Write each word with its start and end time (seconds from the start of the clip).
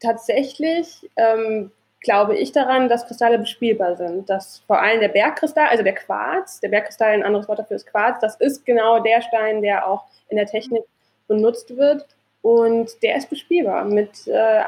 tatsächlich 0.00 1.08
ähm, 1.16 1.70
glaube 2.00 2.36
ich 2.36 2.52
daran, 2.52 2.88
dass 2.88 3.06
Kristalle 3.06 3.38
bespielbar 3.38 3.96
sind. 3.96 4.28
Dass 4.30 4.62
vor 4.66 4.80
allem 4.80 5.00
der 5.00 5.08
Bergkristall, 5.08 5.68
also 5.68 5.82
der 5.82 5.94
Quarz, 5.94 6.60
der 6.60 6.68
Bergkristall, 6.68 7.12
ein 7.12 7.24
anderes 7.24 7.48
Wort 7.48 7.58
dafür 7.58 7.76
ist 7.76 7.86
Quarz, 7.86 8.20
das 8.20 8.36
ist 8.36 8.64
genau 8.64 9.00
der 9.00 9.20
Stein, 9.22 9.62
der 9.62 9.86
auch 9.86 10.04
in 10.28 10.36
der 10.36 10.46
Technik 10.46 10.84
benutzt 11.26 11.76
wird. 11.76 12.06
Und 12.40 13.02
der 13.02 13.16
ist 13.16 13.28
bespielbar 13.28 13.84
mit, 13.84 14.26
äh, 14.28 14.62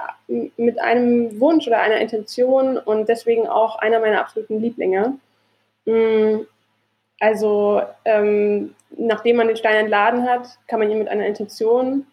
mit 0.57 0.81
einem 0.81 1.41
Wunsch 1.41 1.67
oder 1.69 1.81
einer 1.81 1.99
Intention 1.99 2.77
und 2.77 3.09
deswegen 3.09 3.47
auch 3.47 3.77
einer 3.77 4.01
meiner 4.01 4.21
absoluten 4.21 4.61
Lieblinge. 4.61 5.15
Mm, 5.85 6.41
also, 7.21 7.83
ähm, 8.05 8.75
nachdem 8.91 9.37
man 9.37 9.47
den 9.47 9.57
Stein 9.57 9.77
entladen 9.77 10.29
hat, 10.29 10.49
kann 10.67 10.81
man 10.81 10.91
ihn 10.91 10.99
mit 10.99 11.09
einer 11.09 11.27
Intention 11.27 12.07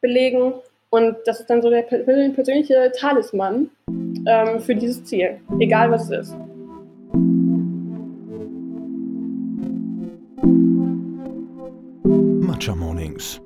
belegen. 0.00 0.54
Und 0.90 1.16
das 1.24 1.40
ist 1.40 1.48
dann 1.48 1.62
so 1.62 1.70
der 1.70 1.82
persönliche 1.82 2.92
Talisman 2.96 3.70
ähm, 4.26 4.60
für 4.60 4.74
dieses 4.74 5.04
Ziel, 5.04 5.40
egal 5.60 5.90
was 5.90 6.10
es 6.10 6.28
ist. 6.28 6.36
Matcha 12.46 12.74
Mornings. 12.74 13.40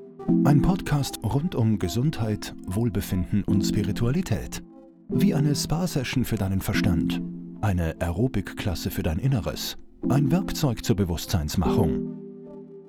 Ein 0.45 0.63
Podcast 0.63 1.19
rund 1.23 1.55
um 1.55 1.79
Gesundheit, 1.79 2.55
Wohlbefinden 2.67 3.45
und 3.45 3.63
Spiritualität. 3.63 4.63
Wie 5.09 5.35
eine 5.35 5.55
Spa-Session 5.55 6.25
für 6.25 6.37
deinen 6.37 6.63
Verstand, 6.63 7.21
eine 7.61 7.95
Aerobic-Klasse 8.01 8.91
für 8.91 9.03
dein 9.03 9.19
Inneres, 9.19 9.77
ein 10.09 10.33
Werkzeug 10.33 10.83
zur 10.83 10.97
Bewusstseinsmachung. 10.97 12.17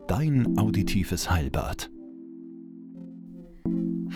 Dein 0.08 0.58
auditives 0.58 1.30
Heilbad. 1.30 1.90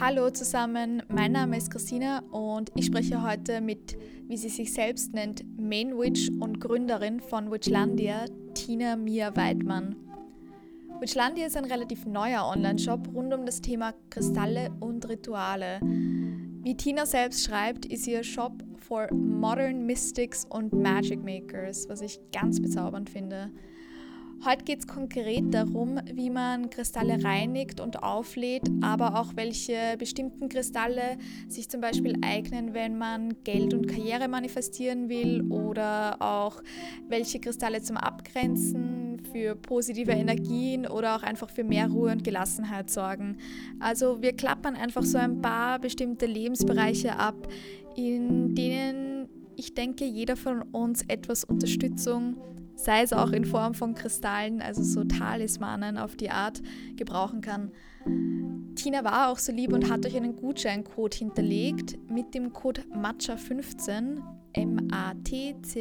Hallo 0.02 0.30
zusammen, 0.30 1.04
mein 1.10 1.34
Name 1.34 1.58
ist 1.58 1.72
Christina 1.72 2.20
und 2.32 2.72
ich 2.76 2.86
spreche 2.86 3.22
heute 3.22 3.60
mit, 3.60 3.98
wie 4.30 4.38
sie 4.38 4.48
sich 4.48 4.72
selbst 4.72 5.14
nennt, 5.14 5.44
Main 5.60 5.98
Witch 5.98 6.30
und 6.40 6.62
Gründerin 6.62 7.20
von 7.20 7.52
Witchlandia, 7.52 8.24
Tina 8.54 8.96
Mia 8.96 9.36
Weidmann. 9.36 9.98
Witchlandia 11.02 11.48
ist 11.48 11.58
ein 11.58 11.66
relativ 11.66 12.06
neuer 12.06 12.46
Online-Shop 12.46 13.10
rund 13.14 13.34
um 13.34 13.46
das 13.46 13.60
Thema 13.60 13.94
Kristalle 14.10 14.72
und 14.80 15.10
Rituale. 15.10 15.82
Wie 15.82 16.78
Tina 16.78 17.06
selbst 17.06 17.44
schreibt, 17.44 17.86
ist 17.86 18.08
ihr 18.08 18.24
Shop 18.24 18.54
for 18.78 19.14
Modern 19.14 19.86
Mystics 19.86 20.46
und 20.46 20.72
Magic 20.72 21.22
Makers, 21.22 21.90
was 21.90 22.00
ich 22.00 22.22
ganz 22.32 22.62
bezaubernd 22.62 23.10
finde. 23.10 23.52
Heute 24.46 24.64
geht 24.64 24.80
es 24.80 24.88
konkret 24.88 25.54
darum, 25.54 26.00
wie 26.14 26.30
man 26.30 26.70
Kristalle 26.70 27.22
reinigt 27.22 27.82
und 27.82 28.04
auflädt, 28.04 28.64
aber 28.82 29.20
auch 29.20 29.36
welche 29.36 29.98
bestimmten 29.98 30.48
Kristalle 30.48 31.18
sich 31.50 31.68
zum 31.68 31.82
Beispiel 31.82 32.16
eignen, 32.22 32.74
wenn 32.74 32.98
man 32.98 33.44
Geld 33.44 33.74
und 33.74 33.88
Karriere 33.88 34.30
manifestieren 34.30 35.10
will 35.10 35.42
oder 35.52 36.22
auch 36.22 36.64
welche 37.10 37.42
Kristalle 37.42 37.82
zum 37.82 37.98
Abgrenzen 37.98 39.22
für 39.34 39.56
positive 39.56 40.14
Energien 40.14 40.88
oder 40.88 41.18
auch 41.18 41.24
einfach 41.24 41.50
für 41.50 41.66
mehr 41.66 41.90
Ruhe 41.90 42.14
und 42.14 42.24
Gelassenheit 42.24 42.90
sorgen. 42.90 43.36
Also 43.82 44.22
wir 44.22 44.32
klappern 44.32 44.78
einfach 44.78 45.04
so 45.04 45.18
ein 45.18 45.42
paar 45.42 45.80
bestimmte 45.80 46.26
Lebensbereiche 46.26 47.18
ab, 47.18 47.36
in 47.98 48.56
denen 48.56 49.28
ich 49.58 49.74
denke, 49.74 50.06
jeder 50.06 50.38
von 50.38 50.62
uns 50.62 51.04
etwas 51.10 51.44
Unterstützung 51.44 52.38
sei 52.90 53.04
es 53.04 53.14
auch 53.14 53.32
in 53.34 53.46
Form 53.46 53.76
von 53.76 53.94
Kristallen, 53.94 54.64
also 54.64 54.82
so 54.82 55.04
Talismanen 55.04 56.00
auf 56.00 56.16
die 56.16 56.32
Art, 56.32 56.60
gebrauchen 56.96 57.42
kann. 57.42 57.72
Tina 58.74 59.04
war 59.04 59.30
auch 59.30 59.38
so 59.38 59.52
lieb 59.52 59.74
und 59.74 59.92
hat 59.92 60.08
euch 60.08 60.18
einen 60.18 60.36
Gutscheincode 60.36 61.14
hinterlegt. 61.14 62.00
Mit 62.10 62.34
dem 62.34 62.52
Code 62.52 62.82
MATCHA15, 62.92 64.24
M-A-T-C-H-A 64.54 65.78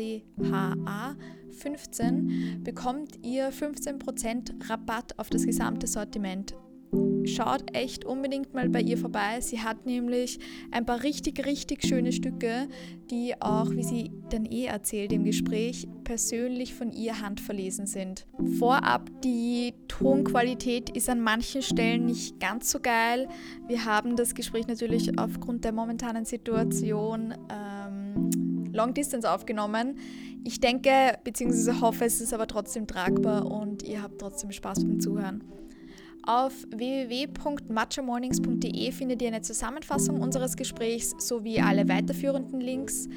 15, 1.51 2.61
bekommt 2.63 3.25
ihr 3.25 3.55
15% 3.55 4.69
Rabatt 4.69 5.19
auf 5.19 5.31
das 5.31 5.47
gesamte 5.47 5.87
Sortiment 5.87 6.55
schaut 7.29 7.77
echt 7.77 8.05
unbedingt 8.05 8.55
mal 8.55 8.69
bei 8.69 8.81
ihr 8.81 8.99
vorbei. 8.99 9.41
Sie 9.41 9.61
hat 9.61 9.87
nämlich 9.87 10.39
ein 10.71 10.87
paar 10.87 11.03
richtig, 11.03 11.45
richtig 11.47 11.85
schöne 11.85 12.13
Stücke, 12.13 12.69
die 13.11 13.41
auch, 13.41 13.71
wie 13.71 13.83
sie 13.83 14.11
dann 14.31 14.47
eh 14.47 14.65
erzählt 14.65 15.13
im 15.13 15.25
Gespräch, 15.25 15.87
persönlich 16.05 16.75
von 16.75 16.91
ihr 16.91 17.21
handverlesen 17.21 17.87
sind. 17.87 18.27
Vorab, 18.59 19.11
die 19.23 19.75
Tonqualität 19.89 20.91
ist 20.91 21.09
an 21.09 21.21
manchen 21.21 21.63
Stellen 21.63 22.07
nicht 22.07 22.41
ganz 22.41 22.71
so 22.71 22.81
geil. 22.81 23.29
Wir 23.67 23.85
haben 23.85 24.17
das 24.17 24.35
Gespräch 24.35 24.67
natürlich 24.67 25.19
aufgrund 25.19 25.65
der 25.65 25.73
momentanen 25.73 26.25
Situation 26.25 27.35
ähm, 27.51 28.73
Long 28.73 28.95
Distance 28.95 29.31
aufgenommen. 29.31 29.99
Ich 30.45 30.61
denke 30.61 31.19
bzw. 31.25 31.81
hoffe, 31.81 32.05
es 32.05 32.21
ist 32.21 32.33
aber 32.33 32.47
trotzdem 32.47 32.87
tragbar 32.87 33.47
und 33.47 33.83
ihr 33.83 34.03
habt 34.03 34.19
trotzdem 34.19 34.53
Spaß 34.53 34.85
beim 34.85 35.01
Zuhören. 35.01 35.43
Auf 36.29 36.53
www.matchamornings.de 36.77 38.93
findet 38.93 39.23
ihr 39.23 39.29
eine 39.29 39.41
Zusammenfassung 39.41 40.21
unseres 40.21 40.57
Gesprächs 40.57 41.15
sowie 41.17 41.59
alle 41.59 41.89
weiterführenden 41.89 42.61
Links. 42.61 43.09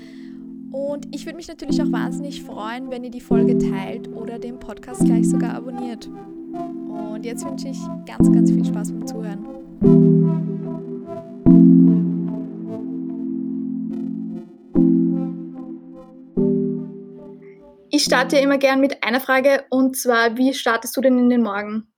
Und 0.71 1.13
ich 1.13 1.25
würde 1.25 1.35
mich 1.35 1.49
natürlich 1.49 1.81
auch 1.81 1.91
wahnsinnig 1.91 2.41
freuen, 2.41 2.89
wenn 2.89 3.03
ihr 3.03 3.11
die 3.11 3.19
Folge 3.19 3.57
teilt 3.57 4.07
oder 4.07 4.39
den 4.39 4.61
Podcast 4.61 5.03
gleich 5.03 5.27
sogar 5.27 5.55
abonniert. 5.55 6.07
Und 6.07 7.25
jetzt 7.25 7.45
wünsche 7.45 7.67
ich 7.67 7.79
ganz, 8.05 8.31
ganz 8.31 8.49
viel 8.49 8.63
Spaß 8.63 8.93
beim 8.93 9.05
Zuhören. 9.05 9.45
Ich 17.89 18.05
starte 18.05 18.37
immer 18.37 18.57
gern 18.57 18.79
mit 18.79 19.03
einer 19.03 19.19
Frage 19.19 19.65
und 19.69 19.97
zwar, 19.97 20.37
wie 20.37 20.53
startest 20.53 20.95
du 20.95 21.01
denn 21.01 21.19
in 21.19 21.29
den 21.29 21.43
Morgen? 21.43 21.90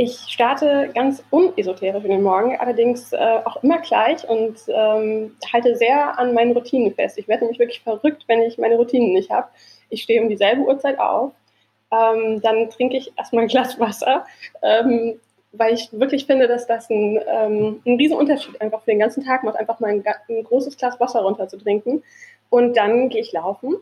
Ich 0.00 0.16
starte 0.28 0.92
ganz 0.94 1.24
unesoterisch 1.30 2.04
in 2.04 2.12
den 2.12 2.22
Morgen, 2.22 2.56
allerdings 2.56 3.12
äh, 3.12 3.40
auch 3.44 3.64
immer 3.64 3.80
gleich 3.80 4.28
und 4.28 4.56
ähm, 4.68 5.34
halte 5.52 5.74
sehr 5.74 6.16
an 6.16 6.34
meinen 6.34 6.52
Routinen 6.52 6.94
fest. 6.94 7.18
Ich 7.18 7.26
werde 7.26 7.42
nämlich 7.42 7.58
wirklich 7.58 7.80
verrückt, 7.80 8.22
wenn 8.28 8.40
ich 8.42 8.58
meine 8.58 8.76
Routinen 8.76 9.12
nicht 9.12 9.28
habe. 9.28 9.48
Ich 9.88 10.04
stehe 10.04 10.22
um 10.22 10.28
dieselbe 10.28 10.62
Uhrzeit 10.62 11.00
auf, 11.00 11.32
ähm, 11.90 12.40
dann 12.42 12.70
trinke 12.70 12.96
ich 12.96 13.12
erstmal 13.18 13.42
ein 13.42 13.48
Glas 13.48 13.80
Wasser, 13.80 14.24
ähm, 14.62 15.18
weil 15.50 15.74
ich 15.74 15.88
wirklich 15.90 16.26
finde, 16.26 16.46
dass 16.46 16.68
das 16.68 16.88
ein, 16.90 17.18
ähm, 17.26 17.82
ein 17.84 17.96
riesen 17.96 18.16
Unterschied 18.16 18.60
einfach 18.60 18.82
für 18.82 18.92
den 18.92 19.00
ganzen 19.00 19.24
Tag 19.24 19.42
macht, 19.42 19.56
einfach 19.56 19.80
mal 19.80 19.90
ein, 19.90 20.04
ein 20.28 20.44
großes 20.44 20.76
Glas 20.76 21.00
Wasser 21.00 21.22
runter 21.22 21.48
zu 21.48 21.56
trinken. 21.56 22.04
Und 22.50 22.76
dann 22.76 23.08
gehe 23.08 23.22
ich 23.22 23.32
laufen 23.32 23.74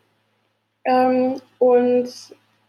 ähm, 0.86 1.42
und 1.58 2.08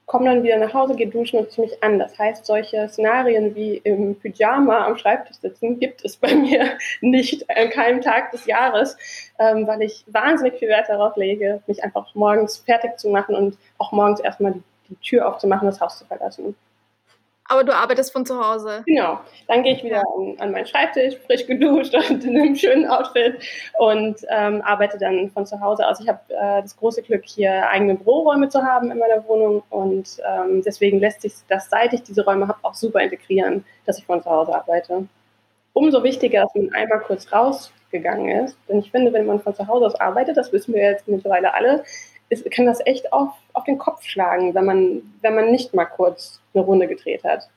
komme 0.07 0.25
dann 0.25 0.41
wieder 0.41 0.57
nach 0.57 0.73
Hause, 0.73 0.95
gehe 0.95 1.07
duschen 1.07 1.37
und 1.37 1.51
ziehe 1.51 1.67
mich 1.67 1.83
an. 1.83 1.99
Das 1.99 2.17
heißt, 2.17 2.45
solche 2.45 2.87
Szenarien 2.87 3.53
wie 3.55 3.75
im 3.83 4.15
Pyjama 4.15 4.85
am 4.85 4.97
Schreibtisch 4.97 5.37
sitzen 5.37 5.79
gibt 5.79 6.03
es 6.03 6.15
bei 6.15 6.33
mir 6.35 6.77
nicht 7.01 7.47
an 7.49 7.69
keinem 7.69 8.01
Tag 8.01 8.31
des 8.31 8.45
Jahres, 8.45 8.97
ähm, 9.37 9.67
weil 9.67 9.81
ich 9.83 10.05
wahnsinnig 10.07 10.55
viel 10.55 10.69
Wert 10.69 10.89
darauf 10.89 11.15
lege, 11.17 11.61
mich 11.67 11.83
einfach 11.83 12.15
morgens 12.15 12.57
fertig 12.57 12.97
zu 12.97 13.09
machen 13.09 13.35
und 13.35 13.57
auch 13.77 13.91
morgens 13.91 14.21
erstmal 14.21 14.53
die, 14.53 14.63
die 14.89 14.95
Tür 14.95 15.27
aufzumachen, 15.27 15.67
das 15.67 15.81
Haus 15.81 15.99
zu 15.99 16.05
verlassen. 16.05 16.55
Aber 17.49 17.63
du 17.63 17.73
arbeitest 17.73 18.11
von 18.11 18.25
zu 18.25 18.37
Hause. 18.39 18.83
Genau. 18.85 19.19
Dann 19.47 19.63
gehe 19.63 19.73
ich 19.73 19.83
wieder 19.83 20.03
an, 20.17 20.35
an, 20.39 20.51
meinen 20.51 20.65
Schreibtisch, 20.65 21.15
frisch 21.25 21.45
geduscht 21.47 21.95
und 21.95 22.23
in 22.23 22.37
einem 22.37 22.55
schönen 22.55 22.85
Outfit 22.87 23.37
und 23.79 24.17
ähm, 24.29 24.61
arbeite 24.61 24.97
dann 24.97 25.31
von 25.31 25.45
zu 25.45 25.59
Hause 25.61 25.87
aus. 25.87 25.99
Ich 26.01 26.09
habe 26.09 26.19
äh, 26.29 26.61
das 26.61 26.75
große 26.75 27.01
Glück, 27.03 27.23
hier 27.25 27.69
eigene 27.69 27.95
Büroräume 27.95 28.49
zu 28.49 28.63
haben 28.63 28.91
in 28.91 28.97
meiner 28.97 29.25
Wohnung 29.27 29.63
und 29.69 30.17
ähm, 30.27 30.61
deswegen 30.65 30.99
lässt 30.99 31.21
sich 31.21 31.33
das, 31.47 31.69
seit 31.69 31.93
ich 31.93 32.03
diese 32.03 32.25
Räume 32.25 32.47
habe, 32.47 32.59
auch 32.63 32.73
super 32.73 32.99
integrieren, 32.99 33.63
dass 33.85 33.97
ich 33.97 34.05
von 34.05 34.21
zu 34.21 34.29
Hause 34.29 34.53
arbeite. 34.53 35.07
Umso 35.73 36.03
wichtiger, 36.03 36.41
dass 36.41 36.55
man 36.55 36.73
einmal 36.73 36.99
kurz 37.01 37.31
rausgegangen 37.31 38.45
ist. 38.45 38.57
Denn 38.67 38.79
ich 38.79 38.91
finde, 38.91 39.13
wenn 39.13 39.25
man 39.25 39.39
von 39.39 39.55
zu 39.55 39.67
Hause 39.67 39.85
aus 39.85 39.95
arbeitet, 39.95 40.35
das 40.35 40.51
wissen 40.51 40.73
wir 40.73 40.83
jetzt 40.83 41.07
mittlerweile 41.07 41.53
alle, 41.53 41.83
ist, 42.29 42.49
kann 42.51 42.65
das 42.65 42.79
echt 42.85 43.11
auf, 43.13 43.31
auf 43.53 43.63
den 43.63 43.77
Kopf 43.77 44.03
schlagen, 44.03 44.53
wenn 44.53 44.65
man, 44.65 45.13
wenn 45.21 45.35
man 45.35 45.51
nicht 45.51 45.73
mal 45.73 45.85
kurz 45.85 46.41
eine 46.53 46.63
Runde 46.63 46.87
gedreht 46.87 47.23
hat. 47.23 47.47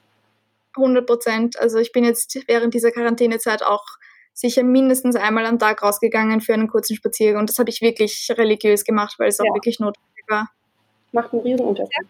100 0.76 1.06
Prozent. 1.06 1.58
Also 1.58 1.78
ich 1.78 1.92
bin 1.92 2.04
jetzt 2.04 2.38
während 2.46 2.74
dieser 2.74 2.92
Quarantänezeit 2.92 3.62
auch 3.62 3.84
sicher 4.32 4.62
mindestens 4.62 5.16
einmal 5.16 5.46
am 5.46 5.58
Tag 5.58 5.82
rausgegangen 5.82 6.40
für 6.40 6.54
einen 6.54 6.68
kurzen 6.68 6.96
Spaziergang. 6.96 7.40
Und 7.40 7.50
das 7.50 7.58
habe 7.58 7.70
ich 7.70 7.80
wirklich 7.80 8.28
religiös 8.36 8.84
gemacht, 8.84 9.16
weil 9.18 9.28
es 9.28 9.38
ja. 9.38 9.44
auch 9.44 9.54
wirklich 9.54 9.80
notwendig 9.80 10.24
war. 10.28 10.48
Macht 11.12 11.32
einen 11.32 11.42
riesen 11.42 11.66
Unterschied. 11.66 12.06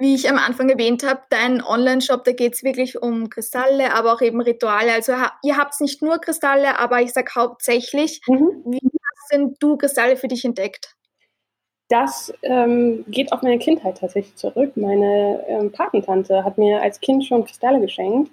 Wie 0.00 0.14
ich 0.14 0.30
am 0.30 0.38
Anfang 0.38 0.68
erwähnt 0.68 1.04
habe, 1.04 1.22
dein 1.28 1.60
Online-Shop, 1.60 2.22
da 2.22 2.30
geht 2.30 2.54
es 2.54 2.62
wirklich 2.62 3.02
um 3.02 3.30
Kristalle, 3.30 3.92
aber 3.94 4.12
auch 4.12 4.20
eben 4.20 4.40
Rituale. 4.40 4.92
Also 4.92 5.12
ihr 5.42 5.56
habt 5.56 5.80
nicht 5.80 6.02
nur 6.02 6.18
Kristalle, 6.18 6.78
aber 6.78 7.02
ich 7.02 7.12
sage 7.12 7.32
hauptsächlich. 7.34 8.20
Mhm. 8.28 8.62
Wie 8.64 8.80
hast 8.80 9.32
denn 9.32 9.56
du 9.58 9.76
Kristalle 9.76 10.16
für 10.16 10.28
dich 10.28 10.44
entdeckt? 10.44 10.94
Das 11.88 12.32
ähm, 12.42 13.04
geht 13.08 13.32
auf 13.32 13.40
meine 13.42 13.58
Kindheit 13.58 13.98
tatsächlich 13.98 14.36
zurück. 14.36 14.76
Meine 14.76 15.42
ähm, 15.48 15.72
Patentante 15.72 16.44
hat 16.44 16.58
mir 16.58 16.82
als 16.82 17.00
Kind 17.00 17.24
schon 17.24 17.46
Kristalle 17.46 17.80
geschenkt. 17.80 18.30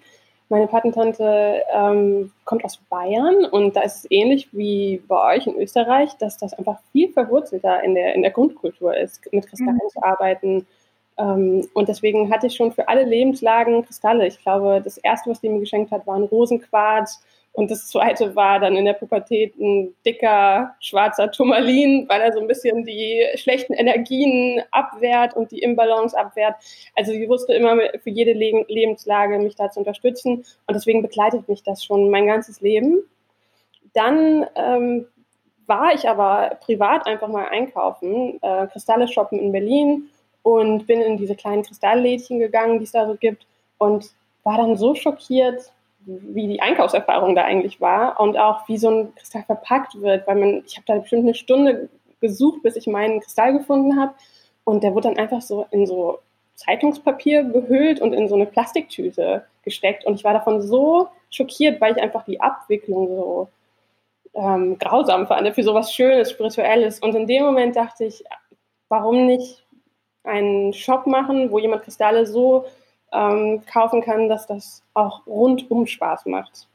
Meine 0.49 0.67
Patentante 0.67 1.63
ähm, 1.73 2.31
kommt 2.43 2.63
aus 2.65 2.77
Bayern 2.89 3.45
und 3.45 3.75
da 3.75 3.81
ist 3.81 3.99
es 3.99 4.11
ähnlich 4.11 4.49
wie 4.51 5.01
bei 5.07 5.35
euch 5.35 5.47
in 5.47 5.55
Österreich, 5.55 6.15
dass 6.17 6.37
das 6.37 6.53
einfach 6.53 6.79
viel 6.91 7.11
verwurzelter 7.11 7.81
in 7.81 7.95
der, 7.95 8.13
in 8.13 8.21
der 8.21 8.29
Grundkultur 8.31 8.95
ist, 8.95 9.21
mit 9.31 9.47
Kristallen 9.47 9.79
mhm. 9.83 9.89
zu 9.89 10.03
arbeiten. 10.03 10.67
Ähm, 11.17 11.67
und 11.73 11.87
deswegen 11.87 12.31
hatte 12.31 12.47
ich 12.47 12.55
schon 12.55 12.73
für 12.73 12.87
alle 12.89 13.05
Lebenslagen 13.05 13.85
Kristalle. 13.85 14.27
Ich 14.27 14.39
glaube, 14.41 14.81
das 14.83 14.97
erste, 14.97 15.29
was 15.31 15.41
die 15.41 15.49
mir 15.49 15.61
geschenkt 15.61 15.91
hat, 15.91 16.05
war 16.05 16.15
ein 16.15 16.23
Rosenquarz 16.23 17.23
und 17.55 17.71
das 17.71 17.87
zweite 17.87 18.35
war 18.35 18.59
dann 18.59 18.75
in 18.75 18.83
der 18.83 18.93
Pubertät 18.93 19.57
ein 19.57 19.95
dicker 20.05 20.75
schwarzer 20.81 21.31
Turmalin, 21.31 22.05
weil 22.09 22.19
er 22.19 22.33
so 22.33 22.39
ein 22.41 22.47
bisschen 22.47 22.83
die 22.83 23.25
schlechten 23.35 23.73
Energien 23.73 24.61
abwehrt 24.71 25.35
und 25.35 25.51
die 25.51 25.59
Imbalance 25.59 26.17
abwehrt. 26.17 26.55
Also 26.95 27.13
sie 27.13 27.29
wusste 27.29 27.53
immer 27.53 27.77
für 28.03 28.09
jede 28.09 28.33
Le 28.33 28.65
Lebenslage 28.67 29.39
mich 29.39 29.55
da 29.55 29.71
zu 29.71 29.79
unterstützen 29.79 30.45
und 30.67 30.73
deswegen 30.73 31.01
begleitet 31.01 31.47
mich 31.47 31.63
das 31.63 31.83
schon 31.83 32.09
mein 32.09 32.27
ganzes 32.27 32.59
Leben. 32.59 33.03
Dann 33.93 34.45
ähm, 34.55 35.07
war 35.65 35.93
ich 35.93 36.09
aber 36.09 36.57
privat 36.59 37.07
einfach 37.07 37.29
mal 37.29 37.47
einkaufen, 37.47 38.37
äh, 38.41 38.67
Kristalle 38.67 39.07
shoppen 39.07 39.39
in 39.39 39.53
Berlin 39.53 40.09
und 40.43 40.87
bin 40.87 41.01
in 41.01 41.15
diese 41.15 41.35
kleinen 41.35 41.63
Kristalllädchen 41.63 42.39
gegangen, 42.39 42.79
die 42.79 42.85
es 42.85 42.91
da 42.91 43.07
so 43.07 43.15
gibt 43.15 43.47
und 43.77 44.11
war 44.43 44.57
dann 44.57 44.75
so 44.75 44.93
schockiert, 44.93 45.71
wie 46.05 46.47
die 46.47 46.61
Einkaufserfahrung 46.61 47.35
da 47.35 47.43
eigentlich 47.43 47.81
war 47.81 48.19
und 48.19 48.37
auch 48.37 48.67
wie 48.67 48.77
so 48.77 48.89
ein 48.89 49.15
Kristall 49.15 49.43
verpackt 49.43 49.99
wird, 50.01 50.27
weil 50.27 50.35
man, 50.35 50.63
ich 50.65 50.77
habe 50.77 50.85
da 50.85 50.97
bestimmt 50.97 51.23
eine 51.23 51.33
Stunde 51.33 51.89
gesucht, 52.21 52.61
bis 52.63 52.75
ich 52.75 52.87
meinen 52.87 53.19
Kristall 53.19 53.53
gefunden 53.53 53.99
habe 53.99 54.13
und 54.63 54.83
der 54.83 54.93
wurde 54.93 55.09
dann 55.09 55.17
einfach 55.17 55.41
so 55.41 55.65
in 55.71 55.85
so 55.85 56.19
Zeitungspapier 56.55 57.43
gehüllt 57.43 57.99
und 58.01 58.13
in 58.13 58.27
so 58.27 58.35
eine 58.35 58.45
Plastiktüte 58.45 59.45
gesteckt 59.63 60.05
und 60.05 60.15
ich 60.15 60.23
war 60.23 60.33
davon 60.33 60.61
so 60.61 61.07
schockiert, 61.29 61.81
weil 61.81 61.95
ich 61.95 62.01
einfach 62.01 62.23
die 62.23 62.39
Abwicklung 62.39 63.07
so 63.07 63.49
ähm, 64.33 64.77
grausam 64.77 65.27
fand 65.27 65.53
für 65.55 65.63
sowas 65.63 65.93
Schönes, 65.93 66.31
Spirituelles 66.31 66.99
und 66.99 67.15
in 67.15 67.27
dem 67.27 67.43
Moment 67.43 67.75
dachte 67.75 68.05
ich, 68.05 68.23
warum 68.89 69.25
nicht 69.25 69.65
einen 70.23 70.73
Shop 70.73 71.07
machen, 71.07 71.51
wo 71.51 71.59
jemand 71.59 71.83
Kristalle 71.83 72.25
so 72.25 72.65
ähm, 73.15 73.63
kaufen 73.71 74.01
kann, 74.01 74.29
dass 74.29 74.45
das 74.47 74.83
auch 74.93 75.25
rundum 75.25 75.87
Spaß 75.87 76.25
macht. 76.25 76.67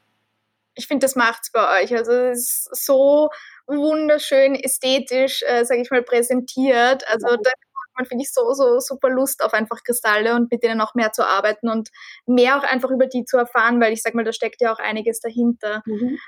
Ich 0.75 0.87
finde, 0.87 1.04
das 1.04 1.16
macht 1.16 1.42
es 1.42 1.52
bei 1.52 1.82
euch. 1.82 1.94
Also 1.94 2.12
es 2.12 2.69
ist 2.70 2.87
so 2.87 3.28
wunderschön 3.66 4.54
ästhetisch, 4.54 5.42
äh, 5.46 5.64
sage 5.64 5.82
ich 5.82 5.90
mal, 5.90 6.02
präsentiert. 6.02 7.06
Also 7.08 7.28
ja. 7.28 7.37
da 7.37 7.50
hat 7.50 7.90
man, 7.96 8.06
finde 8.06 8.25
ich, 8.25 8.32
so, 8.32 8.52
so 8.54 8.78
super 8.81 9.10
Lust 9.10 9.44
auf 9.44 9.52
einfach 9.52 9.82
Kristalle 9.84 10.34
und 10.34 10.50
mit 10.50 10.62
denen 10.62 10.81
auch 10.81 10.94
mehr 10.94 11.12
zu 11.12 11.26
arbeiten 11.26 11.69
und 11.69 11.90
mehr 12.26 12.56
auch 12.56 12.62
einfach 12.62 12.90
über 12.90 13.06
die 13.06 13.25
zu 13.25 13.36
erfahren, 13.36 13.81
weil 13.81 13.93
ich 13.93 14.02
sage 14.02 14.16
mal, 14.16 14.25
da 14.25 14.32
steckt 14.32 14.62
ja 14.62 14.72
auch 14.72 14.78
einiges 14.78 15.20
dahinter. 15.20 15.82
Mhm. 15.84 16.19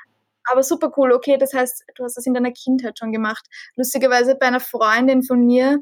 Aber 0.51 0.63
super 0.63 0.93
cool, 0.97 1.13
okay, 1.13 1.39
das 1.39 1.55
heißt, 1.55 1.85
du 1.95 2.05
hast 2.05 2.17
das 2.17 2.27
in 2.27 2.35
deiner 2.35 2.51
Kindheit 2.51 2.99
schon 2.99 3.13
gemacht. 3.13 3.47
Lustigerweise 3.77 4.35
bei 4.35 4.47
einer 4.47 4.61
Freundin 4.61 5.23
von 5.23 5.47
mir, 5.47 5.81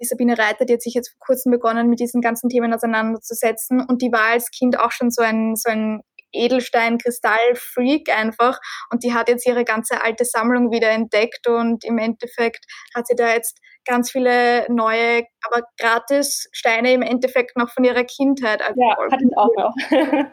die 0.00 0.06
Sabine 0.06 0.38
Reiter, 0.38 0.64
die 0.64 0.74
hat 0.74 0.82
sich 0.82 0.94
jetzt 0.94 1.10
vor 1.10 1.18
kurzem 1.26 1.52
begonnen, 1.52 1.88
mit 1.88 2.00
diesen 2.00 2.20
ganzen 2.20 2.48
Themen 2.48 2.72
auseinanderzusetzen 2.72 3.80
und 3.80 4.02
die 4.02 4.12
war 4.12 4.32
als 4.32 4.50
Kind 4.50 4.78
auch 4.78 4.92
schon 4.92 5.10
so 5.10 5.22
ein, 5.22 5.56
so 5.56 5.70
ein 5.70 6.00
Edelstein-Kristall-Freak 6.32 8.14
einfach 8.14 8.58
und 8.90 9.02
die 9.02 9.14
hat 9.14 9.28
jetzt 9.28 9.46
ihre 9.46 9.64
ganze 9.64 10.02
alte 10.02 10.24
Sammlung 10.24 10.70
wieder 10.70 10.90
entdeckt 10.90 11.46
und 11.48 11.84
im 11.84 11.98
Endeffekt 11.98 12.64
hat 12.94 13.06
sie 13.06 13.16
da 13.16 13.32
jetzt 13.32 13.58
ganz 13.84 14.10
viele 14.10 14.70
neue, 14.70 15.24
aber 15.42 15.62
gratis 15.80 16.48
Steine 16.52 16.92
im 16.92 17.02
Endeffekt 17.02 17.56
noch 17.56 17.70
von 17.70 17.84
ihrer 17.84 18.04
Kindheit. 18.04 18.60
Also 18.62 18.80
ja, 18.80 18.96
hat 19.10 19.22
ich 19.22 19.36
auch 19.36 19.54
noch. 19.56 19.74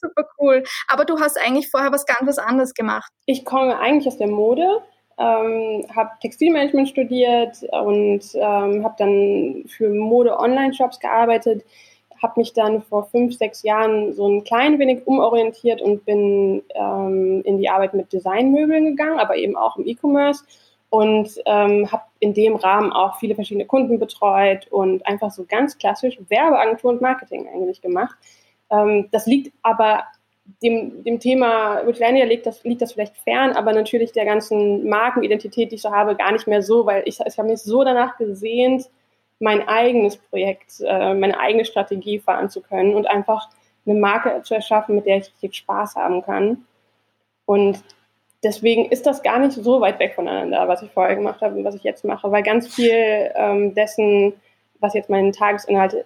Super 0.00 0.28
cool. 0.38 0.62
Aber 0.86 1.04
du 1.04 1.18
hast 1.18 1.38
eigentlich 1.40 1.70
vorher 1.70 1.90
was 1.90 2.06
ganz 2.06 2.20
was 2.28 2.38
anderes 2.38 2.74
gemacht. 2.74 3.10
Ich 3.26 3.44
komme 3.44 3.78
eigentlich 3.78 4.06
aus 4.06 4.18
der 4.18 4.28
Mode 4.28 4.82
ähm, 5.18 5.84
habe 5.94 6.10
Textilmanagement 6.20 6.88
studiert 6.88 7.62
und 7.70 8.22
ähm, 8.34 8.84
habe 8.84 8.94
dann 8.98 9.64
für 9.68 9.88
Mode-Online-Shops 9.88 11.00
gearbeitet, 11.00 11.64
habe 12.22 12.40
mich 12.40 12.52
dann 12.52 12.82
vor 12.82 13.04
fünf, 13.04 13.36
sechs 13.36 13.62
Jahren 13.62 14.12
so 14.12 14.26
ein 14.26 14.44
klein 14.44 14.78
wenig 14.78 15.06
umorientiert 15.06 15.82
und 15.82 16.04
bin 16.04 16.62
ähm, 16.74 17.42
in 17.44 17.58
die 17.58 17.68
Arbeit 17.68 17.94
mit 17.94 18.12
Designmöbeln 18.12 18.84
gegangen, 18.84 19.18
aber 19.18 19.36
eben 19.36 19.56
auch 19.56 19.76
im 19.76 19.86
E-Commerce 19.86 20.44
und 20.90 21.28
ähm, 21.46 21.90
habe 21.90 22.04
in 22.20 22.34
dem 22.34 22.56
Rahmen 22.56 22.92
auch 22.92 23.18
viele 23.18 23.34
verschiedene 23.34 23.66
Kunden 23.66 23.98
betreut 23.98 24.68
und 24.70 25.04
einfach 25.06 25.30
so 25.32 25.44
ganz 25.44 25.76
klassisch 25.76 26.18
Werbeagentur 26.28 26.92
und 26.92 27.00
Marketing 27.00 27.48
eigentlich 27.52 27.82
gemacht. 27.82 28.16
Ähm, 28.70 29.08
das 29.10 29.26
liegt 29.26 29.52
aber 29.62 30.04
dem, 30.62 31.02
dem 31.04 31.20
Thema 31.20 31.78
Richlandia 31.78 32.24
liegt 32.24 32.46
das, 32.46 32.62
liegt 32.64 32.82
das 32.82 32.92
vielleicht 32.92 33.16
fern, 33.18 33.52
aber 33.52 33.72
natürlich 33.72 34.12
der 34.12 34.24
ganzen 34.24 34.88
Markenidentität, 34.88 35.70
die 35.70 35.76
ich 35.76 35.82
so 35.82 35.90
habe, 35.90 36.16
gar 36.16 36.32
nicht 36.32 36.46
mehr 36.46 36.62
so, 36.62 36.86
weil 36.86 37.02
ich, 37.06 37.18
ich 37.20 37.38
habe 37.38 37.48
mich 37.48 37.62
so 37.62 37.82
danach 37.82 38.16
gesehnt, 38.18 38.90
mein 39.40 39.66
eigenes 39.66 40.16
Projekt, 40.16 40.80
äh, 40.80 41.14
meine 41.14 41.38
eigene 41.38 41.64
Strategie 41.64 42.18
fahren 42.18 42.50
zu 42.50 42.60
können 42.60 42.94
und 42.94 43.06
einfach 43.06 43.48
eine 43.86 43.98
Marke 43.98 44.42
zu 44.42 44.54
erschaffen, 44.54 44.94
mit 44.94 45.06
der 45.06 45.18
ich 45.18 45.26
richtig 45.26 45.56
Spaß 45.56 45.96
haben 45.96 46.22
kann. 46.22 46.64
Und 47.46 47.82
deswegen 48.42 48.86
ist 48.90 49.06
das 49.06 49.22
gar 49.22 49.38
nicht 49.38 49.52
so 49.52 49.80
weit 49.80 49.98
weg 49.98 50.14
voneinander, 50.14 50.68
was 50.68 50.82
ich 50.82 50.90
vorher 50.90 51.16
gemacht 51.16 51.40
habe 51.40 51.56
und 51.56 51.64
was 51.64 51.74
ich 51.74 51.82
jetzt 51.82 52.04
mache, 52.04 52.30
weil 52.30 52.42
ganz 52.42 52.72
viel 52.72 53.30
ähm, 53.34 53.74
dessen, 53.74 54.34
was 54.80 54.94
jetzt 54.94 55.10
mein 55.10 55.32
Tagesinhalt 55.32 56.04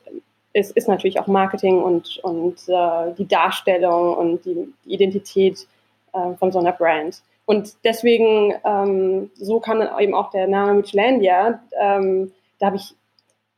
ist, 0.52 0.76
ist 0.76 0.88
natürlich 0.88 1.20
auch 1.20 1.26
Marketing 1.26 1.82
und, 1.82 2.18
und 2.22 2.56
äh, 2.68 3.12
die 3.16 3.26
Darstellung 3.26 4.14
und 4.14 4.44
die, 4.44 4.72
Identität 4.86 5.66
äh, 6.12 6.34
von 6.34 6.52
so 6.52 6.58
einer 6.58 6.72
Brand. 6.72 7.22
Und 7.46 7.76
deswegen, 7.84 8.54
ähm, 8.64 9.30
so 9.34 9.60
kam 9.60 9.78
dann 9.78 9.98
eben 10.00 10.14
auch 10.14 10.30
der 10.30 10.46
Name 10.46 10.74
Michelandia. 10.74 11.60
Ähm, 11.80 12.32
da 12.58 12.66
habe 12.66 12.76
ich 12.76 12.94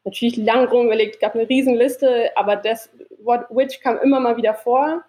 natürlich 0.05 0.37
lang 0.37 0.69
rum 0.69 0.87
überlegt, 0.87 1.21
gab 1.21 1.35
eine 1.35 1.49
Riesenliste, 1.49 2.31
aber 2.37 2.57
das 2.57 2.91
Wort 3.23 3.47
Witch 3.51 3.81
kam 3.81 3.99
immer 3.99 4.21
mal 4.21 4.37
wieder 4.37 4.55
vor. 4.55 5.03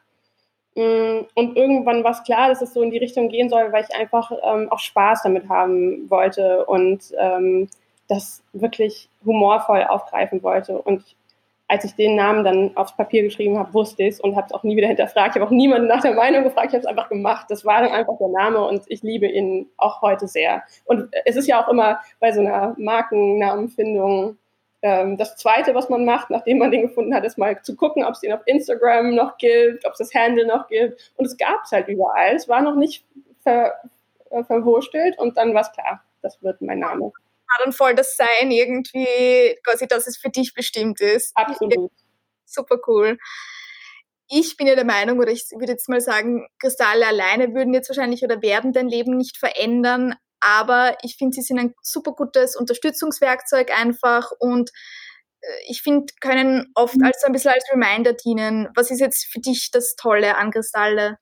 Mm, 0.76 1.26
und 1.36 1.58
irgendwann 1.58 2.04
war 2.04 2.12
es 2.12 2.24
klar, 2.24 2.50
dass 2.50 2.62
es 2.62 2.74
so 2.74 2.82
in 2.82 2.92
die 2.92 2.98
Richtung 2.98 3.30
gehen 3.30 3.50
soll, 3.50 3.72
weil 3.72 3.86
ich 3.88 3.96
einfach 3.96 4.32
ähm, 4.44 4.72
auch 4.72 4.80
Spaß 4.80 5.24
damit 5.24 5.50
haben 5.50 6.10
wollte 6.10 6.66
und 6.66 7.14
ähm, 7.20 7.70
das 8.08 8.42
wirklich 8.54 9.10
humorvoll 9.26 9.84
aufgreifen 9.84 10.44
wollte. 10.44 10.82
Und 10.82 11.04
als 11.72 11.86
ich 11.86 11.96
den 11.96 12.18
Namen 12.18 12.44
dann 12.44 12.76
aufs 12.76 12.98
Papier 12.98 13.24
geschrieben 13.24 13.58
habe, 13.58 13.74
wusste 13.74 14.04
ich 14.04 14.16
es 14.16 14.20
und 14.20 14.36
habe 14.36 14.46
es 14.48 14.54
auch 14.54 14.64
nie 14.64 14.76
wieder 14.76 14.90
hinterfragt. 14.90 15.30
Ich 15.30 15.42
habe 15.42 15.48
auch 15.48 15.56
niemanden 15.56 15.88
nach 15.88 16.02
der 16.02 16.16
Meinung 16.16 16.44
gefragt, 16.44 16.68
ich 16.68 16.74
habe 16.74 16.82
es 16.82 16.86
einfach 16.86 17.08
gemacht. 17.08 17.46
Das 17.48 17.64
war 17.64 17.82
dann 17.82 17.94
einfach 17.94 18.18
der 18.20 18.28
Name 18.28 18.62
und 18.68 18.84
ich 18.88 19.04
liebe 19.04 19.26
ihn 19.26 19.70
auch 19.78 20.02
heute 20.02 20.28
sehr. 20.28 20.64
Und 20.84 21.08
es 21.24 21.38
ist 21.38 21.48
ja 21.48 21.64
auch 21.64 21.70
immer 21.70 22.02
bei 22.20 22.34
so 22.34 22.42
einer 22.42 22.76
Markennamenfindung 22.78 24.38
ähm, 24.82 25.16
das 25.16 25.38
Zweite, 25.38 25.74
was 25.74 25.88
man 25.88 26.04
macht, 26.04 26.30
nachdem 26.30 26.58
man 26.58 26.72
den 26.72 26.82
gefunden 26.82 27.16
hat, 27.16 27.24
ist 27.24 27.38
mal 27.38 27.62
zu 27.62 27.78
gucken, 27.78 28.04
ob 28.04 28.16
es 28.16 28.20
den 28.20 28.34
auf 28.34 28.42
Instagram 28.48 29.16
noch 29.16 29.38
gibt, 29.38 29.86
ob 29.86 29.94
es 29.94 30.00
das 30.00 30.14
Handle 30.14 30.46
noch 30.46 30.68
gibt. 30.68 31.14
Und 31.16 31.26
es 31.26 31.38
gab 31.38 31.64
es 31.64 31.72
halt 31.72 31.88
überall. 31.88 32.36
Es 32.36 32.50
war 32.50 32.62
noch 32.62 32.76
nicht 32.76 33.06
ver, 33.40 33.76
äh, 34.30 34.44
verwurstelt 34.44 35.18
und 35.18 35.38
dann 35.38 35.54
war 35.54 35.62
es 35.62 35.72
klar, 35.72 36.04
das 36.22 36.44
wird 36.44 36.62
mein 36.62 36.80
Name 36.80 37.14
war 37.52 37.66
dann 37.66 37.74
voll 37.74 37.96
das 37.96 38.16
Sein 38.16 38.52
irgendwie, 38.52 39.58
quasi, 39.64 39.88
dass 39.88 40.08
es 40.08 40.18
für 40.18 40.30
dich 40.30 40.54
bestimmt 40.54 41.02
ist. 41.02 41.32
Absolut. 41.36 41.92
Super 42.46 42.78
cool. 42.88 43.18
Ich 44.28 44.56
bin 44.56 44.68
ja 44.68 44.76
der 44.76 44.86
Meinung, 44.86 45.20
oder 45.20 45.32
ich 45.32 45.50
würde 45.52 45.74
jetzt 45.74 45.90
mal 45.90 46.02
sagen, 46.02 46.48
Kristalle 46.60 47.06
alleine 47.06 47.54
würden 47.54 47.74
jetzt 47.74 47.90
wahrscheinlich 47.90 48.24
oder 48.24 48.42
werden 48.42 48.72
dein 48.72 48.88
Leben 48.88 49.18
nicht 49.18 49.38
verändern, 49.38 50.16
aber 50.40 50.98
ich 51.04 51.18
finde, 51.18 51.36
sie 51.36 51.42
sind 51.42 51.60
ein 51.60 51.74
super 51.82 52.14
gutes 52.14 52.56
Unterstützungswerkzeug 52.56 53.78
einfach 53.78 54.32
und 54.40 54.72
äh, 55.42 55.48
ich 55.68 55.82
finde, 55.82 56.14
können 56.20 56.72
oft 56.76 56.96
mhm. 56.96 57.06
als 57.06 57.24
ein 57.24 57.32
bisschen 57.32 57.52
als 57.52 57.66
Reminder 57.72 58.14
dienen. 58.14 58.70
Was 58.76 58.90
ist 58.90 59.00
jetzt 59.00 59.26
für 59.26 59.40
dich 59.40 59.70
das 59.72 59.96
Tolle 59.96 60.38
an 60.38 60.52
Kristalle? 60.52 61.18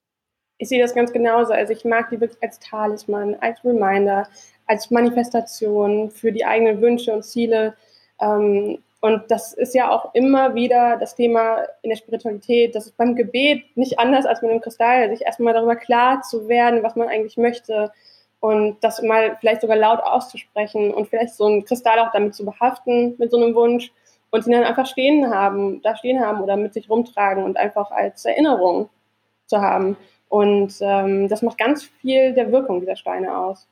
Ich 0.58 0.68
sehe 0.68 0.80
das 0.80 0.94
ganz 0.94 1.12
genauso. 1.12 1.52
Also 1.52 1.72
ich 1.72 1.84
mag 1.84 2.10
die 2.10 2.20
wirklich 2.20 2.42
als 2.42 2.58
Talisman, 2.58 3.34
als 3.40 3.64
Reminder, 3.64 4.28
als 4.70 4.92
Manifestation 4.92 6.12
für 6.12 6.30
die 6.30 6.44
eigenen 6.44 6.80
Wünsche 6.80 7.12
und 7.12 7.24
Ziele. 7.24 7.74
Ähm, 8.20 8.78
und 9.00 9.22
das 9.28 9.52
ist 9.52 9.74
ja 9.74 9.90
auch 9.90 10.14
immer 10.14 10.54
wieder 10.54 10.96
das 10.96 11.16
Thema 11.16 11.64
in 11.82 11.90
der 11.90 11.96
Spiritualität. 11.96 12.76
Das 12.76 12.86
ist 12.86 12.96
beim 12.96 13.16
Gebet 13.16 13.64
nicht 13.74 13.98
anders 13.98 14.26
als 14.26 14.42
mit 14.42 14.52
dem 14.52 14.60
Kristall, 14.60 15.10
sich 15.10 15.22
erstmal 15.22 15.54
darüber 15.54 15.74
klar 15.74 16.22
zu 16.22 16.48
werden, 16.48 16.84
was 16.84 16.94
man 16.94 17.08
eigentlich 17.08 17.36
möchte 17.36 17.90
und 18.38 18.76
das 18.80 19.02
mal 19.02 19.36
vielleicht 19.40 19.62
sogar 19.62 19.76
laut 19.76 20.00
auszusprechen 20.04 20.94
und 20.94 21.08
vielleicht 21.08 21.34
so 21.34 21.46
ein 21.46 21.64
Kristall 21.64 21.98
auch 21.98 22.12
damit 22.12 22.36
zu 22.36 22.44
behaften 22.44 23.16
mit 23.18 23.32
so 23.32 23.38
einem 23.38 23.56
Wunsch 23.56 23.90
und 24.30 24.46
ihn 24.46 24.52
dann 24.52 24.62
einfach 24.62 24.86
stehen 24.86 25.34
haben, 25.34 25.82
da 25.82 25.96
stehen 25.96 26.24
haben 26.24 26.40
oder 26.42 26.56
mit 26.56 26.74
sich 26.74 26.88
rumtragen 26.88 27.42
und 27.42 27.56
einfach 27.56 27.90
als 27.90 28.24
Erinnerung 28.24 28.88
zu 29.46 29.60
haben. 29.60 29.96
Und 30.28 30.74
ähm, 30.80 31.28
das 31.28 31.42
macht 31.42 31.58
ganz 31.58 31.82
viel 31.82 32.34
der 32.34 32.52
Wirkung 32.52 32.78
dieser 32.78 32.94
Steine 32.94 33.36
aus. 33.36 33.66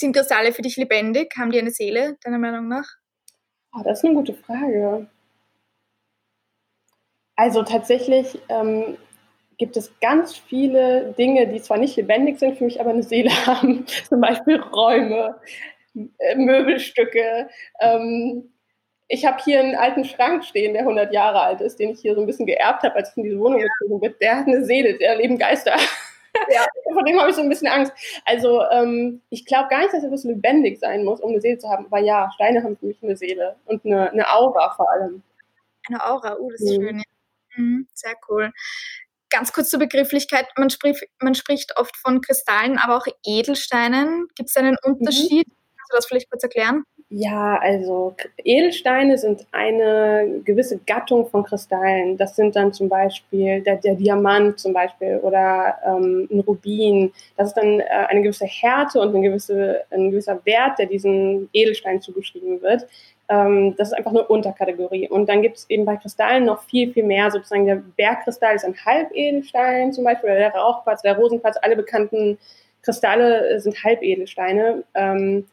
Sind 0.00 0.16
Kristalle 0.16 0.54
für 0.54 0.62
dich 0.62 0.78
lebendig? 0.78 1.34
Haben 1.38 1.52
die 1.52 1.58
eine 1.58 1.72
Seele, 1.72 2.16
deiner 2.24 2.38
Meinung 2.38 2.68
nach? 2.68 2.86
Oh, 3.76 3.82
das 3.84 3.98
ist 3.98 4.06
eine 4.06 4.14
gute 4.14 4.32
Frage. 4.32 5.06
Also 7.36 7.62
tatsächlich 7.64 8.38
ähm, 8.48 8.96
gibt 9.58 9.76
es 9.76 9.92
ganz 10.00 10.38
viele 10.38 11.12
Dinge, 11.18 11.48
die 11.48 11.60
zwar 11.60 11.76
nicht 11.76 11.96
lebendig 11.96 12.38
sind, 12.38 12.56
für 12.56 12.64
mich 12.64 12.80
aber 12.80 12.90
eine 12.90 13.02
Seele 13.02 13.28
haben. 13.46 13.84
Zum 14.08 14.22
Beispiel 14.22 14.58
Räume, 14.58 15.38
äh, 15.94 16.34
Möbelstücke. 16.34 17.50
Ähm, 17.80 18.54
ich 19.06 19.26
habe 19.26 19.42
hier 19.44 19.60
einen 19.60 19.74
alten 19.74 20.06
Schrank 20.06 20.44
stehen, 20.46 20.72
der 20.72 20.82
100 20.82 21.12
Jahre 21.12 21.42
alt 21.42 21.60
ist, 21.60 21.78
den 21.78 21.90
ich 21.90 22.00
hier 22.00 22.14
so 22.14 22.22
ein 22.22 22.26
bisschen 22.26 22.46
geerbt 22.46 22.84
habe, 22.84 22.94
als 22.94 23.10
ich 23.10 23.18
in 23.18 23.24
diese 23.24 23.38
Wohnung 23.38 23.60
gezogen 23.60 24.00
bin. 24.00 24.14
Der 24.22 24.38
hat 24.38 24.46
eine 24.46 24.64
Seele, 24.64 24.96
der 24.96 25.16
leben 25.16 25.36
Geister. 25.36 25.76
Ja. 26.50 26.66
Vor 26.92 27.04
dem 27.04 27.18
habe 27.18 27.30
ich 27.30 27.36
so 27.36 27.42
ein 27.42 27.48
bisschen 27.48 27.68
Angst. 27.68 27.92
Also 28.24 28.62
ähm, 28.70 29.22
ich 29.30 29.44
glaube 29.46 29.68
gar 29.68 29.80
nicht, 29.80 29.94
dass 29.94 30.04
etwas 30.04 30.24
lebendig 30.24 30.78
sein 30.78 31.04
muss, 31.04 31.20
um 31.20 31.30
eine 31.30 31.40
Seele 31.40 31.58
zu 31.58 31.68
haben. 31.68 31.86
Aber 31.86 32.00
ja, 32.00 32.30
Steine 32.34 32.62
haben 32.62 32.76
für 32.76 32.86
mich 32.86 33.02
eine 33.02 33.16
Seele 33.16 33.56
und 33.66 33.84
eine, 33.84 34.10
eine 34.10 34.28
Aura 34.32 34.74
vor 34.74 34.90
allem. 34.90 35.22
Eine 35.88 36.04
Aura, 36.04 36.36
oh, 36.38 36.50
das 36.50 36.60
ist 36.60 36.78
mhm. 36.78 36.82
schön. 36.82 36.98
Ja. 36.98 37.04
Mhm, 37.56 37.88
sehr 37.94 38.14
cool. 38.28 38.52
Ganz 39.30 39.52
kurz 39.52 39.70
zur 39.70 39.78
Begrifflichkeit, 39.78 40.48
man 40.56 40.70
spricht, 40.70 41.04
man 41.20 41.34
spricht 41.34 41.76
oft 41.78 41.96
von 41.96 42.20
Kristallen, 42.20 42.78
aber 42.78 42.96
auch 42.96 43.06
Edelsteinen. 43.24 44.26
Gibt 44.34 44.48
es 44.50 44.56
einen 44.56 44.76
mhm. 44.84 44.94
Unterschied? 44.94 45.46
Mhm. 45.46 45.59
Du 45.90 45.96
das 45.96 46.06
vielleicht 46.06 46.30
kurz 46.30 46.42
erklären? 46.44 46.84
Ja, 47.08 47.58
also 47.60 48.14
Edelsteine 48.44 49.18
sind 49.18 49.44
eine 49.50 50.40
gewisse 50.44 50.78
Gattung 50.78 51.26
von 51.26 51.42
Kristallen. 51.42 52.16
Das 52.16 52.36
sind 52.36 52.54
dann 52.54 52.72
zum 52.72 52.88
Beispiel 52.88 53.60
der, 53.62 53.76
der 53.76 53.96
Diamant 53.96 54.60
zum 54.60 54.72
Beispiel 54.72 55.18
oder 55.20 55.76
ähm, 55.84 56.28
ein 56.30 56.40
Rubin. 56.40 57.12
Das 57.36 57.48
ist 57.48 57.54
dann 57.54 57.80
äh, 57.80 57.84
eine 58.08 58.22
gewisse 58.22 58.46
Härte 58.46 59.00
und 59.00 59.08
eine 59.08 59.22
gewisse, 59.22 59.82
ein 59.90 60.12
gewisser 60.12 60.40
Wert, 60.44 60.78
der 60.78 60.86
diesen 60.86 61.48
Edelstein 61.52 62.00
zugeschrieben 62.00 62.62
wird. 62.62 62.86
Ähm, 63.28 63.74
das 63.76 63.88
ist 63.88 63.94
einfach 63.94 64.12
eine 64.12 64.28
Unterkategorie. 64.28 65.08
Und 65.08 65.28
dann 65.28 65.42
gibt 65.42 65.56
es 65.56 65.68
eben 65.68 65.84
bei 65.84 65.96
Kristallen 65.96 66.44
noch 66.44 66.62
viel, 66.62 66.92
viel 66.92 67.04
mehr. 67.04 67.32
Sozusagen 67.32 67.66
der 67.66 67.82
Bergkristall 67.96 68.54
ist 68.54 68.64
ein 68.64 68.76
Halbedelstein 68.84 69.92
zum 69.92 70.04
Beispiel, 70.04 70.30
oder 70.30 70.38
der 70.38 70.54
Rauchquarz, 70.54 71.02
der 71.02 71.16
Rosenquarz, 71.16 71.56
alle 71.60 71.74
bekannten 71.74 72.38
Kristalle 72.82 73.60
sind 73.60 73.82
Halbedelsteine, 73.82 74.84
ähm, 74.94 75.46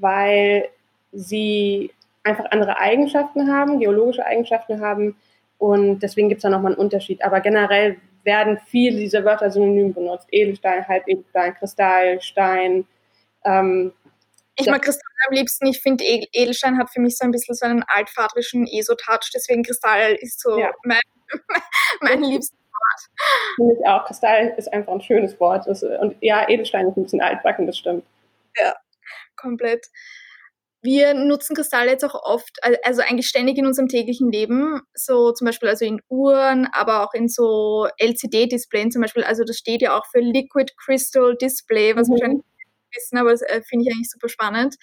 weil 0.00 0.68
sie 1.12 1.90
einfach 2.22 2.46
andere 2.50 2.78
Eigenschaften 2.78 3.52
haben, 3.52 3.78
geologische 3.78 4.24
Eigenschaften 4.24 4.80
haben. 4.80 5.16
Und 5.58 6.00
deswegen 6.00 6.28
gibt 6.28 6.40
es 6.40 6.42
da 6.42 6.50
nochmal 6.50 6.72
einen 6.72 6.80
Unterschied. 6.80 7.22
Aber 7.22 7.40
generell 7.40 7.96
werden 8.24 8.58
viele 8.66 8.98
dieser 8.98 9.24
Wörter 9.24 9.50
synonym 9.50 9.92
benutzt. 9.92 10.26
Edelstein, 10.30 10.86
Halbedelstein, 10.88 11.54
Kristall, 11.54 12.20
Stein. 12.20 12.86
Ähm, 13.44 13.92
ich 14.56 14.66
mag 14.66 14.82
Kristall 14.82 15.10
am 15.28 15.34
liebsten. 15.34 15.66
Ich 15.66 15.80
finde, 15.80 16.04
Edelstein 16.04 16.78
hat 16.78 16.90
für 16.90 17.00
mich 17.00 17.16
so 17.16 17.24
ein 17.24 17.32
bisschen 17.32 17.54
so 17.54 17.66
einen 17.66 17.84
altvaterischen 17.86 18.66
ESO-Touch. 18.66 19.30
Deswegen 19.34 19.62
Kristall 19.62 20.16
ist 20.20 20.40
so 20.40 20.58
ja. 20.58 20.70
mein, 20.84 21.00
mein 22.00 22.22
liebstes 22.22 22.56
Wort. 22.56 23.56
Finde 23.56 23.74
ich 23.78 23.86
auch. 23.86 24.04
Kristall 24.06 24.54
ist 24.56 24.72
einfach 24.72 24.92
ein 24.92 25.00
schönes 25.00 25.38
Wort. 25.40 25.66
und 25.66 26.16
ja, 26.20 26.48
Edelstein 26.48 26.88
ist 26.88 26.96
ein 26.96 27.02
bisschen 27.02 27.20
altbacken, 27.20 27.66
das 27.66 27.76
stimmt. 27.76 28.04
Ja, 28.56 28.74
komplett. 29.36 29.86
Wir 30.82 31.14
nutzen 31.14 31.56
Kristalle 31.56 31.90
jetzt 31.90 32.04
auch 32.04 32.14
oft, 32.14 32.58
also 32.82 33.00
eigentlich 33.00 33.26
ständig 33.26 33.56
in 33.56 33.66
unserem 33.66 33.88
täglichen 33.88 34.30
Leben, 34.30 34.82
so 34.92 35.32
zum 35.32 35.46
Beispiel 35.46 35.70
also 35.70 35.86
in 35.86 36.00
Uhren, 36.08 36.68
aber 36.72 37.02
auch 37.02 37.14
in 37.14 37.28
so 37.28 37.88
LCD-Displays 37.98 38.92
zum 38.92 39.00
Beispiel. 39.00 39.24
Also 39.24 39.44
das 39.44 39.56
steht 39.56 39.80
ja 39.80 39.96
auch 39.96 40.04
für 40.12 40.20
Liquid 40.20 40.70
Crystal 40.76 41.36
Display, 41.36 41.96
was 41.96 42.08
mhm. 42.08 42.12
wahrscheinlich 42.12 42.42
wissen, 42.94 43.18
aber 43.18 43.30
das 43.30 43.42
äh, 43.42 43.62
finde 43.68 43.86
ich 43.86 43.94
eigentlich 43.94 44.10
super 44.10 44.28
spannend. 44.28 44.76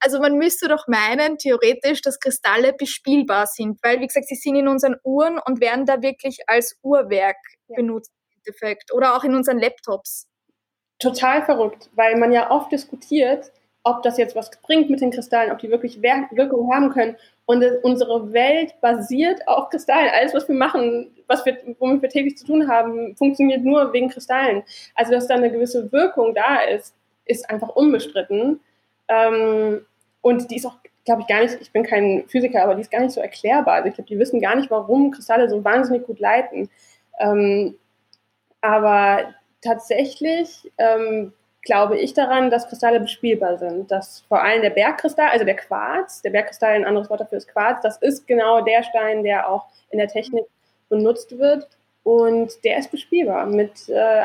Also 0.00 0.20
man 0.20 0.36
müsste 0.36 0.68
doch 0.68 0.86
meinen, 0.88 1.38
theoretisch, 1.38 2.02
dass 2.02 2.20
Kristalle 2.20 2.72
bespielbar 2.72 3.46
sind, 3.46 3.78
weil, 3.82 4.00
wie 4.00 4.06
gesagt, 4.06 4.26
sie 4.28 4.34
sind 4.34 4.56
in 4.56 4.68
unseren 4.68 4.96
Uhren 5.04 5.38
und 5.44 5.60
werden 5.60 5.86
da 5.86 6.02
wirklich 6.02 6.40
als 6.46 6.78
Uhrwerk 6.82 7.36
ja. 7.68 7.76
benutzt 7.76 8.12
im 8.12 8.38
Endeffekt 8.40 8.92
oder 8.92 9.16
auch 9.16 9.24
in 9.24 9.34
unseren 9.34 9.58
Laptops. 9.58 10.28
Total 10.98 11.44
verrückt, 11.44 11.90
weil 11.94 12.16
man 12.16 12.32
ja 12.32 12.50
oft 12.50 12.72
diskutiert, 12.72 13.52
ob 13.86 14.02
das 14.02 14.18
jetzt 14.18 14.34
was 14.34 14.50
bringt 14.62 14.90
mit 14.90 15.00
den 15.00 15.12
Kristallen, 15.12 15.52
ob 15.52 15.60
die 15.60 15.70
wirklich 15.70 16.02
Wirkung 16.02 16.74
haben 16.74 16.90
können. 16.90 17.16
Und 17.44 17.64
unsere 17.84 18.32
Welt 18.32 18.74
basiert 18.80 19.46
auf 19.46 19.70
Kristallen. 19.70 20.10
Alles, 20.12 20.34
was 20.34 20.48
wir 20.48 20.56
machen, 20.56 21.14
was 21.28 21.46
wir, 21.46 21.56
womit 21.78 22.02
wir 22.02 22.08
täglich 22.08 22.36
zu 22.36 22.44
tun 22.44 22.68
haben, 22.68 23.14
funktioniert 23.14 23.62
nur 23.62 23.92
wegen 23.92 24.08
Kristallen. 24.08 24.64
Also, 24.96 25.12
dass 25.12 25.28
da 25.28 25.36
eine 25.36 25.52
gewisse 25.52 25.92
Wirkung 25.92 26.34
da 26.34 26.62
ist, 26.62 26.96
ist 27.26 27.48
einfach 27.48 27.68
unbestritten. 27.68 28.58
Ähm, 29.06 29.86
und 30.20 30.50
die 30.50 30.56
ist 30.56 30.66
auch, 30.66 30.78
glaube 31.04 31.20
ich, 31.20 31.28
gar 31.28 31.42
nicht, 31.42 31.56
ich 31.60 31.70
bin 31.70 31.84
kein 31.84 32.24
Physiker, 32.26 32.64
aber 32.64 32.74
die 32.74 32.80
ist 32.80 32.90
gar 32.90 33.02
nicht 33.02 33.12
so 33.12 33.20
erklärbar. 33.20 33.74
Also 33.74 33.88
ich 33.90 33.94
glaube, 33.94 34.08
die 34.08 34.18
wissen 34.18 34.40
gar 34.40 34.56
nicht, 34.56 34.68
warum 34.68 35.12
Kristalle 35.12 35.48
so 35.48 35.62
wahnsinnig 35.62 36.04
gut 36.06 36.18
leiten. 36.18 36.68
Ähm, 37.20 37.76
aber 38.62 39.32
tatsächlich 39.62 40.72
ähm, 40.76 41.32
glaube 41.66 41.98
ich 41.98 42.14
daran, 42.14 42.50
dass 42.50 42.68
Kristalle 42.68 43.00
bespielbar 43.00 43.58
sind. 43.58 43.90
Dass 43.90 44.24
vor 44.28 44.42
allem 44.42 44.62
der 44.62 44.70
Bergkristall, 44.70 45.28
also 45.28 45.44
der 45.44 45.56
Quarz, 45.56 46.22
der 46.22 46.30
Bergkristall, 46.30 46.74
ein 46.74 46.86
anderes 46.86 47.10
Wort 47.10 47.20
dafür 47.20 47.38
ist 47.38 47.48
Quarz, 47.48 47.82
das 47.82 47.98
ist 47.98 48.26
genau 48.26 48.62
der 48.62 48.82
Stein, 48.82 49.22
der 49.22 49.48
auch 49.50 49.66
in 49.90 49.98
der 49.98 50.08
Technik 50.08 50.46
benutzt 50.88 51.38
wird. 51.38 51.68
Und 52.04 52.64
der 52.64 52.78
ist 52.78 52.92
bespielbar 52.92 53.46
mit, 53.46 53.88
äh, 53.88 54.24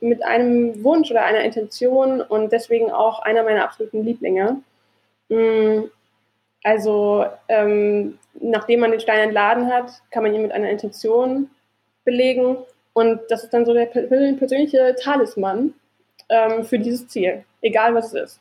mit 0.00 0.24
einem 0.24 0.82
Wunsch 0.82 1.10
oder 1.10 1.22
einer 1.22 1.42
Intention 1.44 2.22
und 2.22 2.50
deswegen 2.50 2.90
auch 2.90 3.20
einer 3.20 3.42
meiner 3.42 3.62
absoluten 3.62 4.02
Lieblinge. 4.04 4.62
Mm, 5.28 5.82
also, 6.64 7.26
ähm, 7.48 8.18
nachdem 8.34 8.80
man 8.80 8.90
den 8.90 9.00
Stein 9.00 9.18
entladen 9.20 9.70
hat, 9.70 9.92
kann 10.10 10.22
man 10.22 10.34
ihn 10.34 10.42
mit 10.42 10.52
einer 10.52 10.70
Intention 10.70 11.50
belegen. 12.04 12.56
Und 12.94 13.20
das 13.28 13.44
ist 13.44 13.52
dann 13.52 13.66
so 13.66 13.74
der 13.74 13.86
persönliche 13.86 14.96
Talisman, 14.98 15.74
ähm, 16.30 16.64
für 16.64 16.78
dieses 16.78 17.08
Ziel, 17.08 17.44
egal 17.60 17.94
was 17.94 18.12
es 18.12 18.32
ist. 18.32 18.40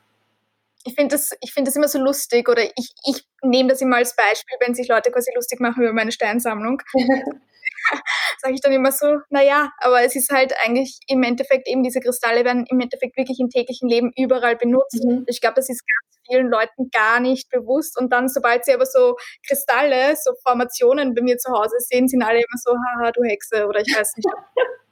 Ich 0.86 0.96
finde 0.96 1.16
das, 1.16 1.32
find 1.52 1.68
das 1.68 1.76
immer 1.76 1.90
so 1.90 2.00
lustig 2.00 2.48
oder 2.48 2.64
ich, 2.64 2.94
ich 3.06 3.28
nehme 3.44 3.70
das 3.70 3.82
immer 3.82 3.98
als 3.98 4.16
Beispiel, 4.16 4.58
wenn 4.62 4.76
sich 4.76 4.88
Leute 4.88 5.12
quasi 5.12 5.32
lustig 5.36 5.60
machen 5.60 5.84
über 5.84 5.92
meine 5.92 6.12
Steinsammlung. 6.12 6.82
Sage 8.42 8.54
ich 8.54 8.62
dann 8.62 8.72
immer 8.72 8.92
so, 8.92 9.20
naja, 9.30 9.72
aber 9.80 10.04
es 10.04 10.16
ist 10.16 10.32
halt 10.32 10.54
eigentlich 10.64 11.00
im 11.08 11.24
Endeffekt 11.24 11.68
eben 11.68 11.84
diese 11.84 12.00
Kristalle 12.00 12.46
werden 12.46 12.66
im 12.70 12.80
Endeffekt 12.80 13.18
wirklich 13.18 13.40
im 13.40 13.50
täglichen 13.50 13.90
Leben 13.90 14.14
überall 14.16 14.56
benutzt. 14.56 15.04
Mhm. 15.04 15.26
Ich 15.28 15.42
glaube, 15.42 15.56
das 15.56 15.70
ist 15.70 15.84
ganz 15.86 16.20
vielen 16.30 16.48
Leuten 16.48 16.90
gar 16.92 17.20
nicht 17.20 17.50
bewusst. 17.50 18.00
Und 18.00 18.14
dann, 18.14 18.30
sobald 18.30 18.64
sie 18.64 18.74
aber 18.74 18.86
so 18.86 19.18
Kristalle, 19.46 20.16
so 20.16 20.32
Formationen 20.44 21.14
bei 21.14 21.22
mir 21.22 21.38
zu 21.38 21.52
Hause 21.52 21.76
sehen, 21.80 22.08
sind 22.08 22.22
alle 22.22 22.38
immer 22.38 22.58
so, 22.64 22.72
haha, 22.72 23.12
du 23.12 23.24
Hexe 23.24 23.68
oder 23.68 23.82
ich 23.82 23.94
weiß 23.94 24.16
nicht. 24.16 24.28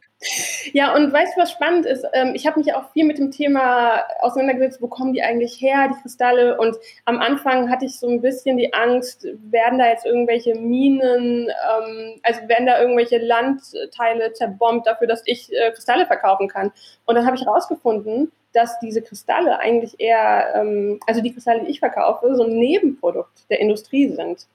Ja, 0.73 0.95
und 0.95 1.13
weißt 1.13 1.35
du, 1.35 1.41
was 1.41 1.51
spannend 1.51 1.85
ist? 1.85 2.03
Ähm, 2.13 2.31
ich 2.33 2.47
habe 2.47 2.59
mich 2.59 2.73
auch 2.73 2.91
viel 2.91 3.05
mit 3.05 3.19
dem 3.19 3.29
Thema 3.29 4.03
auseinandergesetzt, 4.19 4.81
wo 4.81 4.87
kommen 4.87 5.13
die 5.13 5.21
eigentlich 5.21 5.61
her, 5.61 5.89
die 5.89 6.01
Kristalle? 6.01 6.57
Und 6.59 6.75
am 7.05 7.19
Anfang 7.19 7.69
hatte 7.69 7.85
ich 7.85 7.99
so 7.99 8.09
ein 8.09 8.21
bisschen 8.21 8.57
die 8.57 8.73
Angst, 8.73 9.27
werden 9.51 9.77
da 9.77 9.87
jetzt 9.87 10.05
irgendwelche 10.05 10.55
Minen, 10.55 11.49
ähm, 11.49 12.19
also 12.23 12.47
werden 12.47 12.65
da 12.65 12.81
irgendwelche 12.81 13.19
Landteile 13.19 14.33
zerbombt 14.33 14.87
dafür, 14.87 15.07
dass 15.07 15.21
ich 15.25 15.53
äh, 15.53 15.71
Kristalle 15.71 16.07
verkaufen 16.07 16.47
kann? 16.47 16.71
Und 17.05 17.15
dann 17.15 17.25
habe 17.25 17.35
ich 17.35 17.45
herausgefunden, 17.45 18.31
dass 18.53 18.79
diese 18.79 19.03
Kristalle 19.03 19.59
eigentlich 19.59 19.99
eher, 19.99 20.55
ähm, 20.55 20.99
also 21.05 21.21
die 21.21 21.31
Kristalle, 21.31 21.63
die 21.63 21.69
ich 21.69 21.79
verkaufe, 21.79 22.35
so 22.35 22.43
ein 22.43 22.57
Nebenprodukt 22.57 23.49
der 23.51 23.59
Industrie 23.59 24.09
sind. 24.09 24.47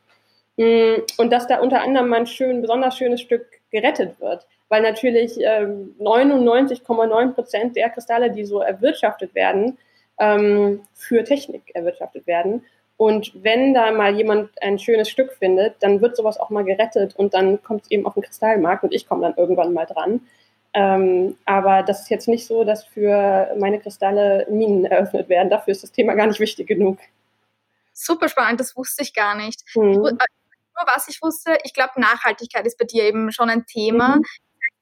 Mm, 0.57 1.03
und 1.19 1.33
dass 1.33 1.47
da 1.47 1.61
unter 1.61 1.83
anderem 1.83 2.09
mal 2.09 2.21
ein 2.21 2.27
schön, 2.27 2.61
besonders 2.63 2.99
schönes 2.99 3.21
Stück 3.21 3.47
gerettet 3.71 4.21
wird 4.21 4.45
weil 4.73 4.81
natürlich 4.81 5.35
ähm, 5.39 5.95
99,9 6.01 7.35
Prozent 7.35 7.77
der 7.77 7.91
Kristalle, 7.91 8.31
die 8.31 8.47
so 8.47 8.61
erwirtschaftet 8.61 9.35
werden, 9.35 9.77
ähm, 10.19 10.81
für 10.95 11.25
Technik 11.25 11.75
erwirtschaftet 11.75 12.27
werden. 12.27 12.65
Und 12.97 13.33
wenn 13.45 13.75
da 13.75 13.93
mal 13.93 14.17
jemand 14.17 14.51
ein 14.63 14.79
schönes 14.79 15.11
Stück 15.11 15.35
findet, 15.35 15.75
dann 15.81 16.01
wird 16.01 16.17
sowas 16.17 16.41
auch 16.41 16.49
mal 16.49 16.65
gerettet 16.65 17.15
und 17.17 17.35
dann 17.35 17.63
kommt 17.63 17.83
es 17.83 17.91
eben 17.91 18.07
auf 18.07 18.15
den 18.15 18.23
Kristallmarkt 18.23 18.83
und 18.83 18.95
ich 18.95 19.07
komme 19.07 19.21
dann 19.21 19.35
irgendwann 19.37 19.75
mal 19.75 19.85
dran. 19.85 20.27
Ähm, 20.73 21.37
aber 21.45 21.83
das 21.83 22.01
ist 22.01 22.09
jetzt 22.09 22.29
nicht 22.29 22.47
so, 22.47 22.65
dass 22.65 22.83
für 22.83 23.55
meine 23.59 23.79
Kristalle 23.79 24.47
Minen 24.49 24.87
eröffnet 24.87 25.29
werden. 25.29 25.51
Dafür 25.51 25.73
ist 25.73 25.83
das 25.83 25.93
Thema 25.93 26.15
gar 26.15 26.29
nicht 26.29 26.41
wichtig 26.41 26.67
genug. 26.67 26.97
Super 27.93 28.31
spannend, 28.31 28.59
das 28.59 28.75
wusste 28.75 29.03
ich 29.03 29.13
gar 29.13 29.35
nicht. 29.35 29.65
Mhm. 29.75 29.91
Ich, 29.91 29.97
nur 29.97 30.87
was 30.87 31.09
ich 31.09 31.21
wusste, 31.21 31.59
ich 31.63 31.75
glaube, 31.75 32.01
Nachhaltigkeit 32.01 32.65
ist 32.65 32.79
bei 32.79 32.87
dir 32.87 33.05
eben 33.05 33.33
schon 33.33 33.51
ein 33.51 33.67
Thema. 33.67 34.17
Mhm 34.17 34.23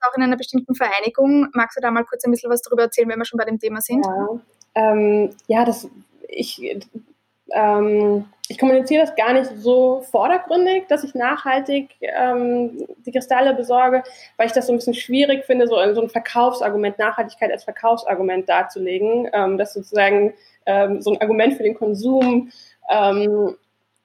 auch 0.02 0.16
in 0.16 0.22
einer 0.22 0.36
bestimmten 0.36 0.74
Vereinigung. 0.74 1.48
Magst 1.52 1.76
du 1.76 1.80
da 1.80 1.90
mal 1.90 2.04
kurz 2.04 2.24
ein 2.24 2.30
bisschen 2.30 2.50
was 2.50 2.62
darüber 2.62 2.82
erzählen, 2.82 3.08
wenn 3.08 3.18
wir 3.18 3.24
schon 3.24 3.38
bei 3.38 3.44
dem 3.44 3.58
Thema 3.58 3.80
sind? 3.80 4.04
Ja, 4.04 4.28
ähm, 4.74 5.30
ja 5.46 5.64
das, 5.64 5.88
ich, 6.28 6.60
ähm, 7.50 8.24
ich 8.48 8.58
kommuniziere 8.58 9.04
das 9.04 9.14
gar 9.14 9.32
nicht 9.32 9.50
so 9.56 10.02
vordergründig, 10.10 10.86
dass 10.88 11.04
ich 11.04 11.14
nachhaltig 11.14 11.90
ähm, 12.00 12.86
die 13.06 13.12
Kristalle 13.12 13.54
besorge, 13.54 14.02
weil 14.36 14.46
ich 14.46 14.52
das 14.52 14.66
so 14.66 14.72
ein 14.72 14.76
bisschen 14.76 14.94
schwierig 14.94 15.44
finde, 15.44 15.66
so, 15.66 15.76
so 15.94 16.02
ein 16.02 16.08
Verkaufsargument, 16.08 16.98
Nachhaltigkeit 16.98 17.52
als 17.52 17.64
Verkaufsargument 17.64 18.48
darzulegen. 18.48 19.28
Ähm, 19.32 19.58
das 19.58 19.74
sozusagen 19.74 20.34
ähm, 20.66 21.00
so 21.00 21.12
ein 21.12 21.20
Argument 21.20 21.54
für 21.54 21.62
den 21.62 21.74
Konsum 21.74 22.50
ähm, 22.90 23.56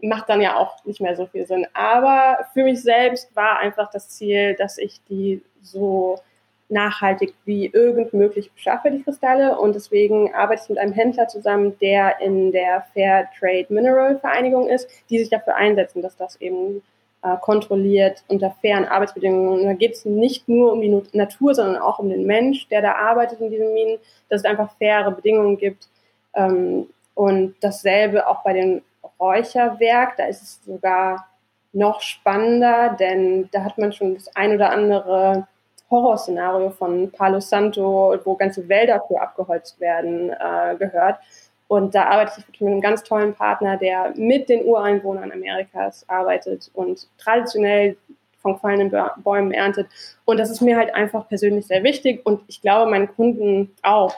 macht 0.01 0.29
dann 0.29 0.41
ja 0.41 0.57
auch 0.57 0.83
nicht 0.85 1.01
mehr 1.01 1.15
so 1.15 1.25
viel 1.25 1.45
Sinn. 1.45 1.67
Aber 1.73 2.45
für 2.53 2.63
mich 2.63 2.81
selbst 2.81 3.35
war 3.35 3.59
einfach 3.59 3.89
das 3.91 4.09
Ziel, 4.09 4.55
dass 4.55 4.77
ich 4.77 5.01
die 5.09 5.41
so 5.61 6.19
nachhaltig 6.67 7.33
wie 7.45 7.67
irgend 7.67 8.13
möglich 8.13 8.51
beschaffe, 8.51 8.91
die 8.91 9.03
Kristalle. 9.03 9.57
Und 9.59 9.75
deswegen 9.75 10.33
arbeite 10.33 10.63
ich 10.63 10.69
mit 10.69 10.79
einem 10.79 10.93
Händler 10.93 11.27
zusammen, 11.27 11.77
der 11.79 12.19
in 12.21 12.51
der 12.51 12.85
Fair 12.93 13.29
Trade 13.39 13.67
Mineral 13.69 14.19
Vereinigung 14.19 14.67
ist, 14.67 14.89
die 15.09 15.19
sich 15.19 15.29
dafür 15.29 15.55
einsetzen, 15.55 16.01
dass 16.01 16.15
das 16.15 16.41
eben 16.41 16.81
äh, 17.21 17.37
kontrolliert 17.37 18.23
unter 18.27 18.55
fairen 18.61 18.85
Arbeitsbedingungen. 18.85 19.59
Und 19.59 19.65
da 19.65 19.73
geht 19.73 19.93
es 19.93 20.05
nicht 20.05 20.49
nur 20.49 20.73
um 20.73 20.81
die 20.81 21.03
Natur, 21.13 21.53
sondern 21.53 21.81
auch 21.81 21.99
um 21.99 22.09
den 22.09 22.25
Mensch, 22.25 22.67
der 22.69 22.81
da 22.81 22.93
arbeitet 22.93 23.41
in 23.41 23.51
diesen 23.51 23.73
Minen, 23.73 23.99
dass 24.29 24.41
es 24.41 24.45
einfach 24.45 24.75
faire 24.77 25.11
Bedingungen 25.11 25.57
gibt. 25.57 25.87
Ähm, 26.33 26.87
und 27.13 27.55
dasselbe 27.61 28.27
auch 28.27 28.43
bei 28.43 28.53
dem 28.53 28.81
Räucherwerk, 29.19 30.17
da 30.17 30.25
ist 30.25 30.41
es 30.41 30.61
sogar 30.65 31.27
noch 31.73 32.01
spannender, 32.01 32.95
denn 32.99 33.49
da 33.51 33.63
hat 33.63 33.77
man 33.77 33.91
schon 33.91 34.15
das 34.15 34.33
ein 34.35 34.53
oder 34.55 34.71
andere 34.71 35.47
Horrorszenario 35.91 36.71
von 36.71 37.11
Palo 37.11 37.39
Santo, 37.39 38.17
wo 38.23 38.35
ganze 38.35 38.67
Wälder 38.67 39.03
für 39.07 39.21
abgeholzt 39.21 39.79
werden, 39.79 40.29
äh, 40.31 40.75
gehört. 40.77 41.19
Und 41.67 41.95
da 41.95 42.05
arbeite 42.05 42.33
ich 42.37 42.47
wirklich 42.47 42.61
mit 42.61 42.71
einem 42.71 42.81
ganz 42.81 43.03
tollen 43.03 43.33
Partner, 43.33 43.77
der 43.77 44.13
mit 44.15 44.49
den 44.49 44.63
Ureinwohnern 44.65 45.31
Amerikas 45.31 46.07
arbeitet 46.07 46.69
und 46.73 47.07
traditionell 47.17 47.97
von 48.41 48.53
gefallenen 48.53 48.95
Bäumen 49.23 49.51
erntet. 49.51 49.87
Und 50.25 50.39
das 50.39 50.51
ist 50.51 50.61
mir 50.61 50.77
halt 50.77 50.93
einfach 50.93 51.27
persönlich 51.27 51.65
sehr 51.65 51.83
wichtig 51.83 52.23
und 52.25 52.43
ich 52.47 52.61
glaube, 52.61 52.89
meinen 52.89 53.13
Kunden 53.15 53.71
auch. 53.81 54.15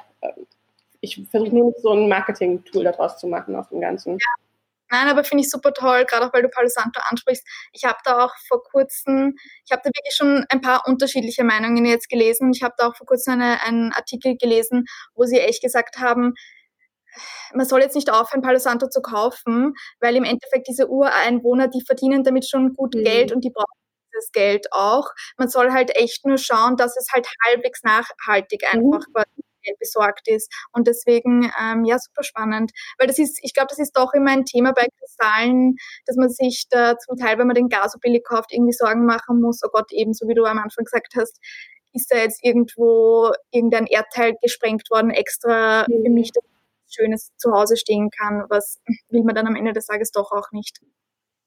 Ich 0.99 1.25
versuche 1.29 1.55
nur 1.55 1.73
so 1.81 1.91
ein 1.91 2.09
Marketing-Tool 2.09 2.83
daraus 2.83 3.17
zu 3.17 3.27
machen 3.27 3.55
aus 3.55 3.69
dem 3.69 3.79
Ganzen. 3.79 4.13
Ja. 4.13 4.46
Nein, 4.89 5.07
aber 5.09 5.23
finde 5.23 5.43
ich 5.43 5.49
super 5.49 5.73
toll, 5.73 6.05
gerade 6.05 6.25
auch 6.27 6.33
weil 6.33 6.43
du 6.43 6.49
Palo 6.49 6.67
Santo 6.69 6.99
ansprichst. 7.09 7.45
Ich 7.73 7.83
habe 7.85 7.97
da 8.05 8.25
auch 8.25 8.33
vor 8.47 8.63
kurzem, 8.63 9.35
ich 9.65 9.71
habe 9.71 9.81
da 9.83 9.89
wirklich 9.89 10.15
schon 10.15 10.45
ein 10.49 10.61
paar 10.61 10.87
unterschiedliche 10.87 11.43
Meinungen 11.43 11.85
jetzt 11.85 12.09
gelesen. 12.09 12.51
Ich 12.53 12.63
habe 12.63 12.75
da 12.77 12.87
auch 12.87 12.95
vor 12.95 13.05
kurzem 13.05 13.33
eine, 13.33 13.61
einen 13.63 13.91
Artikel 13.93 14.37
gelesen, 14.37 14.85
wo 15.15 15.23
sie 15.25 15.39
echt 15.39 15.61
gesagt 15.61 15.97
haben, 15.97 16.33
man 17.53 17.65
soll 17.65 17.81
jetzt 17.81 17.95
nicht 17.95 18.11
aufhören, 18.11 18.41
Palo 18.41 18.59
Santo 18.59 18.87
zu 18.89 19.01
kaufen, 19.01 19.73
weil 19.99 20.15
im 20.15 20.23
Endeffekt 20.23 20.67
diese 20.67 20.87
Ureinwohner, 20.87 21.67
die 21.67 21.81
verdienen 21.85 22.23
damit 22.23 22.47
schon 22.47 22.73
gut 22.73 22.95
mhm. 22.95 23.03
Geld 23.03 23.31
und 23.31 23.43
die 23.43 23.49
brauchen 23.49 23.65
dieses 24.13 24.31
Geld 24.31 24.67
auch. 24.71 25.09
Man 25.37 25.49
soll 25.49 25.71
halt 25.71 25.95
echt 25.95 26.25
nur 26.25 26.37
schauen, 26.37 26.77
dass 26.77 26.97
es 26.97 27.07
halt 27.11 27.27
halbwegs 27.45 27.83
nachhaltig 27.83 28.63
mhm. 28.73 28.93
einfach 28.93 29.07
mhm 29.07 29.46
besorgt 29.79 30.27
ist. 30.27 30.51
Und 30.71 30.87
deswegen, 30.87 31.51
ähm, 31.61 31.85
ja, 31.85 31.97
super 31.99 32.23
spannend. 32.23 32.71
Weil 32.97 33.07
das 33.07 33.19
ist, 33.19 33.39
ich 33.41 33.53
glaube, 33.53 33.67
das 33.69 33.79
ist 33.79 33.97
doch 33.97 34.13
immer 34.13 34.31
ein 34.31 34.45
Thema 34.45 34.73
bei 34.73 34.87
Kristallen, 34.99 35.75
dass 36.05 36.15
man 36.15 36.29
sich 36.29 36.65
da 36.69 36.97
zum 36.97 37.17
Teil, 37.17 37.37
wenn 37.37 37.47
man 37.47 37.55
den 37.55 37.69
Gas 37.69 37.93
so 37.93 37.99
billig 37.99 38.23
kauft, 38.23 38.53
irgendwie 38.53 38.73
Sorgen 38.73 39.05
machen 39.05 39.41
muss, 39.41 39.61
oh 39.63 39.69
Gott, 39.71 39.91
ebenso 39.91 40.27
wie 40.27 40.35
du 40.35 40.45
am 40.45 40.57
Anfang 40.57 40.85
gesagt 40.85 41.13
hast, 41.15 41.39
ist 41.93 42.11
da 42.11 42.17
jetzt 42.17 42.43
irgendwo 42.43 43.31
irgendein 43.51 43.87
Erdteil 43.87 44.35
gesprengt 44.41 44.89
worden, 44.91 45.09
extra 45.09 45.85
mhm. 45.87 46.03
für 46.03 46.11
mich, 46.11 46.31
dass 46.31 46.43
Schönes 46.89 47.31
zu 47.37 47.51
Hause 47.51 47.77
stehen 47.77 48.09
kann. 48.09 48.45
Was 48.49 48.79
will 49.09 49.23
man 49.23 49.35
dann 49.35 49.47
am 49.47 49.55
Ende 49.55 49.73
des 49.73 49.87
Tages 49.87 50.11
doch 50.11 50.31
auch 50.31 50.51
nicht. 50.51 50.79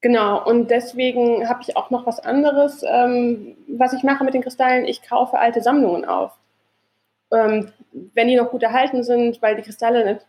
Genau, 0.02 0.42
und 0.46 0.70
deswegen 0.70 1.48
habe 1.48 1.60
ich 1.62 1.76
auch 1.76 1.90
noch 1.90 2.06
was 2.06 2.20
anderes, 2.20 2.82
ähm, 2.86 3.56
was 3.68 3.92
ich 3.92 4.02
mache 4.02 4.24
mit 4.24 4.32
den 4.32 4.42
Kristallen. 4.42 4.86
Ich 4.86 5.02
kaufe 5.02 5.38
alte 5.38 5.60
Sammlungen 5.60 6.06
auf 6.06 6.32
ähm, 7.32 7.72
wenn 8.14 8.28
die 8.28 8.36
noch 8.36 8.50
gut 8.50 8.62
erhalten 8.62 9.02
sind, 9.02 9.40
weil 9.42 9.56
die 9.56 9.62
Kristalle, 9.62 10.20